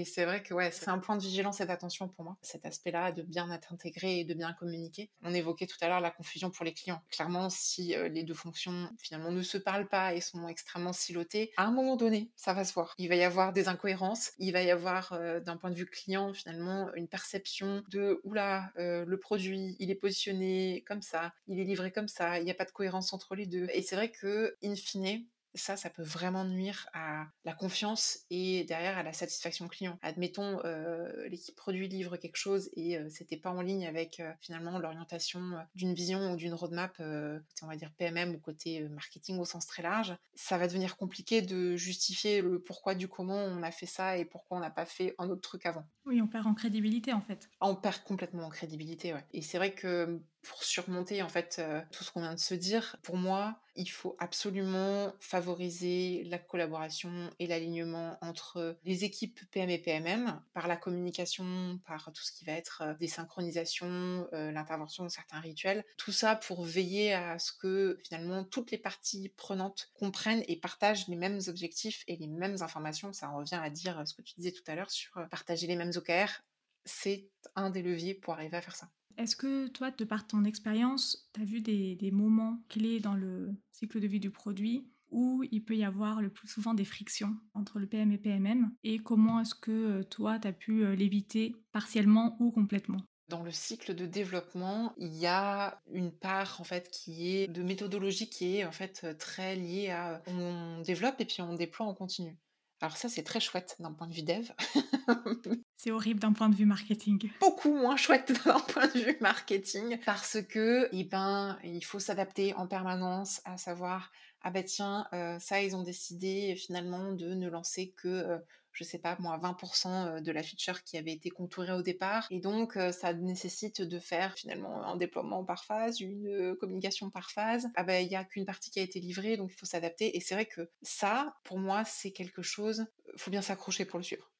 Et 0.00 0.06
c'est 0.06 0.24
vrai 0.24 0.42
que 0.42 0.54
ouais, 0.54 0.70
c'est 0.70 0.88
un 0.88 0.98
point 0.98 1.18
de 1.18 1.22
vigilance 1.22 1.60
et 1.60 1.66
d'attention 1.66 2.08
pour 2.08 2.24
moi, 2.24 2.38
cet 2.40 2.64
aspect-là 2.64 3.12
de 3.12 3.20
bien 3.20 3.52
être 3.52 3.74
intégré 3.74 4.20
et 4.20 4.24
de 4.24 4.32
bien 4.32 4.54
communiquer. 4.54 5.10
On 5.22 5.34
évoquait 5.34 5.66
tout 5.66 5.76
à 5.82 5.88
l'heure 5.88 6.00
la 6.00 6.10
confusion 6.10 6.50
pour 6.50 6.64
les 6.64 6.72
clients. 6.72 7.02
Clairement, 7.10 7.50
si 7.50 7.94
euh, 7.94 8.08
les 8.08 8.22
deux 8.22 8.32
fonctions 8.32 8.88
finalement 8.98 9.30
ne 9.30 9.42
se 9.42 9.58
parlent 9.58 9.88
pas 9.88 10.14
et 10.14 10.22
sont 10.22 10.48
extrêmement 10.48 10.94
silotées, 10.94 11.52
à 11.58 11.66
un 11.66 11.70
moment 11.70 11.96
donné, 11.96 12.30
ça 12.34 12.54
va 12.54 12.64
se 12.64 12.72
voir. 12.72 12.94
Il 12.96 13.10
va 13.10 13.14
y 13.16 13.22
avoir 13.22 13.52
des 13.52 13.68
incohérences, 13.68 14.32
il 14.38 14.54
va 14.54 14.62
y 14.62 14.70
avoir 14.70 15.12
euh, 15.12 15.38
d'un 15.38 15.58
point 15.58 15.68
de 15.68 15.76
vue 15.76 15.84
client 15.84 16.32
finalement 16.32 16.90
une 16.94 17.06
perception 17.06 17.82
de 17.90 18.22
oula, 18.24 18.72
euh, 18.78 19.04
le 19.04 19.20
produit, 19.20 19.76
il 19.80 19.90
est 19.90 19.96
positionné 19.96 20.82
comme 20.88 21.02
ça, 21.02 21.34
il 21.46 21.60
est 21.60 21.64
livré 21.64 21.92
comme 21.92 22.08
ça, 22.08 22.38
il 22.38 22.46
n'y 22.46 22.50
a 22.50 22.54
pas 22.54 22.64
de 22.64 22.72
cohérence 22.72 23.12
entre 23.12 23.34
les 23.34 23.44
deux. 23.44 23.68
Et 23.74 23.82
c'est 23.82 23.96
vrai 23.96 24.10
que 24.10 24.56
in 24.64 24.74
fine, 24.76 25.26
ça, 25.54 25.76
ça 25.76 25.90
peut 25.90 26.02
vraiment 26.02 26.44
nuire 26.44 26.88
à 26.92 27.26
la 27.44 27.52
confiance 27.52 28.20
et 28.30 28.64
derrière 28.64 28.98
à 28.98 29.02
la 29.02 29.12
satisfaction 29.12 29.68
client. 29.68 29.98
Admettons, 30.02 30.60
euh, 30.64 31.28
l'équipe 31.28 31.56
produit 31.56 31.88
livre 31.88 32.16
quelque 32.16 32.36
chose 32.36 32.70
et 32.74 32.96
euh, 32.96 33.08
c'était 33.10 33.36
pas 33.36 33.50
en 33.50 33.60
ligne 33.60 33.86
avec 33.86 34.20
euh, 34.20 34.32
finalement 34.40 34.78
l'orientation 34.78 35.40
d'une 35.74 35.94
vision 35.94 36.32
ou 36.32 36.36
d'une 36.36 36.54
roadmap, 36.54 36.96
côté 36.96 37.62
on 37.62 37.66
va 37.66 37.76
dire 37.76 37.92
PMM 37.96 38.34
ou 38.34 38.38
côté 38.38 38.88
marketing 38.88 39.38
au 39.38 39.44
sens 39.44 39.66
très 39.66 39.82
large. 39.82 40.14
Ça 40.34 40.58
va 40.58 40.66
devenir 40.66 40.96
compliqué 40.96 41.42
de 41.42 41.76
justifier 41.76 42.42
le 42.42 42.60
pourquoi 42.60 42.94
du 42.94 43.08
comment 43.08 43.36
on 43.36 43.62
a 43.62 43.70
fait 43.70 43.86
ça 43.86 44.16
et 44.16 44.24
pourquoi 44.24 44.58
on 44.58 44.60
n'a 44.60 44.70
pas 44.70 44.86
fait 44.86 45.14
un 45.18 45.28
autre 45.28 45.42
truc 45.42 45.66
avant. 45.66 45.84
Oui, 46.04 46.20
on 46.22 46.26
perd 46.26 46.46
en 46.46 46.54
crédibilité 46.54 47.12
en 47.12 47.20
fait. 47.20 47.48
On 47.60 47.74
perd 47.74 48.02
complètement 48.04 48.44
en 48.44 48.50
crédibilité, 48.50 49.12
ouais. 49.12 49.24
Et 49.32 49.42
c'est 49.42 49.58
vrai 49.58 49.74
que 49.74 50.20
pour 50.42 50.64
surmonter 50.64 51.22
en 51.22 51.28
fait 51.28 51.56
euh, 51.58 51.80
tout 51.92 52.04
ce 52.04 52.10
qu'on 52.10 52.20
vient 52.20 52.34
de 52.34 52.40
se 52.40 52.54
dire, 52.54 52.96
pour 53.02 53.16
moi, 53.16 53.60
il 53.76 53.88
faut 53.90 54.16
absolument 54.18 55.12
favoriser 55.20 56.24
la 56.24 56.38
collaboration 56.38 57.30
et 57.38 57.46
l'alignement 57.46 58.16
entre 58.20 58.78
les 58.84 59.04
équipes 59.04 59.40
PM 59.50 59.70
et 59.70 59.78
PMM 59.78 60.42
par 60.54 60.66
la 60.66 60.76
communication, 60.76 61.78
par 61.86 62.10
tout 62.12 62.22
ce 62.22 62.32
qui 62.32 62.44
va 62.44 62.52
être 62.52 62.82
euh, 62.82 62.94
des 62.94 63.08
synchronisations, 63.08 64.28
euh, 64.32 64.50
l'intervention 64.50 65.04
de 65.04 65.10
certains 65.10 65.40
rituels, 65.40 65.84
tout 65.96 66.12
ça 66.12 66.36
pour 66.36 66.64
veiller 66.64 67.12
à 67.12 67.38
ce 67.38 67.52
que 67.52 67.98
finalement 68.04 68.44
toutes 68.44 68.70
les 68.70 68.78
parties 68.78 69.30
prenantes 69.36 69.90
comprennent 69.94 70.44
et 70.48 70.56
partagent 70.56 71.08
les 71.08 71.16
mêmes 71.16 71.40
objectifs 71.48 72.04
et 72.08 72.16
les 72.16 72.28
mêmes 72.28 72.56
informations. 72.62 73.12
Ça 73.12 73.28
revient 73.28 73.60
à 73.62 73.70
dire 73.70 74.02
ce 74.06 74.14
que 74.14 74.22
tu 74.22 74.34
disais 74.36 74.52
tout 74.52 74.64
à 74.66 74.74
l'heure 74.74 74.90
sur 74.90 75.12
partager 75.30 75.66
les 75.66 75.76
mêmes 75.76 75.92
OKR. 75.94 76.42
C'est 76.84 77.28
un 77.56 77.70
des 77.70 77.82
leviers 77.82 78.14
pour 78.14 78.34
arriver 78.34 78.56
à 78.56 78.62
faire 78.62 78.76
ça. 78.76 78.90
Est-ce 79.20 79.36
que 79.36 79.68
toi, 79.68 79.90
de 79.90 80.04
par 80.04 80.26
ton 80.26 80.44
expérience, 80.44 81.28
tu 81.34 81.42
as 81.42 81.44
vu 81.44 81.60
des, 81.60 82.10
moments 82.10 82.58
clés 82.70 83.00
dans 83.00 83.12
le 83.12 83.54
cycle 83.70 84.00
de 84.00 84.06
vie 84.06 84.18
du 84.18 84.30
produit 84.30 84.88
où 85.10 85.44
il 85.50 85.62
peut 85.62 85.76
y 85.76 85.84
avoir 85.84 86.22
le 86.22 86.30
plus 86.30 86.48
souvent 86.48 86.72
des 86.72 86.86
frictions 86.86 87.36
entre 87.52 87.78
le 87.78 87.86
PM 87.86 88.12
et 88.12 88.16
PMM 88.16 88.72
et 88.82 88.98
comment 88.98 89.40
est-ce 89.40 89.54
que 89.54 89.70
euh, 89.70 90.02
toi, 90.04 90.38
tu 90.38 90.48
as 90.48 90.52
pu 90.54 90.84
euh, 90.84 90.94
l'éviter 90.94 91.54
partiellement 91.70 92.38
ou 92.40 92.50
complètement? 92.50 93.02
Dans 93.28 93.42
le 93.42 93.50
cycle 93.50 93.94
de 93.94 94.06
développement, 94.06 94.94
il 94.96 95.14
y 95.14 95.26
a 95.26 95.82
une 95.92 96.12
part 96.12 96.58
en 96.58 96.64
fait 96.64 96.88
qui 96.90 97.36
est 97.36 97.46
de 97.46 97.62
méthodologie 97.62 98.30
qui 98.30 98.56
est 98.56 98.64
en 98.64 98.72
fait 98.72 99.18
très 99.18 99.54
liée 99.54 99.90
à 99.90 100.22
on 100.28 100.80
développe 100.80 101.20
et 101.20 101.26
puis 101.26 101.42
on 101.42 101.54
déploie 101.54 101.84
en 101.84 101.94
continu. 101.94 102.38
Alors 102.82 102.96
ça, 102.96 103.10
c'est 103.10 103.22
très 103.22 103.40
chouette 103.40 103.76
d'un 103.78 103.92
point 103.92 104.06
de 104.06 104.14
vue 104.14 104.22
dev. 104.22 104.50
c'est 105.76 105.90
horrible 105.90 106.20
d'un 106.20 106.32
point 106.32 106.48
de 106.48 106.54
vue 106.54 106.64
marketing. 106.64 107.30
Beaucoup 107.40 107.74
moins 107.74 107.96
chouette 107.96 108.32
d'un 108.44 108.60
point 108.60 108.86
de 108.86 108.98
vue 108.98 109.18
marketing 109.20 109.98
parce 110.06 110.38
que, 110.42 110.88
eh 110.92 111.04
ben, 111.04 111.58
il 111.62 111.84
faut 111.84 111.98
s'adapter 111.98 112.54
en 112.54 112.66
permanence 112.66 113.42
à 113.44 113.58
savoir, 113.58 114.10
ah 114.40 114.50
ben 114.50 114.64
tiens, 114.64 115.06
euh, 115.12 115.38
ça, 115.38 115.62
ils 115.62 115.76
ont 115.76 115.82
décidé 115.82 116.56
finalement 116.56 117.12
de 117.12 117.34
ne 117.34 117.50
lancer 117.50 117.92
que 117.98 118.08
euh, 118.08 118.38
je 118.72 118.84
sais 118.84 118.98
pas 118.98 119.16
moi 119.18 119.38
20% 119.38 120.22
de 120.22 120.32
la 120.32 120.42
feature 120.42 120.82
qui 120.82 120.96
avait 120.96 121.12
été 121.12 121.30
contourée 121.30 121.72
au 121.72 121.82
départ 121.82 122.26
et 122.30 122.40
donc 122.40 122.78
ça 122.92 123.12
nécessite 123.12 123.82
de 123.82 123.98
faire 123.98 124.34
finalement 124.34 124.84
un 124.84 124.96
déploiement 124.96 125.44
par 125.44 125.64
phase, 125.64 126.00
une 126.00 126.56
communication 126.60 127.10
par 127.10 127.30
phase. 127.30 127.68
Ah 127.76 127.84
ben 127.84 128.04
il 128.04 128.10
y 128.10 128.16
a 128.16 128.24
qu'une 128.24 128.44
partie 128.44 128.70
qui 128.70 128.80
a 128.80 128.82
été 128.82 129.00
livrée 129.00 129.36
donc 129.36 129.50
il 129.52 129.56
faut 129.56 129.66
s'adapter 129.66 130.16
et 130.16 130.20
c'est 130.20 130.34
vrai 130.34 130.46
que 130.46 130.70
ça 130.82 131.34
pour 131.44 131.58
moi 131.58 131.84
c'est 131.84 132.12
quelque 132.12 132.42
chose 132.42 132.86
faut 133.16 133.30
bien 133.30 133.42
s'accrocher 133.42 133.84
pour 133.84 133.98
le 133.98 134.04
suivre. 134.04 134.30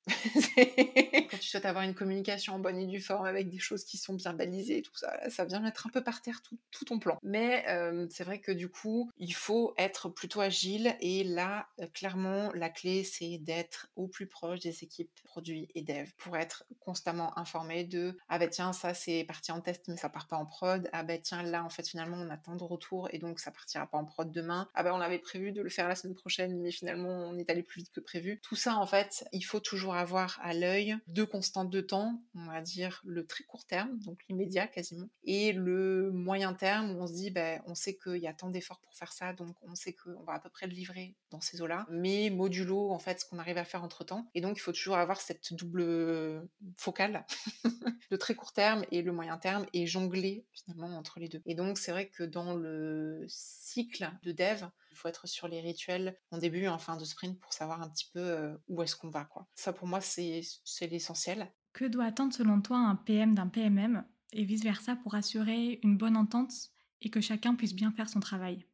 Quand 1.31 1.38
tu 1.38 1.49
souhaites 1.49 1.66
avoir 1.66 1.85
une 1.85 1.94
communication 1.94 2.55
en 2.55 2.59
bonne 2.59 2.79
et 2.79 2.87
due 2.87 3.01
forme 3.01 3.27
avec 3.27 3.49
des 3.49 3.59
choses 3.59 3.85
qui 3.85 3.96
sont 3.96 4.14
bien 4.14 4.33
balisées 4.33 4.83
tout 4.83 4.96
ça, 4.96 5.18
ça 5.31 5.44
vient 5.44 5.61
mettre 5.61 5.87
un 5.87 5.90
peu 5.90 6.03
par 6.03 6.23
terre 6.23 6.42
tout, 6.42 6.85
ton 6.85 6.99
plan. 6.99 7.18
Mais 7.23 7.64
euh, 7.68 8.07
c'est 8.11 8.25
vrai 8.25 8.40
que 8.40 8.53
du 8.53 8.68
coup, 8.68 9.11
il 9.18 9.35
faut 9.35 9.75
être 9.79 10.09
plutôt 10.09 10.40
agile 10.40 10.96
et 11.01 11.25
là, 11.25 11.68
euh, 11.81 11.87
clairement, 11.92 12.51
la 12.55 12.68
clé, 12.70 13.05
c'est 13.05 13.38
d'être 13.38 13.88
au 13.96 14.09
plus 14.09 14.27
proche 14.27 14.61
des 14.61 14.83
équipes 14.85 15.11
produits 15.25 15.68
et 15.75 15.83
dev 15.83 16.09
pour 16.18 16.37
être 16.37 16.64
constamment 16.81 17.38
informé 17.38 17.85
de 17.85 18.16
ah 18.29 18.38
ben 18.38 18.49
tiens, 18.49 18.73
ça 18.73 18.94
c'est 18.94 19.25
parti 19.25 19.53
en 19.53 19.61
test 19.61 19.87
mais 19.88 19.96
ça 19.96 20.09
part 20.09 20.27
pas 20.27 20.37
en 20.37 20.46
prod. 20.46 20.88
Ah 20.92 21.03
ben 21.03 21.20
tiens, 21.20 21.42
là 21.42 21.64
en 21.64 21.68
fait 21.68 21.88
finalement 21.88 22.16
on 22.16 22.31
attend 22.31 22.57
de 22.57 22.64
retour 22.64 23.09
et 23.12 23.18
donc 23.18 23.40
ça 23.40 23.51
partira 23.51 23.87
pas 23.87 23.99
en 23.99 24.05
prod 24.05 24.31
demain. 24.31 24.68
Ah 24.75 24.83
ben 24.83 24.92
on 24.92 25.01
avait 25.01 25.18
prévu 25.18 25.53
de 25.53 25.62
le 25.62 25.70
faire 25.70 25.88
la 25.88 25.94
semaine 25.94 26.14
prochaine 26.16 26.61
mais 26.61 26.70
finalement 26.70 27.09
on 27.09 27.38
est 27.38 27.51
allé 27.51 27.62
plus 27.62 27.81
vite 27.81 27.92
que 27.92 28.01
prévu. 28.01 28.40
Tout 28.42 28.57
ça 28.57 28.77
en 28.77 28.87
fait, 28.87 29.25
il 29.33 29.42
faut 29.42 29.61
toujours 29.61 29.94
avoir 30.00 30.38
à 30.42 30.54
l'œil 30.54 30.96
deux 31.06 31.26
constantes 31.26 31.70
de 31.70 31.80
temps, 31.80 32.22
on 32.34 32.46
va 32.46 32.60
dire 32.60 33.02
le 33.04 33.26
très 33.26 33.44
court 33.44 33.66
terme, 33.66 33.98
donc 34.00 34.20
l'immédiat 34.28 34.66
quasiment, 34.66 35.08
et 35.24 35.52
le 35.52 36.10
moyen 36.12 36.54
terme 36.54 36.90
où 36.90 37.02
on 37.02 37.06
se 37.06 37.12
dit 37.12 37.30
ben 37.30 37.62
on 37.66 37.74
sait 37.74 37.96
qu'il 37.96 38.16
y 38.16 38.26
a 38.26 38.34
tant 38.34 38.50
d'efforts 38.50 38.80
pour 38.80 38.94
faire 38.94 39.12
ça 39.12 39.32
donc 39.32 39.56
on 39.62 39.74
sait 39.74 39.92
qu'on 39.92 40.22
va 40.22 40.34
à 40.34 40.40
peu 40.40 40.48
près 40.48 40.66
le 40.66 40.72
livrer 40.72 41.14
dans 41.30 41.40
ces 41.40 41.62
eaux-là, 41.62 41.86
mais 41.90 42.30
modulo 42.30 42.90
en 42.90 42.98
fait 42.98 43.20
ce 43.20 43.24
qu'on 43.24 43.38
arrive 43.38 43.58
à 43.58 43.64
faire 43.64 43.84
entre 43.84 44.04
temps. 44.04 44.30
Et 44.34 44.40
donc 44.40 44.56
il 44.56 44.60
faut 44.60 44.72
toujours 44.72 44.96
avoir 44.96 45.20
cette 45.20 45.54
double 45.54 46.48
focale, 46.76 47.24
le 48.10 48.18
très 48.18 48.34
court 48.34 48.52
terme 48.52 48.84
et 48.90 49.02
le 49.02 49.12
moyen 49.12 49.38
terme, 49.38 49.66
et 49.72 49.86
jongler 49.86 50.44
finalement 50.52 50.96
entre 50.96 51.20
les 51.20 51.28
deux. 51.28 51.42
Et 51.46 51.54
donc 51.54 51.78
c'est 51.78 51.92
vrai 51.92 52.08
que 52.08 52.22
dans 52.22 52.54
le 52.54 53.24
cycle 53.28 54.10
de 54.22 54.32
dev, 54.32 54.64
faut 55.00 55.08
être 55.08 55.26
sur 55.26 55.48
les 55.48 55.60
rituels 55.60 56.16
en 56.30 56.38
début 56.38 56.62
et 56.62 56.68
en 56.68 56.78
fin 56.78 56.96
de 56.96 57.04
sprint 57.04 57.40
pour 57.40 57.52
savoir 57.52 57.82
un 57.82 57.88
petit 57.88 58.10
peu 58.12 58.58
où 58.68 58.82
est-ce 58.82 58.96
qu'on 58.96 59.10
va. 59.10 59.24
Quoi. 59.24 59.48
Ça 59.54 59.72
pour 59.72 59.88
moi 59.88 60.00
c'est 60.00 60.42
l'essentiel. 60.82 61.50
Que 61.72 61.84
doit 61.84 62.04
attendre 62.04 62.34
selon 62.34 62.60
toi 62.60 62.78
un 62.78 62.96
PM 62.96 63.34
d'un 63.34 63.48
PMM 63.48 64.04
et 64.32 64.44
vice-versa 64.44 64.96
pour 64.96 65.14
assurer 65.14 65.80
une 65.82 65.96
bonne 65.96 66.16
entente 66.16 66.52
et 67.00 67.10
que 67.10 67.20
chacun 67.20 67.54
puisse 67.54 67.74
bien 67.74 67.92
faire 67.92 68.08
son 68.08 68.20
travail? 68.20 68.66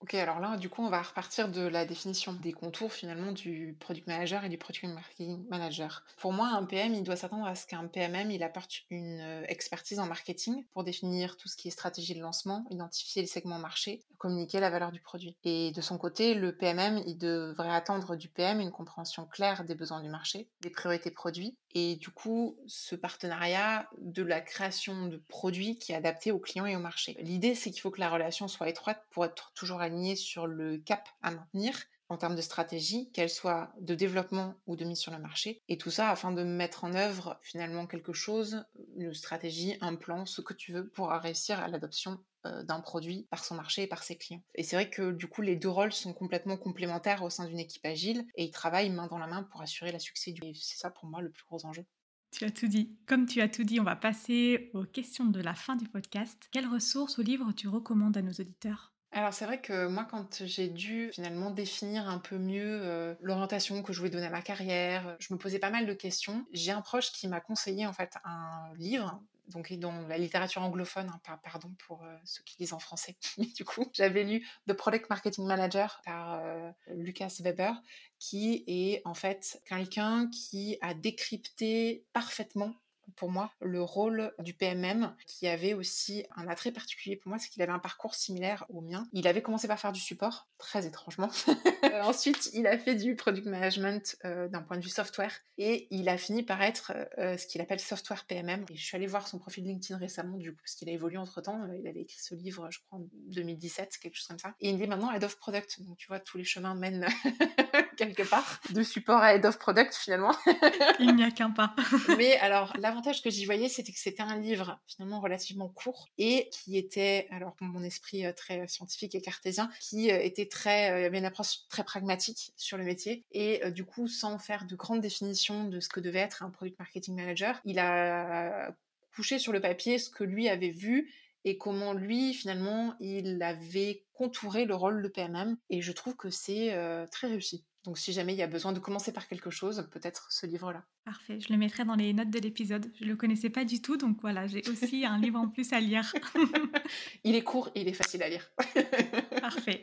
Ok, 0.00 0.14
alors 0.14 0.40
là, 0.40 0.56
du 0.56 0.70
coup, 0.70 0.82
on 0.82 0.88
va 0.88 1.02
repartir 1.02 1.50
de 1.50 1.60
la 1.60 1.84
définition 1.84 2.32
des 2.32 2.52
contours 2.52 2.90
finalement 2.90 3.32
du 3.32 3.76
product 3.80 4.06
manager 4.06 4.42
et 4.44 4.48
du 4.48 4.56
product 4.56 4.86
marketing 4.86 5.46
manager. 5.50 6.04
Pour 6.16 6.32
moi, 6.32 6.48
un 6.48 6.64
PM, 6.64 6.94
il 6.94 7.02
doit 7.02 7.16
s'attendre 7.16 7.46
à 7.46 7.54
ce 7.54 7.66
qu'un 7.66 7.86
PMM, 7.86 8.30
il 8.30 8.42
apporte 8.42 8.80
une 8.88 9.20
euh, 9.20 9.44
expertise 9.46 9.98
en 9.98 10.06
marketing 10.06 10.64
pour 10.72 10.84
définir 10.84 11.36
tout 11.36 11.48
ce 11.48 11.56
qui 11.56 11.68
est 11.68 11.70
stratégie 11.70 12.14
de 12.14 12.20
lancement, 12.20 12.64
identifier 12.70 13.20
les 13.20 13.28
segments 13.28 13.58
marché, 13.58 14.02
communiquer 14.16 14.58
la 14.58 14.70
valeur 14.70 14.90
du 14.90 15.00
produit. 15.00 15.36
Et 15.44 15.70
de 15.70 15.80
son 15.82 15.98
côté, 15.98 16.32
le 16.32 16.56
PMM, 16.56 17.02
il 17.06 17.18
devrait 17.18 17.70
attendre 17.70 18.16
du 18.16 18.28
PM 18.30 18.58
une 18.60 18.70
compréhension 18.70 19.26
claire 19.26 19.64
des 19.64 19.74
besoins 19.74 20.02
du 20.02 20.08
marché, 20.08 20.48
des 20.62 20.70
priorités 20.70 21.10
produits, 21.10 21.58
et 21.74 21.96
du 21.96 22.10
coup, 22.10 22.58
ce 22.66 22.94
partenariat 22.94 23.88
de 23.98 24.22
la 24.22 24.40
création 24.40 25.06
de 25.06 25.16
produits 25.28 25.78
qui 25.78 25.92
est 25.92 25.96
adapté 25.96 26.32
aux 26.32 26.38
clients 26.38 26.66
et 26.66 26.76
au 26.76 26.80
marché. 26.80 27.16
L'idée, 27.20 27.54
c'est 27.54 27.70
qu'il 27.70 27.80
faut 27.80 27.90
que 27.90 28.00
la 28.00 28.10
relation 28.10 28.48
soit 28.48 28.68
étroite 28.68 29.02
pour 29.10 29.24
être 29.24 29.52
toujours 29.54 29.80
alignée 29.80 30.16
sur 30.16 30.46
le 30.46 30.78
cap 30.78 31.08
à 31.22 31.30
maintenir 31.30 31.76
en 32.08 32.16
termes 32.16 32.34
de 32.34 32.42
stratégie, 32.42 33.08
qu'elle 33.12 33.30
soit 33.30 33.72
de 33.80 33.94
développement 33.94 34.56
ou 34.66 34.74
de 34.74 34.84
mise 34.84 34.98
sur 34.98 35.12
le 35.12 35.18
marché, 35.20 35.62
et 35.68 35.78
tout 35.78 35.92
ça 35.92 36.10
afin 36.10 36.32
de 36.32 36.42
mettre 36.42 36.82
en 36.82 36.92
œuvre 36.92 37.38
finalement 37.40 37.86
quelque 37.86 38.12
chose, 38.12 38.64
une 38.96 39.14
stratégie, 39.14 39.76
un 39.80 39.94
plan, 39.94 40.26
ce 40.26 40.40
que 40.40 40.52
tu 40.52 40.72
veux 40.72 40.88
pour 40.88 41.10
réussir 41.10 41.60
à 41.60 41.68
l'adoption 41.68 42.18
d'un 42.44 42.80
produit 42.80 43.26
par 43.30 43.44
son 43.44 43.54
marché 43.54 43.82
et 43.82 43.86
par 43.86 44.02
ses 44.02 44.16
clients. 44.16 44.42
Et 44.54 44.62
c'est 44.62 44.76
vrai 44.76 44.90
que 44.90 45.12
du 45.12 45.26
coup, 45.26 45.42
les 45.42 45.56
deux 45.56 45.68
rôles 45.68 45.92
sont 45.92 46.14
complètement 46.14 46.56
complémentaires 46.56 47.22
au 47.22 47.30
sein 47.30 47.46
d'une 47.46 47.58
équipe 47.58 47.84
agile 47.84 48.26
et 48.36 48.44
ils 48.44 48.50
travaillent 48.50 48.90
main 48.90 49.06
dans 49.06 49.18
la 49.18 49.26
main 49.26 49.42
pour 49.42 49.62
assurer 49.62 49.92
la 49.92 49.98
succès 49.98 50.32
du. 50.32 50.54
C'est 50.54 50.78
ça 50.78 50.90
pour 50.90 51.06
moi 51.06 51.20
le 51.20 51.30
plus 51.30 51.44
gros 51.44 51.64
enjeu. 51.66 51.84
Tu 52.30 52.44
as 52.44 52.50
tout 52.50 52.68
dit. 52.68 52.96
Comme 53.06 53.26
tu 53.26 53.40
as 53.40 53.48
tout 53.48 53.64
dit, 53.64 53.80
on 53.80 53.84
va 53.84 53.96
passer 53.96 54.70
aux 54.72 54.84
questions 54.84 55.26
de 55.26 55.40
la 55.40 55.54
fin 55.54 55.76
du 55.76 55.88
podcast. 55.88 56.48
Quelles 56.52 56.68
ressources 56.68 57.18
ou 57.18 57.22
livres 57.22 57.52
tu 57.52 57.68
recommandes 57.68 58.16
à 58.16 58.22
nos 58.22 58.32
auditeurs? 58.32 58.92
Alors 59.12 59.34
c'est 59.34 59.44
vrai 59.44 59.60
que 59.60 59.88
moi 59.88 60.06
quand 60.08 60.44
j'ai 60.44 60.68
dû 60.68 61.10
finalement 61.12 61.50
définir 61.50 62.08
un 62.08 62.18
peu 62.18 62.38
mieux 62.38 62.80
euh, 62.82 63.14
l'orientation 63.20 63.82
que 63.82 63.92
je 63.92 63.98
voulais 63.98 64.10
donner 64.10 64.26
à 64.26 64.30
ma 64.30 64.40
carrière, 64.40 65.16
je 65.18 65.34
me 65.34 65.38
posais 65.38 65.58
pas 65.58 65.70
mal 65.70 65.86
de 65.86 65.94
questions. 65.94 66.46
J'ai 66.52 66.70
un 66.70 66.80
proche 66.80 67.10
qui 67.10 67.26
m'a 67.26 67.40
conseillé 67.40 67.86
en 67.86 67.92
fait 67.92 68.14
un 68.24 68.72
livre 68.78 69.20
donc 69.50 69.72
dans 69.74 70.06
la 70.08 70.18
littérature 70.18 70.62
anglophone, 70.62 71.08
hein, 71.08 71.38
pardon 71.42 71.74
pour 71.86 72.02
euh, 72.02 72.16
ceux 72.24 72.42
qui 72.44 72.56
lisent 72.58 72.72
en 72.72 72.78
français. 72.78 73.16
Mais 73.38 73.46
du 73.46 73.64
coup, 73.64 73.84
j'avais 73.92 74.24
lu 74.24 74.46
The 74.68 74.72
Product 74.72 75.08
Marketing 75.10 75.46
Manager 75.46 76.00
par 76.04 76.40
euh, 76.40 76.70
Lucas 76.88 77.36
Weber, 77.40 77.74
qui 78.18 78.64
est 78.66 79.02
en 79.04 79.14
fait 79.14 79.60
quelqu'un 79.66 80.28
qui 80.30 80.78
a 80.80 80.94
décrypté 80.94 82.04
parfaitement 82.12 82.74
pour 83.16 83.30
moi 83.30 83.50
le 83.60 83.82
rôle 83.82 84.32
du 84.38 84.54
PMM 84.54 85.14
qui 85.26 85.46
avait 85.46 85.74
aussi 85.74 86.24
un 86.36 86.48
attrait 86.48 86.72
particulier 86.72 87.16
pour 87.16 87.30
moi, 87.30 87.38
c'est 87.38 87.48
qu'il 87.48 87.62
avait 87.62 87.72
un 87.72 87.78
parcours 87.78 88.14
similaire 88.14 88.66
au 88.68 88.80
mien. 88.80 89.06
Il 89.12 89.26
avait 89.26 89.42
commencé 89.42 89.68
par 89.68 89.78
faire 89.78 89.92
du 89.92 90.00
support, 90.00 90.48
très 90.58 90.86
étrangement. 90.86 91.30
Euh, 91.82 92.02
ensuite, 92.02 92.50
il 92.52 92.66
a 92.66 92.78
fait 92.78 92.94
du 92.94 93.16
product 93.16 93.46
management 93.46 94.16
euh, 94.24 94.48
d'un 94.48 94.62
point 94.62 94.76
de 94.76 94.82
vue 94.82 94.90
software 94.90 95.32
et 95.58 95.88
il 95.90 96.08
a 96.08 96.18
fini 96.18 96.42
par 96.42 96.62
être 96.62 96.92
euh, 97.18 97.36
ce 97.36 97.46
qu'il 97.46 97.60
appelle 97.60 97.80
software 97.80 98.26
PMM. 98.26 98.64
Je 98.72 98.84
suis 98.84 98.96
allée 98.96 99.06
voir 99.06 99.26
son 99.26 99.38
profil 99.38 99.64
LinkedIn 99.64 99.98
récemment 99.98 100.36
du 100.36 100.52
coup 100.52 100.60
parce 100.62 100.74
qu'il 100.74 100.88
a 100.88 100.92
évolué 100.92 101.16
entre 101.16 101.40
temps. 101.40 101.66
il 101.72 101.88
avait 101.88 102.02
écrit 102.02 102.18
ce 102.20 102.34
livre, 102.34 102.68
je 102.70 102.78
crois, 102.80 102.98
en 103.00 103.08
2017, 103.12 103.98
quelque 104.00 104.14
chose 104.14 104.26
comme 104.26 104.38
ça. 104.38 104.54
Et 104.60 104.70
il 104.70 104.80
est 104.80 104.86
maintenant 104.86 105.10
head 105.10 105.24
of 105.24 105.36
product. 105.38 105.82
Donc 105.82 105.96
tu 105.96 106.06
vois, 106.06 106.20
tous 106.20 106.38
les 106.38 106.44
chemins 106.44 106.74
mènent 106.74 107.08
quelque 108.00 108.22
part 108.22 108.60
de 108.70 108.82
support 108.82 109.18
à 109.18 109.34
head 109.34 109.44
of 109.44 109.58
product 109.58 109.94
finalement. 109.94 110.34
il 110.98 111.14
n'y 111.14 111.24
a 111.24 111.30
qu'un 111.30 111.50
pas. 111.50 111.74
Mais 112.16 112.36
alors, 112.38 112.72
l'avantage 112.78 113.22
que 113.22 113.30
j'y 113.30 113.44
voyais, 113.44 113.68
c'était 113.68 113.92
que 113.92 113.98
c'était 113.98 114.22
un 114.22 114.38
livre 114.38 114.80
finalement 114.86 115.20
relativement 115.20 115.68
court 115.68 116.08
et 116.18 116.48
qui 116.50 116.76
était, 116.76 117.28
alors 117.30 117.54
pour 117.54 117.66
mon 117.66 117.82
esprit 117.82 118.24
euh, 118.26 118.32
très 118.32 118.66
scientifique 118.68 119.14
et 119.14 119.20
cartésien, 119.20 119.70
qui 119.80 120.10
euh, 120.10 120.20
était 120.20 120.46
très, 120.46 120.90
euh, 120.90 121.06
avait 121.06 121.18
une 121.18 121.24
approche 121.24 121.68
très 121.68 121.84
pragmatique 121.84 122.52
sur 122.56 122.78
le 122.78 122.84
métier 122.84 123.24
et 123.32 123.70
du 123.70 123.84
coup, 123.84 124.08
sans 124.08 124.38
faire 124.38 124.64
de 124.64 124.74
grandes 124.74 125.00
définitions 125.00 125.64
de 125.64 125.80
ce 125.80 125.88
que 125.88 126.00
devait 126.00 126.20
être 126.20 126.42
un 126.42 126.50
product 126.50 126.78
marketing 126.78 127.16
manager, 127.16 127.60
il 127.64 127.78
a 127.78 128.74
couché 129.14 129.38
sur 129.38 129.52
le 129.52 129.60
papier 129.60 129.98
ce 129.98 130.08
que 130.08 130.24
lui 130.24 130.48
avait 130.48 130.70
vu 130.70 131.12
et 131.44 131.58
comment 131.58 131.92
lui, 131.92 132.34
finalement, 132.34 132.94
il 133.00 133.42
avait 133.42 134.04
contouré 134.12 134.64
le 134.64 134.74
rôle 134.74 135.02
de 135.02 135.08
PMM. 135.08 135.56
Et 135.70 135.82
je 135.82 135.92
trouve 135.92 136.16
que 136.16 136.30
c'est 136.30 136.76
très 137.10 137.28
réussi. 137.28 137.64
Donc 137.84 137.98
si 137.98 138.12
jamais 138.12 138.34
il 138.34 138.38
y 138.38 138.42
a 138.42 138.46
besoin 138.46 138.72
de 138.72 138.78
commencer 138.78 139.12
par 139.12 139.26
quelque 139.26 139.50
chose, 139.50 139.88
peut-être 139.90 140.30
ce 140.30 140.46
livre-là. 140.46 140.84
Parfait, 141.04 141.40
je 141.40 141.50
le 141.52 141.58
mettrai 141.58 141.84
dans 141.84 141.94
les 141.94 142.12
notes 142.12 142.30
de 142.30 142.38
l'épisode. 142.38 142.92
Je 142.98 143.04
ne 143.04 143.10
le 143.10 143.16
connaissais 143.16 143.48
pas 143.48 143.64
du 143.64 143.80
tout, 143.80 143.96
donc 143.96 144.20
voilà, 144.20 144.46
j'ai 144.46 144.62
aussi 144.68 145.06
un 145.06 145.18
livre 145.18 145.38
en 145.38 145.48
plus 145.48 145.72
à 145.72 145.80
lire. 145.80 146.12
il 147.24 147.34
est 147.34 147.42
court 147.42 147.70
et 147.74 147.80
il 147.80 147.88
est 147.88 147.94
facile 147.94 148.22
à 148.22 148.28
lire. 148.28 148.50
Parfait. 149.40 149.80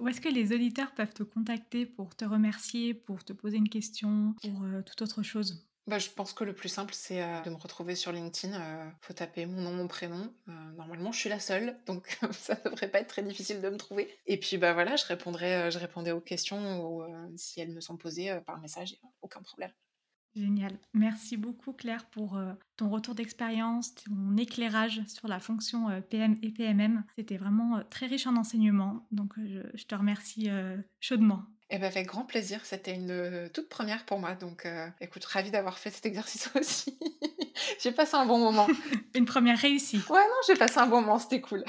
Où 0.00 0.08
est-ce 0.08 0.20
que 0.20 0.28
les 0.28 0.52
auditeurs 0.52 0.92
peuvent 0.94 1.12
te 1.12 1.22
contacter 1.22 1.84
pour 1.84 2.16
te 2.16 2.24
remercier, 2.24 2.94
pour 2.94 3.22
te 3.24 3.34
poser 3.34 3.58
une 3.58 3.68
question, 3.68 4.34
pour 4.42 4.62
euh, 4.62 4.82
toute 4.82 5.02
autre 5.02 5.22
chose? 5.22 5.68
Bah, 5.88 5.98
je 5.98 6.10
pense 6.10 6.34
que 6.34 6.44
le 6.44 6.52
plus 6.52 6.68
simple, 6.68 6.92
c'est 6.92 7.22
euh, 7.22 7.40
de 7.40 7.50
me 7.50 7.56
retrouver 7.56 7.94
sur 7.94 8.12
LinkedIn. 8.12 8.54
Euh, 8.54 8.90
faut 9.00 9.14
taper 9.14 9.46
mon 9.46 9.62
nom, 9.62 9.72
mon 9.72 9.88
prénom. 9.88 10.30
Euh, 10.48 10.52
normalement, 10.76 11.12
je 11.12 11.18
suis 11.18 11.30
la 11.30 11.40
seule, 11.40 11.78
donc 11.86 12.18
ça 12.32 12.58
ne 12.62 12.70
devrait 12.70 12.90
pas 12.90 13.00
être 13.00 13.08
très 13.08 13.22
difficile 13.22 13.62
de 13.62 13.70
me 13.70 13.78
trouver. 13.78 14.14
Et 14.26 14.38
puis, 14.38 14.58
bah 14.58 14.74
voilà, 14.74 14.96
je 14.96 15.06
répondrai, 15.06 15.70
je 15.70 15.78
répondrai 15.78 16.12
aux 16.12 16.20
questions 16.20 16.84
ou 16.84 17.04
si 17.36 17.60
elles 17.60 17.72
me 17.72 17.80
sont 17.80 17.96
posées 17.96 18.38
par 18.46 18.60
message, 18.60 18.96
aucun 19.22 19.40
problème. 19.40 19.72
Génial. 20.34 20.78
Merci 20.92 21.36
beaucoup 21.36 21.72
Claire 21.72 22.04
pour 22.10 22.38
ton 22.76 22.90
retour 22.90 23.14
d'expérience, 23.14 23.94
ton 23.94 24.36
éclairage 24.36 25.02
sur 25.06 25.26
la 25.26 25.40
fonction 25.40 26.02
PM 26.10 26.38
et 26.42 26.50
PMM. 26.50 27.02
C'était 27.16 27.38
vraiment 27.38 27.82
très 27.90 28.06
riche 28.06 28.26
en 28.26 28.36
enseignements, 28.36 29.06
donc 29.10 29.32
je 29.38 29.84
te 29.84 29.94
remercie 29.94 30.48
chaudement. 31.00 31.44
Eh 31.70 31.78
ben, 31.78 31.84
avec 31.84 32.06
grand 32.06 32.24
plaisir, 32.24 32.64
c'était 32.64 32.94
une 32.94 33.10
euh, 33.10 33.48
toute 33.52 33.68
première 33.68 34.06
pour 34.06 34.18
moi, 34.18 34.34
donc 34.34 34.64
euh, 34.64 34.86
écoute, 35.02 35.22
ravie 35.26 35.50
d'avoir 35.50 35.78
fait 35.78 35.90
cet 35.90 36.06
exercice 36.06 36.50
aussi. 36.58 36.98
j'ai 37.82 37.92
passé 37.92 38.14
un 38.16 38.24
bon 38.24 38.38
moment. 38.38 38.66
une 39.14 39.26
première 39.26 39.58
réussie. 39.58 40.00
Ouais, 40.08 40.18
non, 40.18 40.36
j'ai 40.46 40.54
passé 40.54 40.78
un 40.78 40.86
bon 40.86 41.02
moment, 41.02 41.18
c'était 41.18 41.42
cool. 41.42 41.64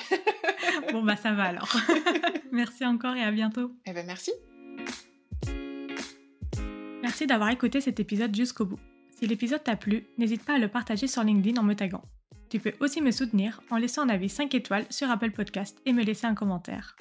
bon, 0.93 1.03
bah 1.03 1.17
ça 1.17 1.33
va 1.33 1.43
alors. 1.43 1.75
merci 2.51 2.85
encore 2.85 3.15
et 3.15 3.23
à 3.23 3.31
bientôt. 3.31 3.73
Eh 3.85 3.91
ben, 3.91 4.05
merci. 4.05 4.31
Merci 7.01 7.27
d'avoir 7.27 7.49
écouté 7.49 7.81
cet 7.81 7.99
épisode 7.99 8.33
jusqu'au 8.33 8.65
bout. 8.65 8.79
Si 9.19 9.27
l'épisode 9.27 9.63
t'a 9.63 9.75
plu, 9.75 10.07
n'hésite 10.17 10.45
pas 10.45 10.53
à 10.53 10.59
le 10.59 10.69
partager 10.69 11.07
sur 11.07 11.25
LinkedIn 11.25 11.59
en 11.59 11.63
me 11.63 11.73
taguant. 11.73 12.03
Tu 12.49 12.59
peux 12.59 12.73
aussi 12.79 13.01
me 13.01 13.11
soutenir 13.11 13.61
en 13.69 13.75
laissant 13.75 14.03
un 14.03 14.09
avis 14.09 14.29
5 14.29 14.55
étoiles 14.55 14.85
sur 14.89 15.11
Apple 15.11 15.31
Podcast 15.31 15.77
et 15.85 15.91
me 15.91 16.03
laisser 16.03 16.25
un 16.25 16.35
commentaire. 16.35 16.95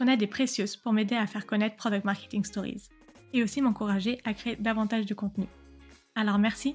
Ton 0.00 0.06
aide 0.06 0.22
est 0.22 0.28
précieuse 0.28 0.76
pour 0.76 0.94
m'aider 0.94 1.14
à 1.14 1.26
faire 1.26 1.44
connaître 1.44 1.76
Product 1.76 2.06
Marketing 2.06 2.42
Stories 2.42 2.88
et 3.34 3.42
aussi 3.42 3.60
m'encourager 3.60 4.18
à 4.24 4.32
créer 4.32 4.56
davantage 4.56 5.04
de 5.04 5.12
contenu. 5.12 5.44
Alors 6.14 6.38
merci 6.38 6.74